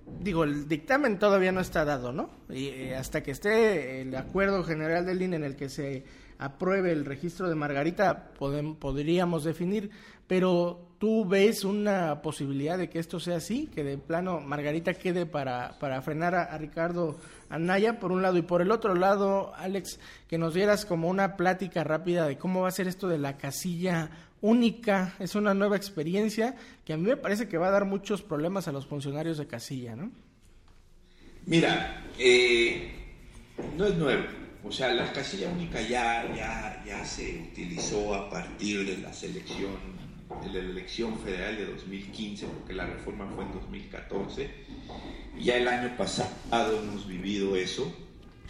digo, 0.06 0.44
el 0.44 0.68
dictamen 0.68 1.20
todavía 1.20 1.52
no 1.52 1.62
está 1.62 1.86
dado, 1.86 2.12
¿no? 2.12 2.30
Y 2.50 2.68
eh, 2.68 2.96
hasta 2.96 3.22
que 3.24 3.32
esté 3.32 4.02
el 4.02 4.16
acuerdo 4.16 4.64
general 4.64 5.06
del 5.06 5.22
INE 5.22 5.38
en 5.38 5.44
el 5.44 5.56
que 5.56 5.70
se 5.70 6.04
apruebe 6.38 6.92
el 6.92 7.06
registro 7.06 7.48
de 7.50 7.56
Margarita, 7.56 8.32
podríamos 8.34 9.44
definir, 9.44 9.92
pero 10.26 10.88
tú 10.98 11.24
ves 11.26 11.64
una 11.64 12.24
posibilidad 12.24 12.80
de 12.80 12.90
que 12.90 12.98
esto 12.98 13.20
sea 13.20 13.38
así, 13.38 13.68
que 13.68 13.84
de 13.84 14.00
plano 14.00 14.40
Margarita 14.40 14.96
quede 14.96 15.28
para, 15.28 15.78
para 15.80 16.02
frenar 16.02 16.34
a, 16.34 16.44
a, 16.46 16.58
Ricardo 16.58 17.20
Anaya, 17.50 18.00
por 18.00 18.12
un 18.12 18.24
lado, 18.24 18.38
y 18.38 18.42
por 18.42 18.64
el 18.64 18.72
otro 18.72 18.96
lado, 18.96 19.54
Alex, 19.56 20.00
que 20.28 20.40
nos 20.40 20.56
dieras 20.56 20.86
como 20.86 21.10
una 21.10 21.36
plática 21.38 21.84
rápida 21.84 22.26
de 22.26 22.40
cómo 22.40 22.62
va 22.62 22.70
a 22.70 22.72
ser 22.72 22.88
esto 22.88 23.08
de 23.08 23.20
la 23.20 23.38
casilla 23.38 24.10
única, 24.42 25.14
es 25.20 25.36
una 25.36 25.54
nueva 25.54 25.78
experiencia 25.78 26.56
que 26.84 26.94
a 26.94 26.98
mí 26.98 27.08
me 27.08 27.18
parece 27.18 27.48
que 27.48 27.58
va 27.58 27.68
a 27.68 27.72
dar 27.72 27.86
muchos 27.86 28.22
problemas 28.22 28.68
a 28.68 28.72
los 28.72 28.86
funcionarios 28.86 29.38
de 29.38 29.48
casilla, 29.48 29.96
¿no? 29.96 30.12
Mira, 31.46 32.04
eh, 32.18 32.92
no 33.78 33.86
es 33.86 33.96
nuevo. 33.96 34.24
O 34.64 34.72
sea, 34.72 34.94
la 34.94 35.12
casilla 35.12 35.50
única 35.50 35.82
ya, 35.82 36.24
ya, 36.36 36.84
ya 36.86 37.04
se 37.04 37.48
utilizó 37.52 38.14
a 38.14 38.30
partir 38.30 38.86
de 38.86 38.98
la 38.98 39.12
selección, 39.12 39.72
de 40.44 40.50
la 40.50 40.60
elección 40.60 41.18
federal 41.20 41.58
de 41.58 41.66
2015, 41.66 42.46
porque 42.46 42.74
la 42.74 42.86
reforma 42.86 43.28
fue 43.36 43.44
en 43.44 43.54
2014. 43.54 44.50
Ya 45.40 45.56
el 45.56 45.68
año 45.68 45.98
pasado 45.98 46.80
hemos 46.84 47.08
vivido 47.08 47.56
eso. 47.56 47.92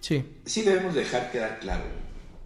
Sí. 0.01 0.23
Sí 0.45 0.63
debemos 0.63 0.95
dejar 0.95 1.31
quedar 1.31 1.59
claro. 1.59 2.00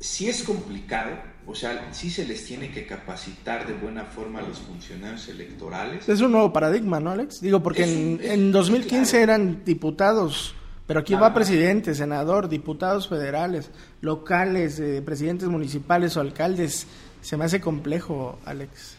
Si 0.06 0.30
es 0.30 0.44
complicado, 0.44 1.18
o 1.48 1.56
sea, 1.56 1.90
sí 1.92 2.12
se 2.12 2.28
les 2.28 2.46
tiene 2.46 2.70
que 2.70 2.86
capacitar 2.86 3.66
de 3.66 3.74
buena 3.74 4.06
forma 4.06 4.38
a 4.38 4.44
los 4.44 4.60
funcionarios 4.60 5.28
electorales. 5.30 6.08
Es 6.08 6.22
un 6.22 6.32
nuevo 6.32 6.54
paradigma, 6.54 7.00
¿no, 7.00 7.10
Alex? 7.10 7.42
Digo, 7.42 7.64
porque 7.64 7.86
en, 7.86 8.20
en, 8.22 8.52
2015 8.52 9.20
eran 9.20 9.66
diputados, 9.66 10.54
pero 10.86 11.00
aquí 11.00 11.16
va 11.16 11.34
presidente, 11.34 11.96
senador, 11.96 12.50
diputados 12.50 13.10
federales, 13.10 13.72
locales, 14.02 14.80
eh, 14.80 15.02
presidentes 15.04 15.50
municipales 15.50 16.16
o 16.18 16.22
alcaldes. 16.22 16.86
Se 17.24 17.36
me 17.36 17.46
hace 17.46 17.60
complejo, 17.60 18.38
Alex. 18.46 18.98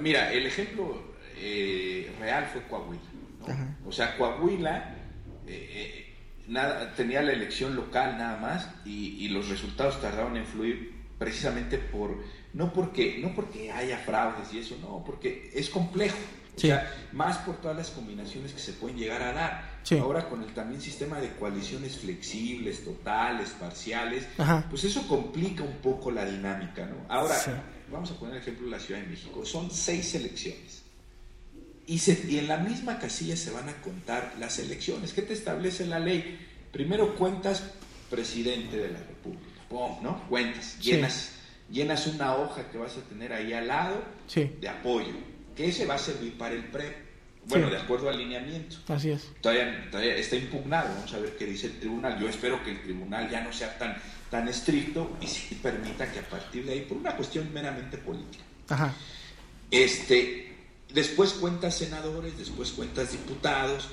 Mira, 0.00 0.32
el 0.32 0.46
ejemplo 0.46 0.98
eh, 1.36 2.10
real 2.18 2.48
fue 2.50 2.62
Coahuila. 2.62 3.02
¿no? 3.46 3.86
O 3.86 3.92
sea, 3.92 4.16
Coahuila 4.16 4.96
eh, 5.46 6.07
nada, 6.48 6.92
tenía 6.94 7.22
la 7.22 7.32
elección 7.32 7.76
local 7.76 8.16
nada 8.18 8.38
más 8.38 8.68
y, 8.84 9.24
y 9.24 9.28
los 9.28 9.48
resultados 9.48 10.00
tardaron 10.00 10.36
en 10.36 10.46
fluir 10.46 10.98
precisamente 11.18 11.78
por, 11.78 12.16
no 12.54 12.72
porque, 12.72 13.18
no 13.20 13.34
porque 13.34 13.70
haya 13.70 13.98
fraudes 13.98 14.52
y 14.52 14.58
eso, 14.58 14.76
no, 14.80 15.02
porque 15.04 15.50
es 15.54 15.68
complejo. 15.68 16.16
O 16.56 16.60
sea, 16.60 16.92
más 17.12 17.38
por 17.38 17.60
todas 17.60 17.76
las 17.76 17.90
combinaciones 17.90 18.52
que 18.52 18.58
se 18.58 18.72
pueden 18.72 18.96
llegar 18.96 19.22
a 19.22 19.32
dar. 19.32 19.78
Ahora 20.00 20.28
con 20.28 20.42
el 20.42 20.52
también 20.52 20.80
sistema 20.80 21.20
de 21.20 21.30
coaliciones 21.34 21.96
flexibles, 21.98 22.84
totales, 22.84 23.50
parciales, 23.50 24.26
pues 24.68 24.82
eso 24.82 25.06
complica 25.06 25.62
un 25.62 25.76
poco 25.76 26.10
la 26.10 26.24
dinámica, 26.24 26.84
¿no? 26.84 26.96
Ahora, 27.08 27.36
vamos 27.92 28.10
a 28.10 28.14
poner 28.14 28.34
el 28.36 28.42
ejemplo 28.42 28.64
de 28.64 28.72
la 28.72 28.80
Ciudad 28.80 29.00
de 29.00 29.06
México. 29.06 29.44
Son 29.44 29.70
seis 29.70 30.16
elecciones. 30.16 30.77
Y, 31.88 31.98
se, 31.98 32.24
y 32.28 32.38
en 32.38 32.46
la 32.46 32.58
misma 32.58 33.00
casilla 33.00 33.36
se 33.36 33.50
van 33.50 33.68
a 33.68 33.72
contar 33.80 34.34
las 34.38 34.60
elecciones. 34.60 35.12
¿Qué 35.12 35.22
te 35.22 35.32
establece 35.32 35.86
la 35.86 35.98
ley? 35.98 36.38
Primero 36.70 37.16
cuentas 37.16 37.64
presidente 38.10 38.76
de 38.76 38.90
la 38.90 38.98
República. 38.98 39.48
¿no? 39.70 40.22
Cuentas, 40.28 40.78
llenas, 40.80 41.32
llenas 41.70 42.06
una 42.06 42.36
hoja 42.36 42.70
que 42.70 42.78
vas 42.78 42.96
a 42.96 43.00
tener 43.02 43.32
ahí 43.32 43.52
al 43.52 43.68
lado 43.68 44.02
de 44.34 44.68
apoyo, 44.68 45.14
que 45.56 45.68
ese 45.68 45.86
va 45.86 45.94
a 45.94 45.98
servir 45.98 46.36
para 46.36 46.54
el 46.54 46.64
PRE. 46.64 47.08
Bueno, 47.46 47.70
de 47.70 47.78
acuerdo 47.78 48.10
al 48.10 48.16
alineamiento. 48.16 48.76
Así 48.88 49.10
es. 49.10 49.30
Todavía, 49.40 49.88
todavía, 49.90 50.16
está 50.16 50.36
impugnado, 50.36 50.94
vamos 50.94 51.14
a 51.14 51.18
ver 51.18 51.34
qué 51.38 51.46
dice 51.46 51.68
el 51.68 51.78
tribunal. 51.78 52.20
Yo 52.20 52.28
espero 52.28 52.62
que 52.62 52.72
el 52.72 52.82
tribunal 52.82 53.30
ya 53.30 53.40
no 53.40 53.52
sea 53.54 53.78
tan, 53.78 53.96
tan 54.30 54.46
estricto 54.48 55.16
y 55.22 55.26
sí 55.26 55.54
permita 55.54 56.12
que 56.12 56.18
a 56.18 56.28
partir 56.28 56.66
de 56.66 56.72
ahí, 56.72 56.80
por 56.82 56.98
una 56.98 57.16
cuestión 57.16 57.50
meramente 57.54 57.96
política, 57.96 58.44
Ajá. 58.68 58.94
Este, 59.70 60.47
después 60.92 61.32
cuentas 61.34 61.76
senadores, 61.76 62.38
después 62.38 62.72
cuentas 62.72 63.12
diputados, 63.12 63.88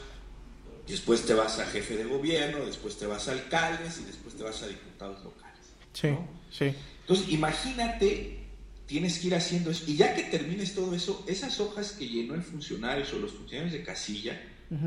después 0.87 1.25
te 1.25 1.33
vas 1.33 1.59
a 1.59 1.65
jefe 1.65 1.97
de 1.97 2.05
gobierno, 2.05 2.65
después 2.65 2.97
te 2.97 3.05
vas 3.05 3.27
a 3.27 3.31
alcaldes 3.31 3.99
y 3.99 4.05
después 4.05 4.35
te 4.35 4.43
vas 4.43 4.61
a 4.63 4.67
diputados 4.67 5.23
locales. 5.23 5.65
Sí, 5.93 6.09
sí. 6.51 6.75
Entonces, 7.01 7.29
imagínate, 7.29 8.39
tienes 8.85 9.19
que 9.19 9.27
ir 9.27 9.35
haciendo 9.35 9.71
eso. 9.71 9.83
Y 9.87 9.95
ya 9.95 10.15
que 10.15 10.23
termines 10.23 10.73
todo 10.73 10.93
eso, 10.95 11.23
esas 11.27 11.59
hojas 11.59 11.91
que 11.93 12.07
llenó 12.07 12.33
el 12.35 12.43
funcionario 12.43 13.05
o 13.15 13.19
los 13.19 13.31
funcionarios 13.31 13.73
de 13.73 13.83
casilla, 13.83 14.41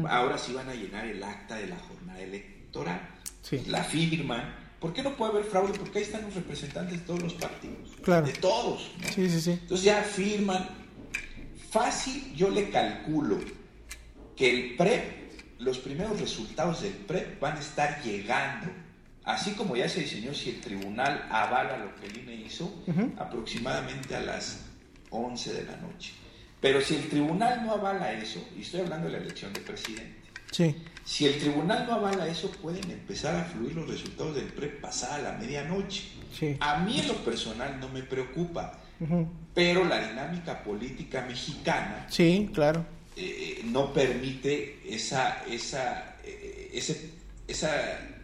ahora 0.08 0.38
sí 0.38 0.52
van 0.52 0.68
a 0.68 0.74
llenar 0.74 1.06
el 1.06 1.22
acta 1.22 1.56
de 1.56 1.68
la 1.68 1.78
jornada 1.78 2.20
electoral. 2.20 3.08
Sí. 3.42 3.62
La 3.68 3.84
firman. 3.84 4.68
¿Por 4.80 4.92
qué 4.92 5.02
no 5.02 5.16
puede 5.16 5.32
haber 5.32 5.44
fraude? 5.44 5.76
Porque 5.76 5.98
ahí 5.98 6.04
están 6.04 6.22
los 6.22 6.34
representantes 6.34 7.00
de 7.00 7.04
todos 7.04 7.22
los 7.22 7.34
partidos. 7.34 7.90
Claro. 8.02 8.26
De 8.26 8.32
todos. 8.34 8.90
Sí, 9.14 9.28
sí, 9.28 9.40
sí. 9.40 9.50
Entonces 9.52 9.84
ya 9.84 10.02
firman. 10.02 10.68
Fácil, 11.70 12.34
yo 12.34 12.50
le 12.50 12.70
calculo 12.70 13.38
que 14.36 14.50
el 14.50 14.76
PREP 14.76 15.18
los 15.58 15.78
primeros 15.78 16.20
resultados 16.20 16.82
del 16.82 16.92
PREP 16.92 17.40
van 17.40 17.56
a 17.56 17.60
estar 17.60 18.02
llegando, 18.02 18.70
así 19.24 19.52
como 19.52 19.76
ya 19.76 19.88
se 19.88 20.00
diseñó 20.00 20.32
si 20.34 20.50
el 20.50 20.60
tribunal 20.60 21.26
avala 21.30 21.78
lo 21.78 21.94
que 21.96 22.06
el 22.06 22.18
INE 22.18 22.34
hizo, 22.46 22.72
aproximadamente 23.18 24.14
a 24.14 24.20
las 24.20 24.64
11 25.10 25.52
de 25.52 25.64
la 25.64 25.76
noche. 25.76 26.12
Pero 26.60 26.80
si 26.80 26.96
el 26.96 27.08
tribunal 27.08 27.64
no 27.64 27.72
avala 27.72 28.12
eso, 28.12 28.44
y 28.56 28.62
estoy 28.62 28.80
hablando 28.80 29.06
de 29.06 29.12
la 29.12 29.18
elección 29.18 29.52
de 29.52 29.60
presidente, 29.60 30.28
sí. 30.50 30.74
si 31.04 31.26
el 31.26 31.38
tribunal 31.38 31.86
no 31.86 31.94
avala 31.94 32.26
eso, 32.28 32.50
pueden 32.50 32.90
empezar 32.90 33.34
a 33.36 33.44
fluir 33.44 33.74
los 33.74 33.88
resultados 33.88 34.36
del 34.36 34.46
PREP 34.46 34.80
pasada 34.80 35.18
la 35.18 35.32
medianoche. 35.32 36.04
Sí. 36.36 36.56
A 36.60 36.78
mí 36.78 37.00
en 37.00 37.08
lo 37.08 37.14
personal 37.24 37.78
no 37.80 37.88
me 37.88 38.02
preocupa, 38.02 38.78
pero 39.54 39.84
la 39.84 40.08
dinámica 40.08 40.62
política 40.62 41.24
mexicana 41.26 42.06
sí, 42.08 42.50
claro 42.52 42.84
eh, 43.20 43.62
no 43.64 43.92
permite 43.92 44.78
esa, 44.88 45.44
esa, 45.50 46.16
eh, 46.22 46.70
esa 47.48 47.74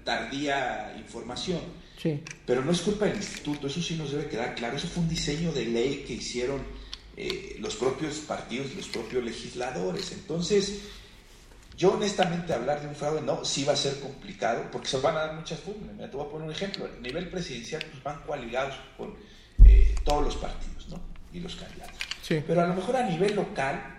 tardía 0.04 0.94
información. 0.96 1.60
Sí. 2.00 2.22
Pero 2.46 2.64
no 2.64 2.70
es 2.70 2.80
culpa 2.80 3.06
del 3.06 3.16
instituto, 3.16 3.66
eso 3.66 3.82
sí 3.82 3.96
nos 3.96 4.12
debe 4.12 4.28
quedar 4.28 4.54
claro. 4.54 4.76
Eso 4.76 4.86
fue 4.86 5.02
un 5.02 5.08
diseño 5.08 5.50
de 5.50 5.64
ley 5.66 6.04
que 6.06 6.14
hicieron 6.14 6.62
eh, 7.16 7.56
los 7.58 7.74
propios 7.74 8.18
partidos, 8.18 8.72
los 8.76 8.86
propios 8.86 9.24
legisladores. 9.24 10.12
Entonces, 10.12 10.82
yo 11.76 11.94
honestamente 11.94 12.52
hablar 12.52 12.80
de 12.80 12.86
un 12.86 12.94
fraude 12.94 13.20
no, 13.20 13.44
sí 13.44 13.64
va 13.64 13.72
a 13.72 13.76
ser 13.76 13.98
complicado, 13.98 14.68
porque 14.70 14.86
se 14.86 14.98
van 14.98 15.16
a 15.16 15.26
dar 15.26 15.34
muchas. 15.34 15.60
Mira, 15.92 16.08
te 16.08 16.16
voy 16.16 16.26
a 16.26 16.30
poner 16.30 16.46
un 16.46 16.52
ejemplo. 16.52 16.84
A 16.84 17.00
nivel 17.00 17.30
presidencial, 17.30 17.84
pues 17.90 18.00
van 18.04 18.22
coaligados 18.22 18.76
con 18.96 19.16
todos 20.04 20.24
los 20.24 20.36
partidos, 20.36 20.88
¿no? 20.88 21.00
Y 21.32 21.40
los 21.40 21.56
candidatos. 21.56 21.98
Sí. 22.22 22.42
Pero 22.46 22.62
a 22.62 22.66
lo 22.66 22.74
mejor 22.74 22.96
a 22.96 23.08
nivel 23.08 23.34
local, 23.34 23.94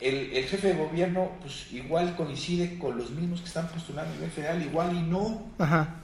el, 0.00 0.44
jefe 0.46 0.68
de 0.68 0.74
gobierno 0.74 1.32
pues 1.40 1.72
igual 1.72 2.16
coincide 2.16 2.78
con 2.78 2.96
los 2.96 3.10
mismos 3.10 3.40
que 3.40 3.48
están 3.48 3.68
postulando 3.68 4.12
a 4.12 4.14
nivel 4.14 4.30
federal, 4.30 4.62
igual 4.62 4.96
y 4.96 5.02
no. 5.02 5.50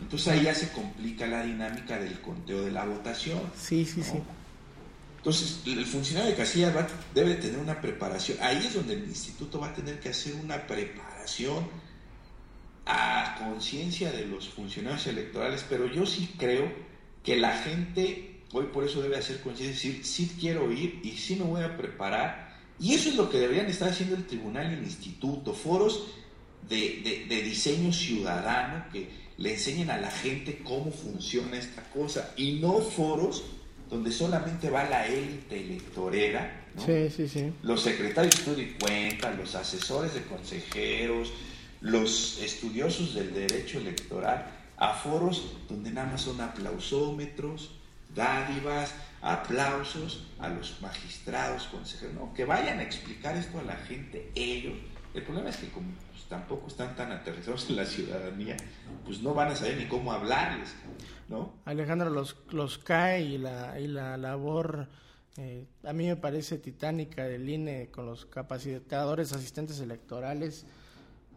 Entonces 0.01 0.29
ahí 0.29 0.43
ya 0.43 0.55
se 0.55 0.71
complica 0.71 1.27
la 1.27 1.43
dinámica 1.43 1.99
del 1.99 2.21
conteo 2.21 2.63
de 2.63 2.71
la 2.73 2.85
votación. 2.85 3.41
Sí, 3.57 3.85
sí, 3.85 4.03
sí. 4.03 4.19
Entonces 5.17 5.63
el 5.67 5.87
funcionario 5.87 6.31
de 6.31 6.37
casilla 6.37 6.73
va, 6.73 6.87
debe 7.15 7.35
tener 7.35 7.59
una 7.59 7.81
preparación. 7.81 8.39
Ahí 8.41 8.59
es 8.59 8.75
donde 8.75 8.95
el 8.95 9.05
instituto 9.05 9.59
va 9.59 9.69
a 9.69 9.75
tener 9.75 9.99
que 9.99 10.11
hacer 10.11 10.35
una 10.35 10.67
preparación 10.67 11.67
a 12.85 13.35
conciencia 13.39 14.13
de 14.13 14.27
los 14.27 14.49
funcionarios 14.49 15.07
electorales, 15.09 15.65
pero 15.69 15.87
yo 15.87 16.07
sí 16.07 16.35
creo 16.39 16.71
que 17.25 17.37
la 17.37 17.59
gente 17.59 18.36
hoy 18.53 18.67
por 18.73 18.85
eso 18.85 19.03
debe 19.03 19.17
hacer 19.17 19.41
conciencia, 19.41 19.91
decir, 19.91 20.05
sí 20.05 20.37
quiero 20.39 20.71
ir 20.71 21.01
y 21.03 21.13
sí 21.13 21.37
me 21.37 21.45
voy 21.45 21.63
a 21.63 21.77
preparar. 21.77 22.57
Y 22.79 22.95
eso 22.95 23.09
es 23.09 23.17
lo 23.17 23.31
que 23.31 23.39
deberían 23.39 23.67
estar 23.67 23.89
haciendo 23.89 24.17
el 24.17 24.27
tribunal 24.27 24.71
y 24.71 24.75
el 24.75 24.85
instituto, 24.85 25.55
foros 25.55 26.09
de, 26.69 27.43
diseño 27.45 27.93
ciudadano 27.93 28.85
que 28.93 29.09
le 29.39 29.55
enseñen 29.55 29.91
a 29.91 29.99
la 29.99 30.11
gente 30.11 30.61
cómo 30.65 30.91
funciona 30.91 31.59
esta 31.59 31.83
cosa. 31.91 32.33
Y 32.37 32.55
no 32.61 32.81
foros 32.81 33.45
donde 33.89 34.11
solamente 34.11 34.69
va 34.69 34.85
la 34.85 35.07
élite 35.07 35.61
electorera, 35.61 36.65
sí, 36.85 37.09
sí, 37.09 37.29
sí. 37.29 37.53
los 37.63 37.83
secretarios 37.83 38.35
de 38.35 38.41
estudio 38.41 38.65
y 38.65 38.73
cuenta, 38.81 39.31
los 39.31 39.55
asesores 39.55 40.13
de 40.15 40.23
consejeros, 40.23 41.33
los 41.81 42.41
estudiosos 42.43 43.15
del 43.15 43.33
derecho 43.33 43.79
electoral, 43.79 44.51
a 44.77 44.93
foros 44.95 45.53
donde 45.69 45.91
nada 45.91 46.11
más 46.11 46.23
son 46.23 46.41
aplausómetros, 46.41 47.76
dádivas, 48.17 48.95
aplausos 49.23 50.27
a 50.39 50.49
los 50.49 50.81
magistrados, 50.81 51.65
consejeros, 51.65 52.15
no, 52.15 52.35
que 52.35 52.45
vayan 52.45 52.79
a 52.81 52.83
explicar 52.83 53.37
esto 53.37 53.59
a 53.59 53.63
la 53.63 53.77
gente, 53.77 54.31
ellos. 54.35 54.75
El 55.15 55.23
problema 55.23 55.51
es 55.51 55.57
que 55.57 55.69
como 55.69 55.89
pues, 56.11 56.25
tampoco 56.29 56.67
están 56.67 56.95
tan 56.97 57.13
aterrizados 57.13 57.71
en 57.71 57.77
la 57.77 57.85
ciudadanía, 57.85 58.57
pues 59.05 59.23
no 59.23 59.35
van 59.35 59.49
a 59.49 59.57
saber 59.57 59.77
ni 59.79 59.87
cómo 59.87 60.13
hablarles, 60.13 60.75
¿no? 61.29 61.55
Alejandro, 61.65 62.11
los, 62.11 62.37
los 62.51 62.79
CAE 62.79 63.23
y 63.23 63.39
la, 63.39 63.81
y 63.81 63.87
la 63.87 64.17
labor, 64.17 64.89
eh, 65.39 65.67
a 65.85 65.93
mí 65.93 66.07
me 66.07 66.17
parece 66.17 66.59
titánica 66.59 67.25
del 67.25 67.49
INE 67.49 67.91
con 67.91 68.07
los 68.07 68.27
capacitadores, 68.27 69.33
asistentes 69.33 69.81
electorales, 69.81 70.67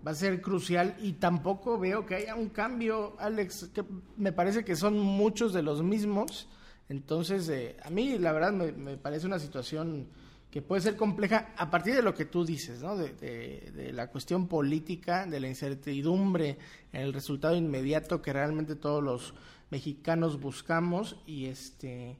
va 0.06 0.12
a 0.12 0.16
ser 0.16 0.42
crucial 0.42 0.96
y 1.02 1.14
tampoco 1.14 1.78
veo 1.80 2.06
que 2.06 2.16
haya 2.16 2.36
un 2.36 2.50
cambio, 2.50 3.16
Alex, 3.20 3.70
que 3.74 3.84
me 4.18 4.32
parece 4.32 4.64
que 4.64 4.76
son 4.76 5.00
muchos 5.00 5.54
de 5.54 5.62
los 5.62 5.82
mismos 5.82 6.48
entonces, 6.90 7.48
eh, 7.50 7.78
a 7.84 7.92
mí 7.92 8.18
la 8.18 8.32
verdad 8.32 8.52
me, 8.52 8.98
parece 8.98 9.28
una 9.28 9.38
situación 9.38 10.08
que 10.50 10.64
puede 10.64 10.82
ser 10.82 10.96
compleja 10.96 11.54
a 11.56 11.70
partir 11.70 11.96
de 11.96 12.02
lo 12.02 12.16
que 12.16 12.26
tú 12.26 12.44
dices, 12.44 12.82
¿no? 12.82 12.98
De, 12.98 13.92
la 13.94 14.08
cuestión 14.08 14.48
política, 14.48 15.28
de 15.28 15.40
la 15.40 15.48
incertidumbre 15.48 16.58
el 16.92 17.14
resultado 17.14 17.56
inmediato 17.56 18.24
que 18.24 18.34
realmente 18.34 18.76
todos 18.76 19.04
los 19.04 19.36
mexicanos 19.70 20.40
buscamos 20.40 21.18
y 21.28 21.46
este 21.46 22.18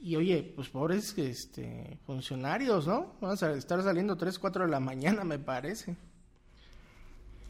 y 0.00 0.16
oye, 0.16 0.52
pues 0.54 0.68
pobres 0.68 1.16
este 1.16 1.98
funcionarios, 2.04 2.88
¿no? 2.88 3.14
Vamos 3.20 3.42
a 3.44 3.52
estar 3.52 3.80
saliendo 3.84 4.16
3, 4.16 4.36
4 4.36 4.64
de 4.64 4.70
la 4.70 4.80
mañana, 4.80 5.22
me 5.22 5.38
parece. 5.38 5.96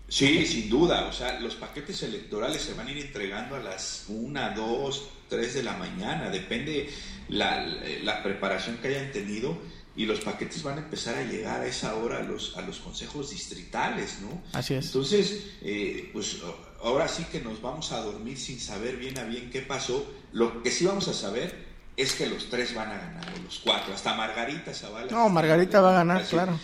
Sí, 0.09 0.45
sin 0.47 0.69
duda. 0.69 1.07
O 1.07 1.13
sea, 1.13 1.39
los 1.41 1.55
paquetes 1.55 2.03
electorales 2.03 2.63
se 2.63 2.75
van 2.75 2.89
a 2.89 2.91
ir 2.91 2.99
entregando 2.99 3.57
a 3.57 3.61
las 3.61 4.07
1, 4.09 4.53
2, 4.55 5.09
3 5.29 5.55
de 5.55 5.63
la 5.63 5.75
mañana. 5.75 6.31
Depende 6.31 6.91
la, 7.29 7.65
la 8.03 8.23
preparación 8.23 8.79
que 8.79 8.89
hayan 8.89 9.13
tenido 9.13 9.59
y 9.97 10.07
los 10.07 10.21
paquetes 10.21 10.63
van 10.63 10.79
a 10.79 10.83
empezar 10.83 11.17
a 11.17 11.25
llegar 11.25 11.61
a 11.61 11.67
esa 11.67 11.97
hora 11.97 12.19
a 12.19 12.23
los, 12.23 12.57
a 12.57 12.63
los 12.63 12.79
consejos 12.79 13.31
distritales, 13.31 14.21
¿no? 14.21 14.43
Así 14.53 14.75
es. 14.75 14.87
Entonces, 14.87 15.47
eh, 15.63 16.11
pues 16.13 16.39
ahora 16.83 17.09
sí 17.09 17.27
que 17.33 17.41
nos 17.41 17.61
vamos 17.61 17.91
a 17.93 18.01
dormir 18.01 18.39
sin 18.39 18.61
saber 18.61 18.97
bien 18.97 19.19
a 19.19 19.25
bien 19.25 19.51
qué 19.51 19.61
pasó. 19.61 20.07
Lo 20.33 20.63
que 20.63 20.71
sí 20.71 20.87
vamos 20.87 21.09
a 21.09 21.15
saber 21.15 21.67
es 21.97 22.13
que 22.13 22.27
los 22.27 22.49
tres 22.49 22.75
van 22.75 22.91
a 22.91 22.97
ganar, 22.97 23.35
o 23.37 23.43
los 23.43 23.59
cuatro, 23.59 23.93
hasta 23.93 24.15
Margarita 24.15 24.73
Zavala. 24.73 25.11
No, 25.11 25.29
Margarita 25.29 25.81
va 25.81 25.91
a 25.91 25.95
ganar, 25.95 26.25
claro 26.27 26.59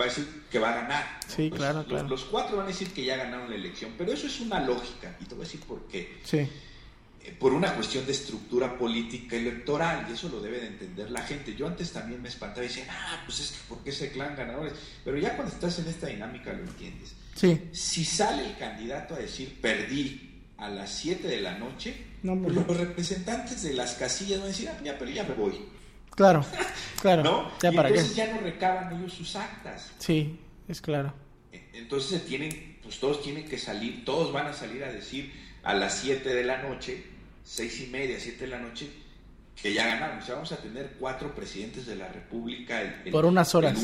va 0.00 0.04
a 0.06 0.08
decir 0.08 0.44
que 0.50 0.58
va 0.58 0.70
a 0.70 0.82
ganar. 0.82 1.20
Sí, 1.26 1.50
claro, 1.50 1.84
claro. 1.84 2.08
Los, 2.08 2.24
cuatro 2.24 2.56
van 2.56 2.66
a 2.66 2.68
decir 2.68 2.92
que 2.92 3.04
ya 3.04 3.16
ganaron 3.16 3.50
la 3.50 3.56
elección, 3.56 3.92
pero 3.96 4.12
eso 4.12 4.26
es 4.26 4.40
una 4.40 4.60
lógica, 4.60 5.16
y 5.20 5.24
te 5.24 5.34
voy 5.34 5.44
a 5.44 5.46
decir 5.46 5.60
por 5.60 5.86
qué. 5.88 6.20
Sí. 6.24 6.48
Por 7.38 7.52
una 7.52 7.74
cuestión 7.74 8.04
de 8.06 8.12
estructura 8.12 8.76
política 8.76 9.36
electoral, 9.36 10.06
y 10.08 10.12
eso 10.12 10.28
lo 10.28 10.40
debe 10.40 10.60
de 10.60 10.66
entender 10.68 11.10
la 11.10 11.22
gente. 11.22 11.54
Yo 11.54 11.66
antes 11.66 11.92
también 11.92 12.20
me 12.20 12.28
espantaba 12.28 12.64
y 12.64 12.68
decía, 12.68 12.86
ah, 12.90 13.22
pues 13.24 13.40
es 13.40 13.52
que 13.52 13.58
¿por 13.68 13.78
qué 13.84 13.90
ese 13.90 14.10
clan 14.10 14.36
ganadores? 14.36 14.74
Pero 15.04 15.18
ya 15.18 15.36
cuando 15.36 15.54
estás 15.54 15.78
en 15.78 15.88
esta 15.88 16.08
dinámica 16.08 16.52
lo 16.52 16.64
entiendes. 16.64 17.14
Sí. 17.34 17.68
Si 17.72 18.04
sale 18.04 18.46
el 18.46 18.56
candidato 18.56 19.14
a 19.14 19.18
decir, 19.18 19.60
perdí, 19.60 20.32
a 20.62 20.68
las 20.68 20.90
7 20.90 21.26
de 21.26 21.40
la 21.40 21.58
noche, 21.58 21.94
pues 22.22 22.54
los 22.54 22.66
representantes 22.76 23.62
de 23.64 23.74
las 23.74 23.94
casillas 23.94 24.38
van 24.38 24.46
a 24.46 24.48
decir, 24.48 24.68
ah, 24.68 24.78
ya, 24.84 24.96
pero 24.96 25.10
ya 25.10 25.24
me 25.24 25.34
voy. 25.34 25.60
Claro, 26.10 26.44
claro. 27.02 27.22
¿No? 27.22 27.52
¿Ya 27.60 27.72
para 27.72 27.88
entonces 27.88 28.14
ya 28.14 28.32
no 28.32 28.40
recaban 28.40 28.96
ellos 28.96 29.12
sus 29.12 29.34
actas. 29.34 29.90
Sí, 29.98 30.38
es 30.68 30.80
claro. 30.80 31.12
E, 31.50 31.68
entonces 31.74 32.24
tienen, 32.26 32.78
pues 32.82 33.00
todos 33.00 33.22
tienen 33.22 33.48
que 33.48 33.58
salir, 33.58 34.04
todos 34.04 34.32
van 34.32 34.46
a 34.46 34.52
salir 34.52 34.84
a 34.84 34.92
decir 34.92 35.32
a 35.64 35.74
las 35.74 35.98
7 35.98 36.32
de 36.32 36.44
la 36.44 36.62
noche, 36.62 37.02
seis 37.44 37.80
y 37.80 37.90
media, 37.90 38.16
7 38.18 38.44
de 38.44 38.50
la 38.50 38.58
noche, 38.58 38.90
que 39.60 39.72
ya 39.72 39.86
ganaron. 39.86 40.18
O 40.18 40.22
sea, 40.22 40.34
vamos 40.36 40.52
a 40.52 40.56
tener 40.56 40.94
cuatro 40.98 41.34
presidentes 41.34 41.86
de 41.86 41.96
la 41.96 42.08
República 42.08 43.02
por 43.10 43.24
unas 43.24 43.54
horas. 43.54 43.78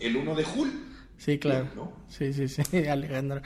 El 0.00 0.16
1 0.16 0.34
de 0.34 0.44
julio. 0.44 0.74
Sí, 1.16 1.38
claro. 1.38 1.92
Sí, 2.08 2.32
sí, 2.32 2.48
sí, 2.48 2.62
Alejandro. 2.88 3.40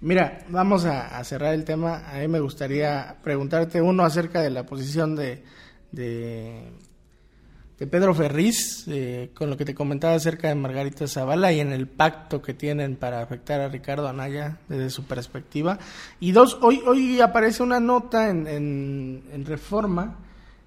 Mira, 0.00 0.44
vamos 0.48 0.84
a, 0.84 1.22
cerrar 1.24 1.54
el 1.54 1.64
tema. 1.64 2.10
A 2.10 2.18
mí 2.18 2.28
me 2.28 2.40
gustaría 2.40 3.16
preguntarte 3.22 3.80
uno 3.80 4.04
acerca 4.04 4.42
de 4.42 4.50
la 4.50 4.66
posición 4.66 5.16
de, 5.16 5.42
de, 5.92 6.72
Pedro 7.76 8.14
Ferriz, 8.14 8.84
eh, 8.86 9.30
con 9.34 9.50
lo 9.50 9.56
que 9.56 9.64
te 9.64 9.74
comentaba 9.74 10.14
acerca 10.14 10.48
de 10.48 10.54
Margarita 10.54 11.08
Zavala 11.08 11.52
y 11.52 11.60
en 11.60 11.72
el 11.72 11.88
pacto 11.88 12.40
que 12.40 12.54
tienen 12.54 12.96
para 12.96 13.20
afectar 13.20 13.60
a 13.60 13.68
Ricardo 13.68 14.08
Anaya 14.08 14.58
desde 14.68 14.90
su 14.90 15.04
perspectiva. 15.04 15.78
Y 16.20 16.32
dos, 16.32 16.58
hoy, 16.62 16.82
hoy 16.86 17.20
aparece 17.20 17.62
una 17.62 17.80
nota 17.80 18.30
en, 18.30 18.46
en 18.46 19.44
Reforma 19.44 20.18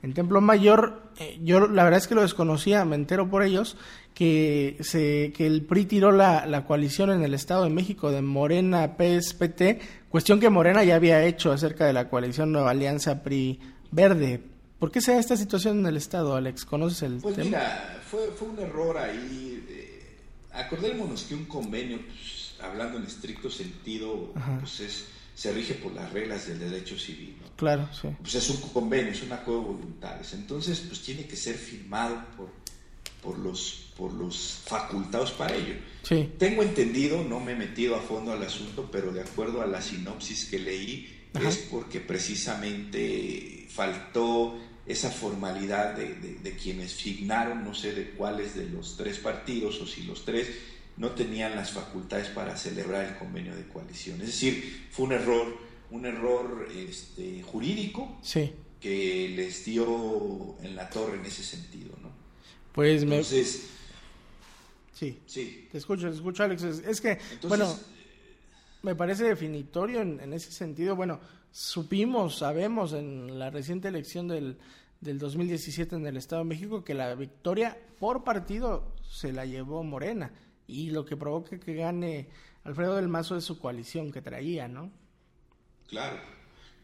en 0.03 0.14
Templo 0.14 0.41
Mayor, 0.41 1.01
eh, 1.20 1.39
yo 1.43 1.68
la 1.68 1.84
verdad 1.84 1.99
es 1.99 2.08
que 2.08 2.16
lo 2.16 2.22
desconocía, 2.22 2.86
me 2.86 2.95
entero 2.95 3.30
por 3.30 3.43
ellos, 3.43 3.78
que, 4.14 4.78
se, 4.82 5.34
que 5.36 5.47
el 5.47 5.64
PRI 5.64 5.86
tiró 5.86 6.12
la, 6.12 6.45
la 6.45 6.66
coalición 6.66 7.10
en 7.10 7.24
el 7.24 7.34
Estado 7.34 7.64
de 7.64 7.72
México 7.72 8.12
de 8.12 8.22
Morena, 8.22 8.95
PSPT, 8.97 9.82
cuestión 10.10 10.39
que 10.39 10.49
Morena 10.49 10.84
ya 10.84 10.95
había 10.95 11.24
hecho 11.26 11.51
acerca 11.51 11.86
de 11.86 11.93
la 11.93 12.10
coalición 12.10 12.51
Nueva 12.51 12.72
Alianza 12.72 13.24
PRI 13.24 13.60
Verde. 13.91 14.57
¿Por 14.80 14.91
qué 14.91 15.01
se 15.01 15.13
da 15.13 15.19
esta 15.19 15.36
situación 15.36 15.80
en 15.80 15.86
el 15.88 15.97
Estado, 15.97 16.36
Alex? 16.36 16.65
¿Conoces 16.65 17.01
el 17.03 17.17
pues 17.17 17.38
mira, 17.38 17.99
fue, 18.09 18.32
fue 18.38 18.49
un 18.49 18.59
error 18.59 18.97
ahí. 18.97 19.65
Eh, 19.69 20.17
acordémonos 20.53 21.23
que 21.23 21.36
un 21.36 21.45
convenio, 21.45 21.99
pues, 22.05 22.53
hablando 22.61 22.97
en 22.97 23.05
estricto 23.05 23.49
sentido, 23.49 24.34
pues 24.59 24.80
es 24.82 25.05
se 25.38 25.53
rige 25.53 25.75
por 25.75 25.93
las 25.93 26.11
reglas 26.11 26.47
del 26.47 26.57
derecho 26.57 26.97
civil. 26.97 27.38
Claro, 27.55 27.88
sí. 27.93 28.07
Pues 28.21 28.34
es 28.34 28.49
un 28.49 28.57
convenio, 28.71 29.11
es 29.11 29.21
un 29.21 29.32
acuerdo 29.32 29.61
de 29.61 29.67
voluntades. 29.67 30.34
Entonces, 30.34 30.80
pues 30.80 31.01
tiene 31.01 31.28
que 31.28 31.36
ser 31.36 31.53
firmado 31.53 32.25
por, 32.36 32.49
por, 33.21 33.38
los, 33.38 33.91
por 33.95 34.11
los 34.13 34.63
facultados 34.65 35.34
para 35.34 35.55
ello. 35.55 35.75
Sí. 36.01 36.32
Tengo 36.39 36.63
entendido, 36.63 37.23
no 37.23 37.39
me 37.39 37.51
he 37.51 37.55
metido 37.55 37.95
a 37.95 37.99
fondo 37.99 38.32
al 38.32 38.41
asunto, 38.41 38.89
pero 38.91 39.11
de 39.11 39.21
acuerdo 39.21 39.61
a 39.61 39.67
la 39.67 39.80
sinopsis 39.80 40.45
que 40.45 40.57
leí, 40.57 41.30
es 41.36 41.57
porque 41.69 41.99
precisamente 41.99 43.67
faltó 43.69 44.57
esa 44.88 45.12
formalidad 45.12 45.96
de, 45.96 46.16
de, 46.16 46.56
quienes 46.56 46.92
signaron, 46.92 47.64
no 47.64 47.74
sé 47.74 47.94
de 47.94 48.12
cuáles 48.12 48.56
de 48.56 48.70
los 48.70 48.96
tres 48.96 49.18
partidos 49.18 49.82
o 49.82 49.88
si 49.88 50.04
los 50.04 50.24
tres, 50.24 50.48
no 50.96 51.12
tenían 51.12 51.56
las 51.56 51.72
facultades 51.72 52.30
para 52.30 52.56
celebrar 52.58 53.06
el 53.06 53.18
convenio 53.18 53.56
de 53.56 53.68
coalición. 53.68 54.22
Es 54.22 54.28
decir, 54.28 54.88
fue 54.90 55.06
un 55.08 55.12
error, 55.12 55.58
un 55.92 56.06
error 56.06 56.68
este, 56.76 57.44
jurídico 57.44 58.18
que 58.80 59.34
les 59.36 59.66
dio 59.66 60.56
en 60.64 60.76
la 60.76 60.90
torre 60.90 61.18
en 61.20 61.26
ese 61.26 61.44
sentido, 61.44 61.90
¿no? 62.02 62.10
Pues 62.72 63.04
Entonces, 63.04 63.70
Sí, 64.98 65.20
sí. 65.28 65.68
Te 65.72 65.78
escucho, 65.78 66.10
te 66.10 66.16
escucho, 66.16 66.44
Alex. 66.44 66.64
Es 66.64 67.02
que, 67.02 67.20
bueno, 67.48 67.72
me 68.82 68.96
parece 68.96 69.26
definitorio 69.26 70.02
en, 70.02 70.20
en, 70.20 70.34
ese 70.34 70.52
sentido. 70.52 70.96
Bueno, 70.96 71.20
supimos, 71.58 72.38
sabemos 72.38 72.93
en 72.93 73.39
la 73.39 73.49
reciente 73.49 73.88
elección 73.88 74.28
del, 74.28 74.60
del 75.01 75.18
2017 75.18 75.95
en 75.95 76.05
el 76.05 76.16
Estado 76.16 76.43
de 76.43 76.49
México 76.49 76.84
que 76.84 76.93
la 76.93 77.16
victoria 77.16 77.76
por 77.99 78.24
partido 78.24 78.93
se 79.10 79.34
la 79.34 79.43
llevó 79.45 79.84
Morena 79.84 80.32
y 80.68 80.91
lo 80.91 81.03
que 81.03 81.18
provoca 81.18 81.60
que 81.60 81.74
gane 81.74 82.30
Alfredo 82.64 82.97
del 82.97 83.08
Mazo 83.08 83.36
es 83.36 83.43
su 83.43 83.58
coalición 83.58 84.12
que 84.12 84.22
traía, 84.22 84.68
¿no? 84.68 84.91
Claro. 85.88 86.18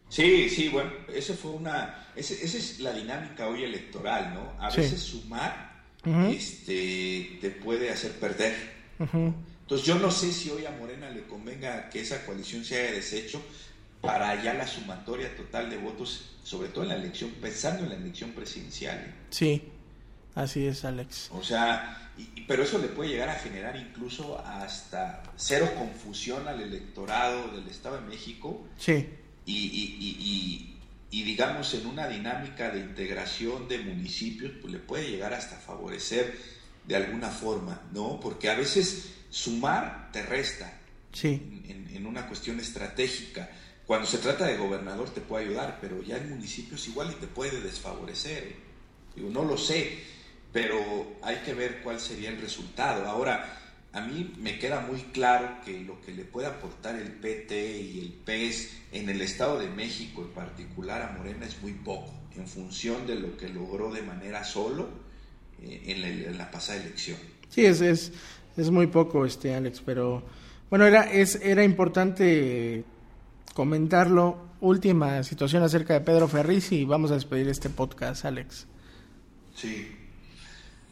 Sí, 0.09 0.49
sí, 0.49 0.69
bueno, 0.69 0.89
esa 1.13 1.35
fue 1.35 1.51
una, 1.51 2.07
esa, 2.15 2.33
es 2.33 2.79
la 2.79 2.93
dinámica 2.93 3.47
hoy 3.49 3.63
electoral, 3.63 4.33
¿no? 4.33 4.53
A 4.59 4.75
veces 4.75 4.99
sumar 4.99 5.83
este, 6.31 7.37
te 7.39 7.51
puede 7.51 7.91
hacer 7.91 8.13
perder. 8.13 8.55
Entonces 8.97 9.85
yo 9.85 9.99
no 9.99 10.09
sé 10.09 10.31
si 10.31 10.49
hoy 10.49 10.65
a 10.65 10.71
Morena 10.71 11.11
le 11.11 11.23
convenga 11.23 11.89
que 11.89 12.01
esa 12.01 12.25
coalición 12.25 12.65
se 12.65 12.79
haya 12.79 12.93
deshecho 12.93 13.39
para 14.03 14.43
ya 14.43 14.53
la 14.53 14.67
sumatoria 14.67 15.33
total 15.33 15.69
de 15.69 15.77
votos, 15.77 16.35
sobre 16.43 16.67
todo 16.67 16.83
en 16.83 16.89
la 16.89 16.95
elección, 16.95 17.31
pensando 17.41 17.83
en 17.83 17.89
la 17.89 17.95
elección 17.95 18.31
presidencial. 18.31 18.97
¿eh? 18.97 19.13
Sí, 19.29 19.63
así 20.35 20.67
es, 20.67 20.83
Alex. 20.83 21.29
O 21.31 21.41
sea, 21.41 22.11
pero 22.45 22.63
eso 22.63 22.79
le 22.79 22.89
puede 22.89 23.11
llegar 23.11 23.29
a 23.29 23.35
generar 23.35 23.77
incluso 23.77 24.37
hasta 24.45 25.23
cero 25.37 25.71
confusión 25.77 26.49
al 26.49 26.59
electorado 26.59 27.47
del 27.55 27.65
Estado 27.69 28.01
de 28.01 28.07
México. 28.07 28.67
Sí. 28.77 29.07
Y, 29.45 30.75
digamos, 31.09 31.73
en 31.73 31.87
una 31.87 32.09
dinámica 32.09 32.71
de 32.71 32.81
integración 32.81 33.69
de 33.69 33.79
municipios, 33.79 34.51
pues 34.59 34.73
le 34.73 34.79
puede 34.79 35.11
llegar 35.11 35.33
hasta 35.33 35.55
favorecer 35.55 36.37
de 36.85 36.97
alguna 36.97 37.29
forma, 37.29 37.83
¿no? 37.93 38.19
Porque 38.19 38.49
a 38.49 38.55
veces 38.55 39.13
sumar 39.29 40.09
te 40.11 40.23
resta. 40.23 40.77
Sí. 41.13 41.63
En, 41.69 42.05
una 42.05 42.27
cuestión 42.27 42.59
estratégica. 42.59 43.49
Cuando 43.87 44.07
se 44.07 44.17
trata 44.17 44.45
de 44.45 44.57
gobernador 44.57 45.09
te 45.09 45.21
puede 45.21 45.45
ayudar, 45.45 45.79
pero 45.81 46.01
ya 46.01 46.17
en 46.17 46.29
municipios 46.29 46.87
igual 46.87 47.11
y 47.11 47.15
te 47.15 47.27
puede 47.27 47.61
desfavorecer. 47.61 48.43
¿eh? 48.43 48.55
No 49.17 49.43
lo 49.43 49.57
sé 49.57 50.13
pero 50.53 50.77
hay 51.23 51.37
que 51.37 51.53
ver 51.53 51.81
cuál 51.83 51.99
sería 51.99 52.29
el 52.29 52.39
resultado. 52.39 53.07
Ahora, 53.07 53.59
a 53.91 54.01
mí 54.01 54.33
me 54.39 54.59
queda 54.59 54.81
muy 54.81 55.01
claro 55.11 55.57
que 55.65 55.81
lo 55.81 55.99
que 56.01 56.13
le 56.13 56.23
puede 56.23 56.47
aportar 56.47 56.95
el 56.95 57.11
PT 57.11 57.81
y 57.81 57.99
el 57.99 58.13
PES 58.13 58.69
en 58.91 59.09
el 59.09 59.21
Estado 59.21 59.59
de 59.59 59.67
México, 59.67 60.21
en 60.21 60.29
particular 60.29 61.01
a 61.01 61.17
Morena, 61.17 61.45
es 61.45 61.61
muy 61.61 61.73
poco, 61.73 62.13
en 62.37 62.47
función 62.47 63.07
de 63.07 63.15
lo 63.15 63.35
que 63.35 63.49
logró 63.49 63.91
de 63.91 64.03
manera 64.03 64.43
solo 64.43 64.87
eh, 65.61 65.81
en, 65.87 66.37
la, 66.37 66.51
pasada 66.51 66.79
elección. 66.81 67.17
Sí, 67.49 67.65
es, 67.65 67.81
es, 67.81 68.11
es 68.55 68.69
muy 68.69 68.87
poco, 68.87 69.25
este 69.25 69.55
Alex, 69.55 69.81
pero 69.83 70.23
bueno, 70.69 70.85
era, 70.85 71.11
es, 71.11 71.35
era 71.41 71.63
importante 71.63 72.83
comentarlo. 73.53 74.53
Última 74.61 75.23
situación 75.23 75.63
acerca 75.63 75.93
de 75.93 76.01
Pedro 76.01 76.27
Ferriz 76.27 76.71
y 76.71 76.85
vamos 76.85 77.11
a 77.11 77.15
despedir 77.15 77.49
este 77.49 77.69
podcast, 77.69 78.23
Alex. 78.23 78.65
Sí, 79.55 79.91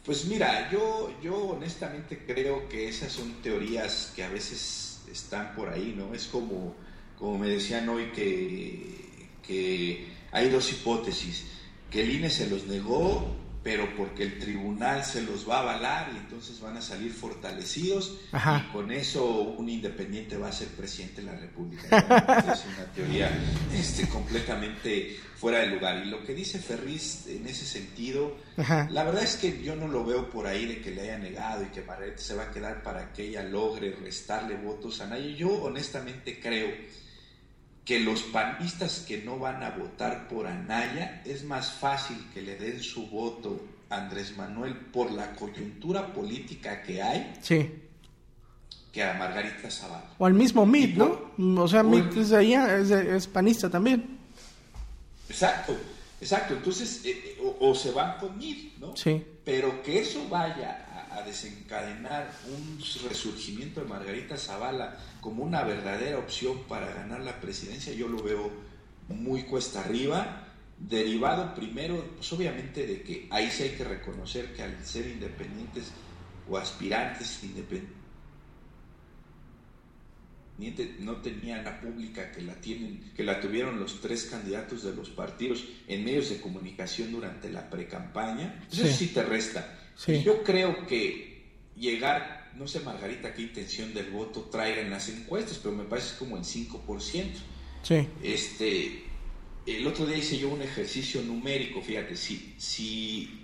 pues 0.04 0.24
mira, 0.26 0.70
yo, 0.70 1.14
yo 1.22 1.36
honestamente 1.36 2.24
creo 2.26 2.68
que 2.68 2.88
esas 2.88 3.12
son 3.12 3.32
teorías 3.42 4.12
que 4.16 4.24
a 4.24 4.28
veces 4.28 5.02
están 5.10 5.54
por 5.54 5.68
ahí, 5.68 5.94
¿no? 5.96 6.12
Es 6.12 6.26
como, 6.26 6.74
como 7.18 7.38
me 7.38 7.48
decían 7.48 7.88
hoy 7.88 8.06
que, 8.06 9.30
que 9.46 10.08
hay 10.32 10.50
dos 10.50 10.70
hipótesis, 10.72 11.46
que 11.90 12.02
el 12.02 12.10
INE 12.10 12.30
se 12.30 12.50
los 12.50 12.66
negó 12.66 13.36
pero 13.62 13.88
porque 13.96 14.24
el 14.24 14.38
tribunal 14.38 15.04
se 15.04 15.22
los 15.22 15.48
va 15.48 15.58
a 15.58 15.60
avalar 15.60 16.10
y 16.14 16.18
entonces 16.18 16.60
van 16.60 16.76
a 16.76 16.82
salir 16.82 17.12
fortalecidos 17.12 18.18
y 18.32 18.72
con 18.72 18.90
eso 18.90 19.24
un 19.24 19.68
independiente 19.68 20.36
va 20.36 20.48
a 20.48 20.52
ser 20.52 20.68
presidente 20.68 21.20
de 21.20 21.32
la 21.32 21.38
República. 21.38 21.98
es 22.52 22.64
una 22.66 22.84
teoría 22.92 23.30
este, 23.72 24.08
completamente 24.08 25.16
fuera 25.36 25.58
de 25.58 25.68
lugar. 25.68 26.04
Y 26.04 26.08
lo 26.08 26.24
que 26.24 26.34
dice 26.34 26.58
Ferriz 26.58 27.26
en 27.28 27.46
ese 27.46 27.64
sentido, 27.64 28.36
la 28.56 29.04
verdad 29.04 29.22
es 29.22 29.36
que 29.36 29.62
yo 29.62 29.76
no 29.76 29.86
lo 29.86 30.04
veo 30.04 30.28
por 30.28 30.46
ahí 30.46 30.66
de 30.66 30.80
que 30.80 30.90
le 30.90 31.02
haya 31.02 31.18
negado 31.18 31.62
y 31.62 31.66
que 31.66 31.82
Barret 31.82 32.18
se 32.18 32.34
va 32.34 32.44
a 32.44 32.50
quedar 32.50 32.82
para 32.82 33.12
que 33.12 33.28
ella 33.28 33.44
logre 33.44 33.94
restarle 33.94 34.56
votos 34.56 35.00
a 35.00 35.06
nadie. 35.06 35.36
Yo 35.36 35.50
honestamente 35.50 36.40
creo 36.40 36.68
que 37.84 37.98
los 37.98 38.22
panistas 38.22 39.00
que 39.00 39.18
no 39.18 39.38
van 39.38 39.62
a 39.62 39.70
votar 39.70 40.28
por 40.28 40.46
Anaya 40.46 41.22
es 41.24 41.44
más 41.44 41.72
fácil 41.72 42.16
que 42.32 42.42
le 42.42 42.56
den 42.56 42.80
su 42.80 43.08
voto 43.08 43.60
a 43.90 43.96
Andrés 43.96 44.36
Manuel 44.36 44.74
por 44.76 45.10
la 45.10 45.34
coyuntura 45.34 46.12
política 46.12 46.82
que 46.82 47.02
hay 47.02 47.34
sí. 47.42 47.70
que 48.92 49.02
a 49.02 49.14
Margarita 49.14 49.70
Zavala. 49.70 50.14
O 50.18 50.26
al 50.26 50.34
mismo 50.34 50.64
Mit, 50.64 50.96
¿no? 50.96 51.32
O 51.60 51.68
sea, 51.68 51.82
Mit 51.82 52.16
es, 52.16 52.30
es, 52.30 53.26
panista 53.26 53.68
también. 53.68 54.18
Exacto, 55.28 55.76
exacto. 56.20 56.54
Entonces, 56.54 57.04
eh, 57.04 57.36
eh, 57.38 57.54
o, 57.60 57.74
se 57.74 57.90
van 57.90 58.16
con 58.18 58.38
Mit, 58.38 58.78
¿no? 58.78 58.96
Sí. 58.96 59.22
Pero 59.44 59.82
que 59.82 60.00
eso 60.00 60.28
vaya 60.28 60.81
a 61.16 61.22
desencadenar 61.22 62.30
un 62.48 62.78
resurgimiento 63.08 63.80
de 63.80 63.86
Margarita 63.88 64.36
Zavala 64.36 64.96
como 65.20 65.44
una 65.44 65.62
verdadera 65.64 66.18
opción 66.18 66.64
para 66.68 66.92
ganar 66.92 67.20
la 67.20 67.40
presidencia, 67.40 67.92
yo 67.92 68.08
lo 68.08 68.22
veo 68.22 68.50
muy 69.08 69.42
cuesta 69.42 69.80
arriba, 69.80 70.48
derivado 70.78 71.54
primero, 71.54 72.04
pues 72.16 72.32
obviamente 72.32 72.86
de 72.86 73.02
que 73.02 73.28
ahí 73.30 73.50
sí 73.50 73.64
hay 73.64 73.70
que 73.70 73.84
reconocer 73.84 74.54
que 74.54 74.62
al 74.62 74.84
ser 74.84 75.06
independientes 75.06 75.92
o 76.48 76.56
aspirantes 76.56 77.42
independientes, 77.44 78.02
independiente 80.58 81.02
no 81.02 81.16
tenía 81.16 81.62
la 81.62 81.80
pública 81.80 82.30
que 82.30 82.42
la 82.42 82.54
tienen, 82.54 83.12
que 83.16 83.24
la 83.24 83.40
tuvieron 83.40 83.80
los 83.80 84.00
tres 84.00 84.24
candidatos 84.24 84.82
de 84.82 84.94
los 84.94 85.10
partidos 85.10 85.64
en 85.88 86.04
medios 86.04 86.30
de 86.30 86.40
comunicación 86.40 87.12
durante 87.12 87.50
la 87.50 87.68
precampaña, 87.68 88.64
eso 88.70 88.86
sí 88.86 89.08
te 89.08 89.22
resta. 89.22 89.78
Yo 90.24 90.42
creo 90.42 90.86
que 90.86 91.44
llegar, 91.76 92.52
no 92.56 92.66
sé 92.66 92.80
Margarita 92.80 93.34
qué 93.34 93.42
intención 93.42 93.94
del 93.94 94.10
voto 94.10 94.42
traiga 94.50 94.80
en 94.80 94.90
las 94.90 95.08
encuestas, 95.08 95.58
pero 95.62 95.74
me 95.74 95.84
parece 95.84 96.16
como 96.18 96.36
el 96.36 96.44
5%. 96.44 97.24
Sí. 97.82 98.06
Este, 98.22 99.04
el 99.66 99.86
otro 99.86 100.06
día 100.06 100.16
hice 100.16 100.38
yo 100.38 100.48
un 100.48 100.62
ejercicio 100.62 101.22
numérico, 101.22 101.82
fíjate, 101.82 102.16
si, 102.16 102.54
si 102.58 103.42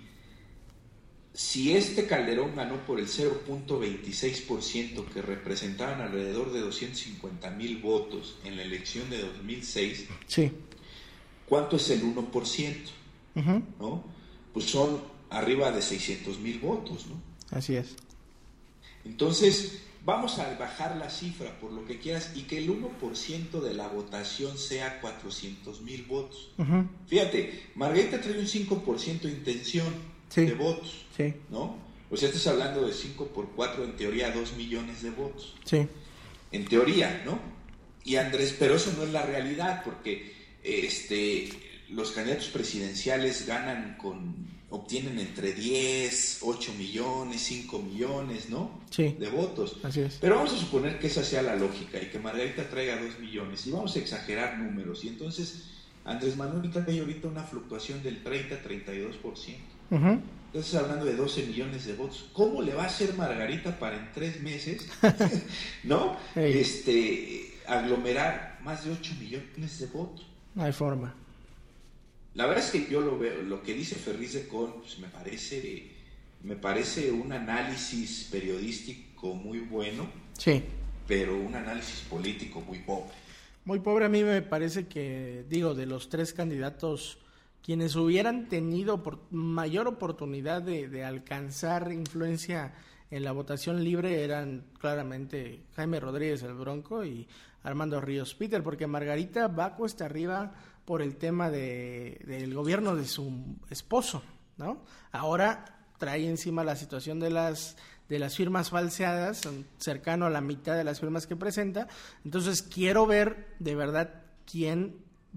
si 1.39 1.71
este 1.71 2.05
Calderón 2.05 2.53
ganó 2.53 2.85
por 2.85 2.99
el 2.99 3.07
0.26%, 3.07 5.05
que 5.05 5.21
representaban 5.21 6.01
alrededor 6.01 6.51
de 6.51 6.59
250 6.59 7.51
mil 7.51 7.77
votos 7.77 8.35
en 8.43 8.57
la 8.57 8.63
elección 8.63 9.09
de 9.09 9.21
2006, 9.21 10.07
sí. 10.27 10.51
¿cuánto 11.45 11.77
es 11.77 11.89
el 11.91 12.03
1%? 12.03 12.75
¿no? 13.79 14.03
Pues 14.51 14.65
son 14.65 14.99
arriba 15.29 15.71
de 15.71 15.81
600 15.81 16.39
mil 16.39 16.59
votos. 16.59 17.07
¿no? 17.07 17.21
Así 17.57 17.75
es. 17.75 17.95
Entonces, 19.05 19.81
vamos 20.05 20.39
a 20.39 20.53
bajar 20.57 20.97
la 20.97 21.09
cifra 21.09 21.59
por 21.59 21.71
lo 21.71 21.85
que 21.85 21.99
quieras 21.99 22.31
y 22.35 22.43
que 22.43 22.57
el 22.57 22.69
1% 22.69 23.61
de 23.61 23.73
la 23.73 23.87
votación 23.87 24.57
sea 24.57 24.99
400 25.01 25.81
mil 25.81 26.03
votos. 26.03 26.51
Fíjate, 27.07 27.71
Margarita 27.75 28.21
trae 28.21 28.39
un 28.39 28.45
5% 28.45 29.21
de 29.21 29.31
intención 29.31 29.93
de 30.35 30.53
votos. 30.53 31.05
Sí. 31.15 31.33
¿No? 31.49 31.89
O 32.11 32.17
sea, 32.17 32.29
estás 32.29 32.47
hablando 32.47 32.87
de 32.87 32.93
5 32.93 33.27
por 33.27 33.49
4, 33.49 33.83
en 33.83 33.95
teoría 33.95 34.31
2 34.31 34.53
millones 34.53 35.03
de 35.03 35.11
votos. 35.11 35.55
Sí. 35.63 35.87
En 36.51 36.65
teoría, 36.65 37.21
¿no? 37.25 37.39
Y 38.03 38.15
Andrés, 38.15 38.55
pero 38.57 38.75
eso 38.75 38.91
no 38.97 39.03
es 39.03 39.11
la 39.11 39.23
realidad, 39.23 39.83
porque 39.85 40.33
este, 40.63 41.49
los 41.89 42.11
candidatos 42.11 42.47
presidenciales 42.47 43.45
ganan 43.45 43.97
con, 43.97 44.47
obtienen 44.69 45.19
entre 45.19 45.53
10, 45.53 46.39
8 46.41 46.73
millones, 46.77 47.41
5 47.41 47.79
millones, 47.79 48.49
¿no? 48.49 48.79
Sí. 48.89 49.15
De 49.19 49.29
votos. 49.29 49.77
Así 49.83 50.01
es. 50.01 50.17
Pero 50.21 50.35
vamos 50.35 50.53
a 50.53 50.57
suponer 50.57 50.99
que 50.99 51.07
esa 51.07 51.23
sea 51.23 51.41
la 51.41 51.55
lógica 51.55 52.01
y 52.01 52.07
que 52.07 52.19
Margarita 52.19 52.69
traiga 52.69 53.01
2 53.01 53.19
millones 53.19 53.65
y 53.65 53.71
vamos 53.71 53.95
a 53.95 53.99
exagerar 53.99 54.59
números. 54.59 55.03
Y 55.03 55.09
entonces 55.09 55.63
Andrés 56.05 56.37
Manuel 56.37 56.69
trae 56.71 56.99
ahorita 56.99 57.27
una 57.27 57.43
fluctuación 57.43 58.03
del 58.03 58.23
30-32%. 58.23 59.57
Entonces 59.91 60.75
hablando 60.75 61.05
de 61.05 61.15
12 61.15 61.47
millones 61.47 61.85
de 61.85 61.93
votos. 61.93 62.29
¿Cómo 62.33 62.61
le 62.61 62.73
va 62.73 62.83
a 62.83 62.87
hacer 62.87 63.13
Margarita 63.15 63.77
para 63.79 63.97
en 63.97 64.11
tres 64.13 64.41
meses, 64.41 64.87
no? 65.83 66.17
Este, 66.35 67.53
aglomerar 67.67 68.59
más 68.63 68.85
de 68.85 68.91
8 68.91 69.13
millones 69.19 69.79
de 69.79 69.85
votos. 69.87 70.27
No 70.55 70.63
hay 70.63 70.73
forma. 70.73 71.13
La 72.39 72.45
verdad 72.45 72.63
es 72.63 72.71
que 72.71 72.89
yo 72.89 73.01
lo 73.01 73.19
veo, 73.19 73.41
lo 73.41 73.61
que 73.61 73.73
dice 73.73 73.95
Ferriz 73.95 74.31
de 74.31 74.47
Con, 74.47 74.75
pues 74.79 74.97
me 74.97 75.09
parece, 75.09 75.91
me 76.41 76.55
parece 76.55 77.11
un 77.11 77.33
análisis 77.33 78.29
periodístico 78.31 79.33
muy 79.35 79.59
bueno. 79.59 80.07
Sí. 80.37 80.63
Pero 81.05 81.37
un 81.37 81.53
análisis 81.53 81.99
político 82.09 82.61
muy 82.61 82.79
pobre. 82.79 83.11
Muy 83.65 83.81
pobre 83.81 84.05
a 84.05 84.07
mí 84.07 84.23
me 84.23 84.41
parece 84.41 84.87
que, 84.87 85.43
digo, 85.49 85.75
de 85.75 85.85
los 85.85 86.07
tres 86.07 86.31
candidatos 86.31 87.17
quienes 87.61 87.97
hubieran 87.97 88.47
tenido 88.47 89.03
mayor 89.31 89.89
oportunidad 89.89 90.61
de, 90.61 91.03
alcanzar 91.03 91.91
influencia 91.91 92.73
en 93.11 93.25
la 93.25 93.33
votación 93.33 93.83
libre 93.83 94.23
eran 94.23 94.63
claramente 94.79 95.63
Jaime 95.75 95.99
Rodríguez 95.99 96.41
el 96.43 96.53
Bronco 96.53 97.03
y 97.03 97.27
Armando 97.63 97.99
Ríos 97.99 98.33
Peter, 98.33 98.63
porque 98.63 98.87
Margarita 98.87 99.49
va 99.49 99.75
cuesta 99.75 100.05
arriba 100.05 100.53
por 100.89 101.03
el 101.03 101.17
tema 101.17 101.51
de, 101.51 102.19
del 102.25 102.51
gobierno 102.55 102.95
de 102.95 103.05
su 103.05 103.31
esposo, 103.69 104.23
¿no? 104.57 104.81
Ahora 105.11 105.85
trae 105.99 106.27
encima 106.27 106.63
la 106.63 106.75
situación 106.75 107.19
de 107.19 107.29
las 107.29 107.77
de 108.09 108.17
las 108.17 108.35
firmas 108.35 108.71
falseadas, 108.71 109.47
cercano 109.77 110.25
a 110.25 110.31
la 110.31 110.41
mitad 110.41 110.75
de 110.75 110.83
las 110.83 110.99
firmas 110.99 111.27
que 111.27 111.35
presenta. 111.35 111.87
Entonces 112.25 112.63
quiero 112.63 113.05
ver 113.05 113.55
de 113.59 113.75
verdad 113.75 114.23
quién 114.51 114.95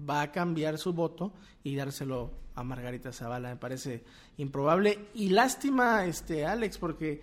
va 0.09 0.23
a 0.23 0.31
cambiar 0.31 0.79
su 0.79 0.91
voto 0.91 1.33
y 1.63 1.75
dárselo 1.75 2.31
a 2.55 2.63
Margarita 2.63 3.13
Zavala. 3.13 3.49
Me 3.49 3.57
parece 3.57 4.03
improbable. 4.37 5.09
Y 5.13 5.29
lástima, 5.29 6.03
este 6.07 6.47
Alex, 6.47 6.79
porque 6.79 7.21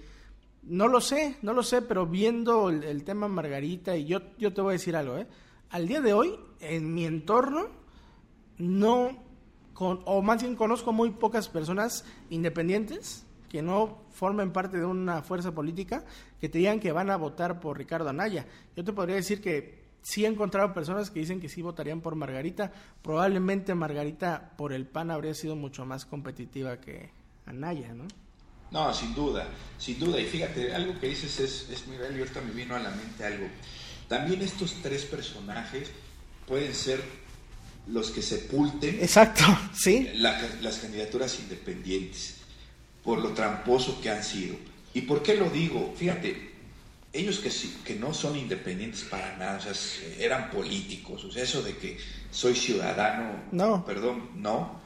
no 0.63 0.87
lo 0.87 1.01
sé, 1.01 1.37
no 1.43 1.53
lo 1.53 1.65
sé, 1.65 1.83
pero 1.83 2.07
viendo 2.07 2.71
el, 2.71 3.03
tema 3.03 3.27
Margarita, 3.27 3.97
y 3.97 4.05
yo, 4.05 4.21
yo 4.39 4.53
te 4.53 4.61
voy 4.61 4.71
a 4.71 4.79
decir 4.79 4.95
algo, 4.95 5.19
¿eh? 5.19 5.27
Al 5.71 5.89
día 5.89 6.01
de 6.01 6.13
hoy, 6.13 6.39
en 6.61 6.95
mi 6.95 7.07
entorno, 7.07 7.80
no, 8.61 9.17
con, 9.73 10.03
o 10.05 10.23
más 10.23 10.43
bien 10.43 10.55
conozco 10.55 10.93
muy 10.93 11.11
pocas 11.11 11.49
personas 11.49 12.05
independientes 12.29 13.27
que 13.49 13.63
no 13.63 14.03
formen 14.13 14.53
parte 14.53 14.79
de 14.79 14.85
una 14.85 15.23
fuerza 15.23 15.53
política 15.53 16.05
que 16.41 16.49
te 16.49 16.59
digan 16.59 16.79
que 16.79 16.93
van 16.93 17.11
a 17.11 17.17
votar 17.17 17.59
por 17.59 17.79
Ricardo 17.79 18.09
Anaya. 18.09 18.47
Yo 18.77 18.85
te 18.85 18.93
podría 18.93 19.17
decir 19.17 19.41
que 19.41 19.81
sí 20.03 20.25
he 20.25 20.29
encontrado 20.29 20.73
personas 20.73 21.11
que 21.11 21.21
dicen 21.21 21.41
que 21.41 21.49
sí 21.49 21.63
votarían 21.63 22.01
por 22.01 22.15
Margarita. 22.15 22.71
Probablemente 23.03 23.75
Margarita 23.75 24.53
por 24.57 24.73
el 24.73 24.87
PAN 24.87 25.11
habría 25.11 25.35
sido 25.35 25.57
mucho 25.57 25.85
más 25.85 26.05
competitiva 26.05 26.81
que 26.81 27.11
Anaya, 27.47 27.93
¿no? 27.95 28.05
No, 28.71 28.95
sin 28.95 29.15
duda, 29.15 29.49
sin 29.79 29.99
duda. 29.99 30.21
Y 30.21 30.27
fíjate, 30.27 30.73
algo 30.73 30.99
que 31.01 31.09
dices 31.09 31.41
es, 31.41 31.71
es 31.71 31.87
muy 31.89 31.97
real 31.97 32.15
y 32.17 32.21
ahorita 32.21 32.41
me 32.43 32.53
vino 32.53 32.77
a 32.77 32.79
la 32.79 32.91
mente 32.91 33.25
algo. 33.25 33.47
También 34.07 34.43
estos 34.43 34.75
tres 34.83 35.05
personajes 35.07 35.91
pueden 36.47 36.75
ser 36.75 37.03
los 37.93 38.11
que 38.11 38.23
sepulten 38.23 38.99
Exacto, 39.01 39.45
sí. 39.75 40.11
las 40.15 40.79
candidaturas 40.79 41.39
independientes 41.41 42.37
por 43.03 43.19
lo 43.19 43.31
tramposo 43.31 44.01
que 44.01 44.11
han 44.11 44.23
sido. 44.23 44.57
¿Y 44.95 45.03
por 45.03 45.23
qué 45.23 45.35
lo 45.35 45.49
digo? 45.51 45.95
Fíjate, 45.97 46.51
ellos 47.13 47.39
que, 47.39 47.51
que 47.85 47.99
no 47.99 48.15
son 48.15 48.37
independientes 48.37 49.03
para 49.03 49.37
nada, 49.37 49.59
o 49.59 49.75
sea, 49.75 50.15
eran 50.19 50.51
políticos, 50.51 51.25
o 51.25 51.33
sea, 51.33 51.43
eso 51.43 51.63
de 51.63 51.77
que 51.77 51.99
soy 52.31 52.55
ciudadano, 52.55 53.45
no. 53.53 53.85
perdón, 53.85 54.31
no. 54.37 54.81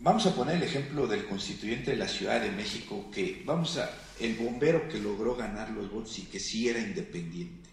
Vamos 0.00 0.26
a 0.26 0.34
poner 0.34 0.56
el 0.56 0.62
ejemplo 0.62 1.06
del 1.06 1.26
constituyente 1.26 1.92
de 1.92 1.96
la 1.96 2.08
Ciudad 2.08 2.40
de 2.40 2.50
México, 2.50 3.10
que 3.12 3.42
vamos 3.44 3.78
a, 3.78 3.90
el 4.20 4.34
bombero 4.34 4.88
que 4.88 4.98
logró 4.98 5.36
ganar 5.36 5.70
los 5.70 5.90
votos 5.90 6.18
y 6.18 6.22
que 6.22 6.40
sí 6.40 6.68
era 6.68 6.78
independiente. 6.78 7.70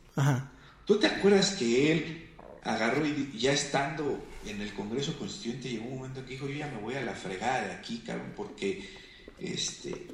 ¿Tú 0.86 0.99
te 0.99 1.07
acuerdas 1.07 1.51
que 1.51 1.91
él 1.91 2.30
agarró 2.64 3.05
y 3.05 3.38
ya 3.38 3.53
estando 3.53 4.24
en 4.45 4.62
el 4.62 4.74
Congreso 4.74 5.18
Constituyente 5.18 5.70
llegó 5.70 5.86
un 5.86 5.97
momento 5.97 6.26
que 6.26 6.34
dijo, 6.34 6.47
yo 6.47 6.55
ya 6.55 6.68
me 6.68 6.82
voy 6.82 6.95
a 6.95 7.01
la 7.01 7.14
fregada 7.14 7.68
de 7.68 7.74
aquí, 7.74 8.03
cabrón, 8.05 8.34
porque 8.36 8.89
este, 9.39 10.07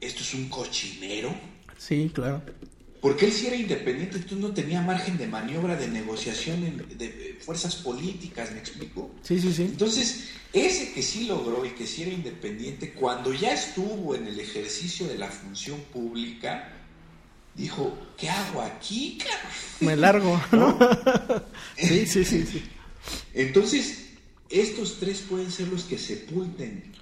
esto 0.00 0.22
es 0.22 0.34
un 0.34 0.48
cochinero? 0.48 1.34
Sí, 1.78 2.10
claro. 2.12 2.42
Porque 3.00 3.26
él 3.26 3.32
sí 3.32 3.46
era 3.46 3.56
independiente, 3.56 4.16
entonces 4.16 4.38
no 4.38 4.52
tenía 4.52 4.80
margen 4.80 5.18
de 5.18 5.26
maniobra, 5.26 5.76
de 5.76 5.86
negociación 5.86 6.84
de 6.96 7.38
fuerzas 7.40 7.76
políticas, 7.76 8.50
¿me 8.52 8.58
explico? 8.58 9.10
Sí, 9.22 9.38
sí, 9.38 9.52
sí. 9.52 9.62
Entonces, 9.62 10.30
ese 10.52 10.92
que 10.92 11.02
sí 11.02 11.26
logró 11.26 11.64
y 11.64 11.70
que 11.70 11.86
sí 11.86 12.02
era 12.02 12.10
independiente, 12.10 12.92
cuando 12.92 13.32
ya 13.32 13.52
estuvo 13.52 14.14
en 14.14 14.26
el 14.26 14.40
ejercicio 14.40 15.06
de 15.06 15.18
la 15.18 15.28
función 15.28 15.78
pública, 15.92 16.72
dijo, 17.56 17.96
¿qué 18.16 18.28
hago 18.28 18.62
aquí, 18.62 19.18
Me 19.80 19.96
largo, 19.96 20.40
¿no? 20.52 20.78
sí, 21.76 22.06
sí, 22.06 22.24
sí, 22.24 22.46
sí. 22.46 22.64
Entonces, 23.34 24.10
estos 24.50 24.98
tres 24.98 25.20
pueden 25.28 25.50
ser 25.50 25.68
los 25.68 25.84
que 25.84 25.98
sepulten 25.98 26.92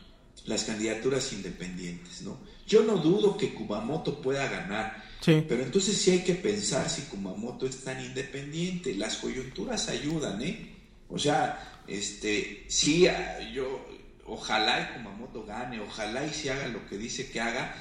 las 0.47 0.65
candidaturas 0.65 1.33
independientes, 1.33 2.23
¿no? 2.23 2.39
Yo 2.67 2.83
no 2.83 2.97
dudo 2.97 3.37
que 3.37 3.55
Kumamoto 3.55 4.21
pueda 4.21 4.49
ganar, 4.49 5.03
pero 5.25 5.63
entonces 5.63 5.97
sí 5.97 6.13
hay 6.13 6.25
que 6.25 6.35
pensar 6.35 6.89
si 6.89 7.03
Kumamoto 7.03 7.67
es 7.67 7.79
tan 7.85 8.03
independiente. 8.03 8.95
Las 8.95 9.17
coyunturas 9.17 9.89
ayudan, 9.89 10.41
¿eh? 10.43 10.75
O 11.09 11.19
sea, 11.19 11.83
este, 11.87 12.65
sí, 12.69 13.07
ah, 13.07 13.39
yo, 13.53 13.87
ojalá 14.27 14.81
y 14.81 14.97
Kumamoto 14.97 15.45
gane, 15.45 15.81
ojalá 15.81 16.27
y 16.27 16.33
se 16.33 16.51
haga 16.51 16.69
lo 16.69 16.87
que 16.87 16.97
dice 16.97 17.31
que 17.31 17.41
haga, 17.41 17.75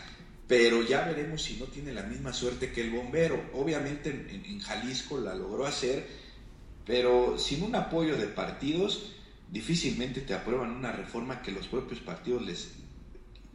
pero 0.54 0.84
ya 0.84 1.04
veremos 1.04 1.42
si 1.42 1.56
no 1.56 1.66
tiene 1.66 1.92
la 1.92 2.04
misma 2.04 2.32
suerte 2.32 2.72
que 2.72 2.82
el 2.82 2.92
bombero. 2.92 3.44
Obviamente 3.54 4.12
en, 4.12 4.60
Jalisco 4.60 5.18
la 5.18 5.34
logró 5.34 5.66
hacer, 5.66 6.06
pero 6.86 7.40
sin 7.40 7.64
un 7.64 7.74
apoyo 7.74 8.16
de 8.18 8.28
partidos, 8.28 9.14
difícilmente 9.50 10.22
te 10.22 10.36
aprueban 10.36 10.70
una 10.70 10.92
reforma 10.92 11.42
que 11.42 11.52
los 11.52 11.66
propios 11.68 12.02
partidos 12.02 12.46
les 12.46 12.72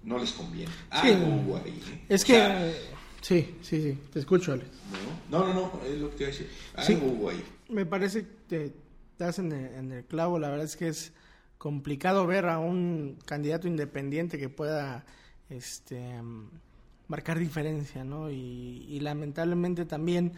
no 0.03 0.18
les 0.18 0.32
conviene. 0.32 0.72
Algo 0.90 1.57
ahí. 1.64 1.80
¿eh? 1.88 2.01
Es 2.09 2.24
que 2.24 2.74
Sí, 3.20 3.57
sí, 3.62 3.80
sí, 3.80 3.99
te 4.12 4.18
escucho, 4.18 4.53
Alex. 4.53 4.68
No, 5.30 5.46
no, 5.46 5.55
no, 5.55 5.80
es 5.86 6.01
lo 6.01 6.11
que 6.11 6.16
te 6.16 6.22
iba 6.24 6.32
a 6.32 6.32
decir. 6.32 6.51
Algo 6.74 7.07
hubo 7.12 7.30
ahí. 7.30 7.44
Me 7.68 7.86
parece 7.86 8.26
que 8.49 8.72
estás 9.12 9.38
en 9.38 9.53
el, 9.53 9.74
en 9.74 9.92
el 9.92 10.05
clavo, 10.05 10.40
la 10.40 10.49
verdad 10.49 10.64
es 10.64 10.76
que 10.76 10.88
es 10.88 11.12
complicado 11.59 12.26
ver 12.26 12.46
a 12.46 12.59
un 12.59 13.18
candidato 13.24 13.68
independiente 13.68 14.36
que 14.36 14.49
pueda 14.49 15.07
este 15.49 16.03
marcar 17.09 17.39
diferencia, 17.39 18.05
¿no? 18.05 18.31
Y, 18.31 19.01
lamentablemente 19.01 19.85
también 19.87 20.33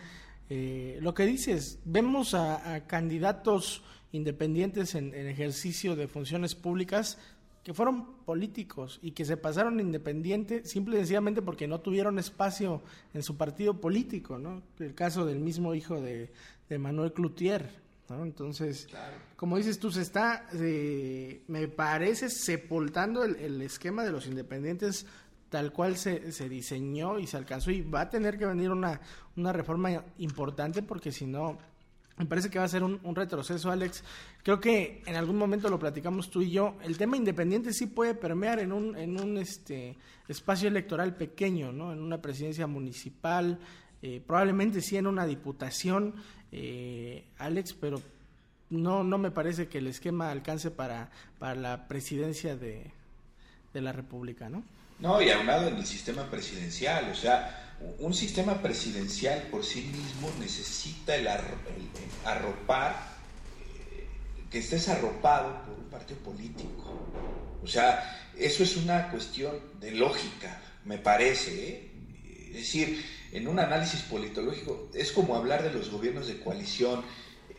eh, 0.49 0.99
lo 1.01 1.15
que 1.15 1.27
dices, 1.27 1.81
vemos 1.85 2.35
a, 2.35 2.87
candidatos 2.87 3.83
independientes 4.13 4.95
en, 4.95 5.15
ejercicio 5.15 5.97
de 5.97 6.09
funciones 6.09 6.55
públicas 6.55 7.19
que 7.63 7.75
fueron 7.75 8.17
políticos 8.25 8.99
y 9.03 9.11
que 9.11 9.25
se 9.25 9.37
pasaron 9.37 9.81
independiente 9.81 10.65
simple 10.65 10.97
y 10.97 10.99
sencillamente 11.01 11.43
porque 11.43 11.69
no 11.69 11.81
tuvieron 11.81 12.19
espacio 12.19 12.83
en 13.13 13.23
su 13.23 13.37
partido 13.37 13.81
político, 13.81 14.39
¿no? 14.39 14.63
El 14.79 14.95
caso 14.95 15.27
del 15.27 15.41
mismo 15.41 15.75
hijo 15.75 16.01
de, 16.01 16.31
Manuel 16.79 17.13
Cloutier, 17.13 17.69
¿no? 18.09 18.23
Entonces, 18.23 18.89
como 19.37 19.57
dices 19.57 19.79
tú, 19.79 19.91
se 19.91 20.03
está, 20.03 20.47
eh, 20.55 21.43
me 21.49 21.67
parece, 21.69 22.31
sepultando 22.31 23.25
el, 23.25 23.61
esquema 23.61 24.05
de 24.05 24.13
los 24.13 24.27
independientes 24.27 25.07
tal 25.51 25.73
cual 25.73 25.97
se, 25.97 26.33
se 26.33 26.49
diseñó 26.49 27.19
y 27.19 27.27
se 27.27 27.37
alcanzó 27.37 27.71
y 27.71 27.83
va 27.83 28.03
a 28.03 28.11
tener 28.11 28.39
que 28.39 28.47
venir 28.47 28.71
una, 28.71 29.01
una 29.37 29.53
reforma 29.53 30.03
importante 30.19 30.83
porque 30.83 31.13
si 31.13 31.27
no 31.27 31.59
me 32.21 32.27
parece 32.27 32.51
que 32.51 32.59
va 32.59 32.67
a 32.67 32.69
ser 32.69 32.83
un, 32.83 33.17
retroceso, 33.17 33.71
Alex. 33.71 34.05
Creo 34.43 34.61
que 34.61 35.03
en 35.07 35.17
algún 35.17 35.39
momento 35.39 35.71
lo 35.71 35.79
platicamos 35.79 36.31
tú 36.31 36.43
y 36.43 36.51
yo. 36.51 36.77
El 36.83 36.99
tema 36.99 37.17
independiente 37.17 37.73
sí 37.73 37.87
puede 37.87 38.15
permear 38.15 38.59
en 38.59 38.73
un, 38.73 38.95
en 38.95 39.19
un 39.19 39.39
este, 39.39 39.97
espacio 40.29 40.69
electoral 40.69 41.17
pequeño, 41.17 41.73
¿no? 41.73 41.95
En 41.95 41.99
una 42.03 42.21
presidencia 42.21 42.67
municipal, 42.67 43.59
eh, 44.03 44.23
probablemente 44.27 44.83
sí 44.83 44.99
en 44.99 45.07
una 45.07 45.25
diputación, 45.25 46.15
eh, 46.53 47.25
Alex, 47.39 47.73
pero 47.73 48.03
no, 48.69 49.03
no 49.03 49.17
me 49.17 49.31
parece 49.31 49.69
que 49.69 49.79
el 49.79 49.87
esquema 49.87 50.31
alcance 50.31 50.71
para, 50.71 51.11
para 51.39 51.55
la 51.55 51.89
presidencia 51.89 52.55
de, 52.55 52.93
de 53.73 53.81
la 53.81 53.93
República, 53.93 54.51
¿no? 54.51 54.63
No, 55.01 55.23
y 55.23 55.31
aunado 55.31 55.69
en 55.69 55.77
el 55.77 55.87
sistema 55.87 56.31
presidencial, 56.31 57.11
o 57.11 57.15
sea, 57.15 57.75
un 57.99 58.13
sistema 58.13 58.61
presidencial 58.61 59.43
por 59.51 59.65
sí 59.65 59.83
mismo 59.83 60.31
necesita 60.39 61.17
el, 61.17 61.27
arropar, 62.25 62.97
eh, 63.93 64.07
que 64.51 64.59
estés 64.59 64.89
arropado 64.89 65.63
por 65.65 65.79
un 65.79 65.91
partido 65.91 66.21
político. 66.21 67.09
O 67.63 67.67
sea, 67.67 68.29
eso 68.37 68.63
es 68.63 68.77
una 68.77 69.11
cuestión 69.11 69.59
de 69.81 69.93
lógica, 69.93 70.61
me 70.85 70.99
parece. 70.99 71.69
¿eh? 71.69 71.91
Es 72.51 72.57
decir, 72.57 73.03
en 73.33 73.49
un 73.49 73.59
análisis 73.59 74.03
politológico 74.03 74.91
es 74.93 75.13
como 75.13 75.35
hablar 75.35 75.63
de 75.63 75.73
los 75.73 75.91
gobiernos 75.91 76.27
de 76.27 76.41
coalición 76.41 77.03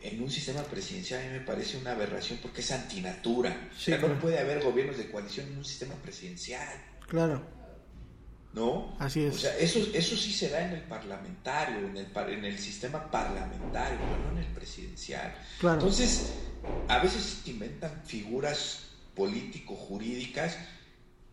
en 0.03 0.21
un 0.21 0.31
sistema 0.31 0.63
presidencial, 0.63 1.21
a 1.21 1.25
mí 1.25 1.31
me 1.31 1.41
parece 1.41 1.77
una 1.77 1.91
aberración 1.91 2.39
porque 2.41 2.61
es 2.61 2.71
antinatura. 2.71 3.69
o 3.75 3.79
sea, 3.79 3.97
no 3.97 4.19
puede 4.19 4.39
haber 4.39 4.63
gobiernos 4.63 4.97
de 4.97 5.09
coalición 5.09 5.47
en 5.47 5.57
un 5.59 5.65
sistema 5.65 5.95
presidencial. 5.95 6.90
Claro. 7.11 7.41
¿No? 8.53 8.95
Así 8.97 9.25
es. 9.25 9.35
O 9.35 9.37
sea, 9.37 9.57
eso, 9.57 9.79
eso 9.93 10.15
sí 10.15 10.31
se 10.31 10.47
da 10.47 10.65
en 10.65 10.71
el 10.71 10.83
parlamentario, 10.83 11.85
en 11.85 11.97
el, 11.97 12.07
en 12.29 12.45
el 12.45 12.57
sistema 12.57 13.11
parlamentario, 13.11 13.99
no 13.99 14.39
en 14.39 14.45
el 14.45 14.53
presidencial. 14.53 15.35
Claro. 15.59 15.81
Entonces, 15.81 16.31
a 16.87 16.99
veces 16.99 17.41
inventan 17.47 18.01
figuras 18.05 18.83
político-jurídicas 19.13 20.57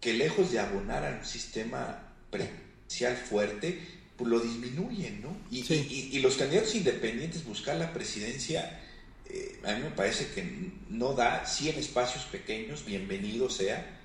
que 0.00 0.14
lejos 0.14 0.50
de 0.50 0.58
abonar 0.58 1.04
a 1.04 1.16
un 1.16 1.24
sistema 1.24 2.12
presidencial 2.28 3.16
fuerte, 3.16 3.80
pues 4.16 4.28
lo 4.28 4.40
disminuyen, 4.40 5.22
¿no? 5.22 5.36
Y, 5.48 5.60
y, 5.70 6.18
los 6.18 6.36
candidatos 6.38 6.74
independientes 6.74 7.44
buscar 7.44 7.76
la 7.76 7.92
presidencia, 7.92 8.80
eh, 9.26 9.60
a 9.64 9.74
mí 9.74 9.84
me 9.84 9.90
parece 9.90 10.26
que 10.34 10.72
no 10.88 11.12
da, 11.12 11.46
sí 11.46 11.68
en 11.68 11.78
espacios 11.78 12.24
pequeños, 12.24 12.84
bienvenido 12.84 13.48
sea, 13.48 13.97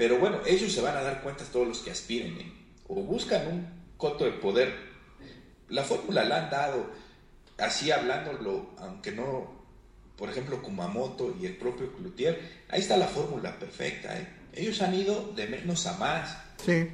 pero 0.00 0.18
bueno, 0.18 0.38
ellos 0.46 0.72
se 0.72 0.80
van 0.80 0.96
a 0.96 1.02
dar 1.02 1.20
cuenta 1.20 1.44
todos 1.44 1.68
los 1.68 1.80
que 1.80 1.90
aspiren, 1.90 2.32
¿eh? 2.40 2.50
o 2.88 3.02
buscan 3.02 3.46
un 3.46 3.66
coto 3.98 4.24
de 4.24 4.30
poder. 4.30 4.74
La 5.68 5.84
fórmula 5.84 6.24
la 6.24 6.44
han 6.44 6.50
dado, 6.50 6.86
así 7.58 7.90
hablándolo, 7.90 8.70
aunque 8.78 9.12
no, 9.12 9.52
por 10.16 10.30
ejemplo, 10.30 10.62
Kumamoto 10.62 11.36
y 11.38 11.44
el 11.44 11.58
propio 11.58 11.92
Cloutier, 11.92 12.62
ahí 12.70 12.80
está 12.80 12.96
la 12.96 13.08
fórmula 13.08 13.58
perfecta. 13.58 14.18
¿eh? 14.18 14.26
Ellos 14.54 14.80
han 14.80 14.94
ido 14.94 15.34
de 15.36 15.46
menos 15.48 15.86
a 15.86 15.98
más. 15.98 16.34
Sí. 16.64 16.88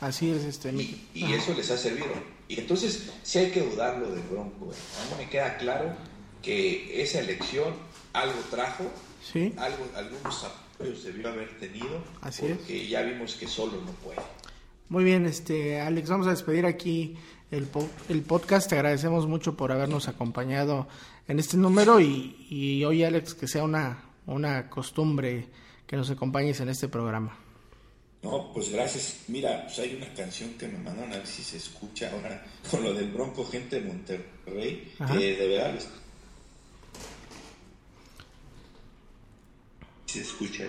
Así 0.00 0.30
es 0.30 0.44
este. 0.44 0.70
Y, 0.72 1.08
y 1.14 1.32
eso 1.32 1.52
les 1.52 1.68
ha 1.72 1.76
servido. 1.76 2.14
Y 2.46 2.60
entonces, 2.60 3.10
sí 3.24 3.40
hay 3.40 3.50
que 3.50 3.62
dudarlo 3.62 4.08
del 4.12 4.22
Bronco. 4.22 4.72
¿eh? 4.72 4.76
A 5.02 5.16
mí 5.16 5.24
me 5.24 5.28
queda 5.28 5.56
claro 5.56 5.96
que 6.42 7.02
esa 7.02 7.18
elección 7.18 7.74
algo 8.12 8.38
trajo, 8.52 8.84
¿Sí? 9.32 9.52
algo, 9.58 9.84
algunos 9.96 10.44
pues 10.78 11.04
debió 11.04 11.28
haber 11.28 11.58
tenido. 11.58 12.02
Así 12.20 12.42
porque 12.42 12.86
ya 12.88 13.02
vimos 13.02 13.34
que 13.34 13.46
solo 13.46 13.80
no 13.84 13.92
puede. 13.92 14.18
Muy 14.88 15.04
bien, 15.04 15.26
este 15.26 15.80
Alex, 15.80 16.08
vamos 16.08 16.26
a 16.26 16.30
despedir 16.30 16.66
aquí 16.66 17.16
el, 17.50 17.68
el 18.08 18.22
podcast. 18.22 18.68
Te 18.68 18.76
agradecemos 18.76 19.26
mucho 19.26 19.56
por 19.56 19.72
habernos 19.72 20.08
acompañado 20.08 20.86
en 21.28 21.38
este 21.38 21.56
número 21.56 22.00
y, 22.00 22.46
y 22.48 22.84
hoy, 22.84 23.04
Alex, 23.04 23.34
que 23.34 23.48
sea 23.48 23.64
una, 23.64 24.04
una 24.26 24.70
costumbre 24.70 25.48
que 25.86 25.96
nos 25.96 26.10
acompañes 26.10 26.60
en 26.60 26.68
este 26.68 26.88
programa. 26.88 27.36
No, 28.22 28.52
pues 28.52 28.70
gracias. 28.70 29.24
Mira, 29.28 29.62
pues 29.64 29.78
hay 29.78 29.94
una 29.96 30.12
canción 30.14 30.50
que 30.54 30.66
me 30.66 30.78
mandaron 30.78 31.12
a 31.12 31.18
ver 31.18 31.26
si 31.26 31.42
se 31.42 31.58
escucha 31.58 32.10
ahora 32.12 32.44
con 32.70 32.82
lo 32.82 32.92
del 32.92 33.10
Bronco 33.10 33.44
Gente 33.44 33.80
de 33.80 33.86
Monterrey, 33.86 34.92
que 35.12 35.36
de 35.36 35.48
verdad 35.48 35.78
se 40.16 40.22
escucha. 40.22 40.64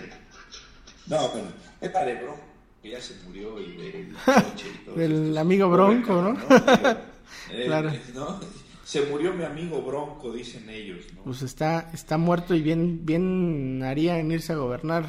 No, 1.07 1.29
bueno, 1.29 1.47
es 1.79 1.89
para 1.89 2.11
el 2.11 2.17
Bronco, 2.17 2.43
que 2.81 2.89
ya 2.91 3.01
se 3.01 3.15
murió 3.25 3.59
y 3.59 3.77
del 3.77 4.13
coche 4.25 4.67
y 4.73 4.85
todo. 4.85 4.95
Del 4.95 5.37
amigo 5.37 5.69
Bronco, 5.69 6.21
¿no? 6.21 6.37
claro. 7.65 7.91
¿no? 8.13 8.39
Se 8.83 9.01
murió 9.05 9.33
mi 9.33 9.43
amigo 9.43 9.81
Bronco, 9.81 10.31
dicen 10.31 10.69
ellos, 10.69 11.05
¿no? 11.15 11.23
Pues 11.23 11.41
está, 11.41 11.89
está 11.93 12.17
muerto 12.17 12.55
y 12.55 12.61
bien, 12.61 13.05
bien 13.05 13.83
haría 13.83 14.19
en 14.19 14.31
irse 14.31 14.53
a 14.53 14.57
gobernar 14.57 15.05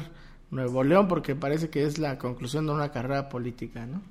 Nuevo 0.51 0.83
León 0.83 1.07
porque 1.07 1.35
parece 1.35 1.69
que 1.69 1.83
es 1.83 1.97
la 1.97 2.17
conclusión 2.17 2.65
de 2.65 2.73
una 2.73 2.91
carrera 2.91 3.29
política, 3.29 3.85
¿no? 3.85 4.01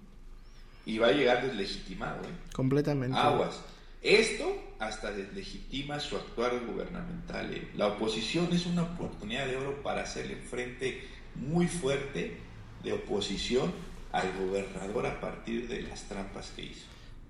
Y 0.87 0.99
va 0.99 1.09
a 1.09 1.12
llegar 1.12 1.43
deslegitimado, 1.47 2.22
¿eh? 2.22 2.33
Completamente. 2.53 3.18
Aguas. 3.18 3.61
Esto 4.03 4.57
hasta 4.78 5.11
deslegitima 5.11 5.99
su 5.99 6.16
actuar 6.16 6.53
gubernamental. 6.66 7.53
¿eh? 7.53 7.68
La 7.74 7.88
oposición 7.88 8.49
es 8.53 8.66
una 8.66 8.82
oportunidad 8.82 9.46
de 9.46 9.57
oro 9.57 9.82
para 9.82 10.03
hacerle 10.03 10.36
frente 10.36 11.03
muy 11.34 11.66
fuerte 11.66 12.36
de 12.84 12.92
oposición 12.92 13.72
al 14.12 14.32
gobernador 14.38 15.07
a 15.07 15.20
partir 15.20 15.68
de 15.68 15.82
las 15.82 16.05
trampas 16.05 16.53
que 16.55 16.62
hizo. 16.62 16.86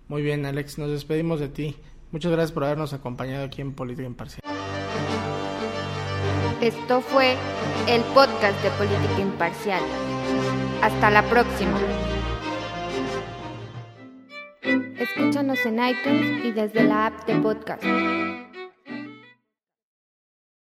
Muy 0.09 0.23
bien, 0.23 0.45
Alex, 0.47 0.79
nos 0.79 0.91
despedimos 0.91 1.41
de 1.41 1.49
ti. 1.49 1.77
Muchas 2.11 2.33
gracias 2.33 2.53
por 2.53 2.65
habernos 2.65 2.93
acompañado 2.93 3.45
aquí 3.45 3.61
en 3.61 3.75
Política 3.75 4.07
Imparcial. 4.07 4.41
Esto 6.61 7.01
fue 7.01 7.37
el 7.87 8.03
podcast 8.15 8.63
de 8.63 8.71
Política 8.73 9.21
Imparcial. 9.21 9.83
Hasta 10.83 11.11
la 11.11 11.23
próxima. 11.29 11.79
Escúchanos 14.99 15.65
en 15.67 15.75
iTunes 15.75 16.45
y 16.45 16.53
desde 16.53 16.85
la 16.85 17.07
app 17.07 17.27
de 17.27 17.37
podcast. 17.37 17.83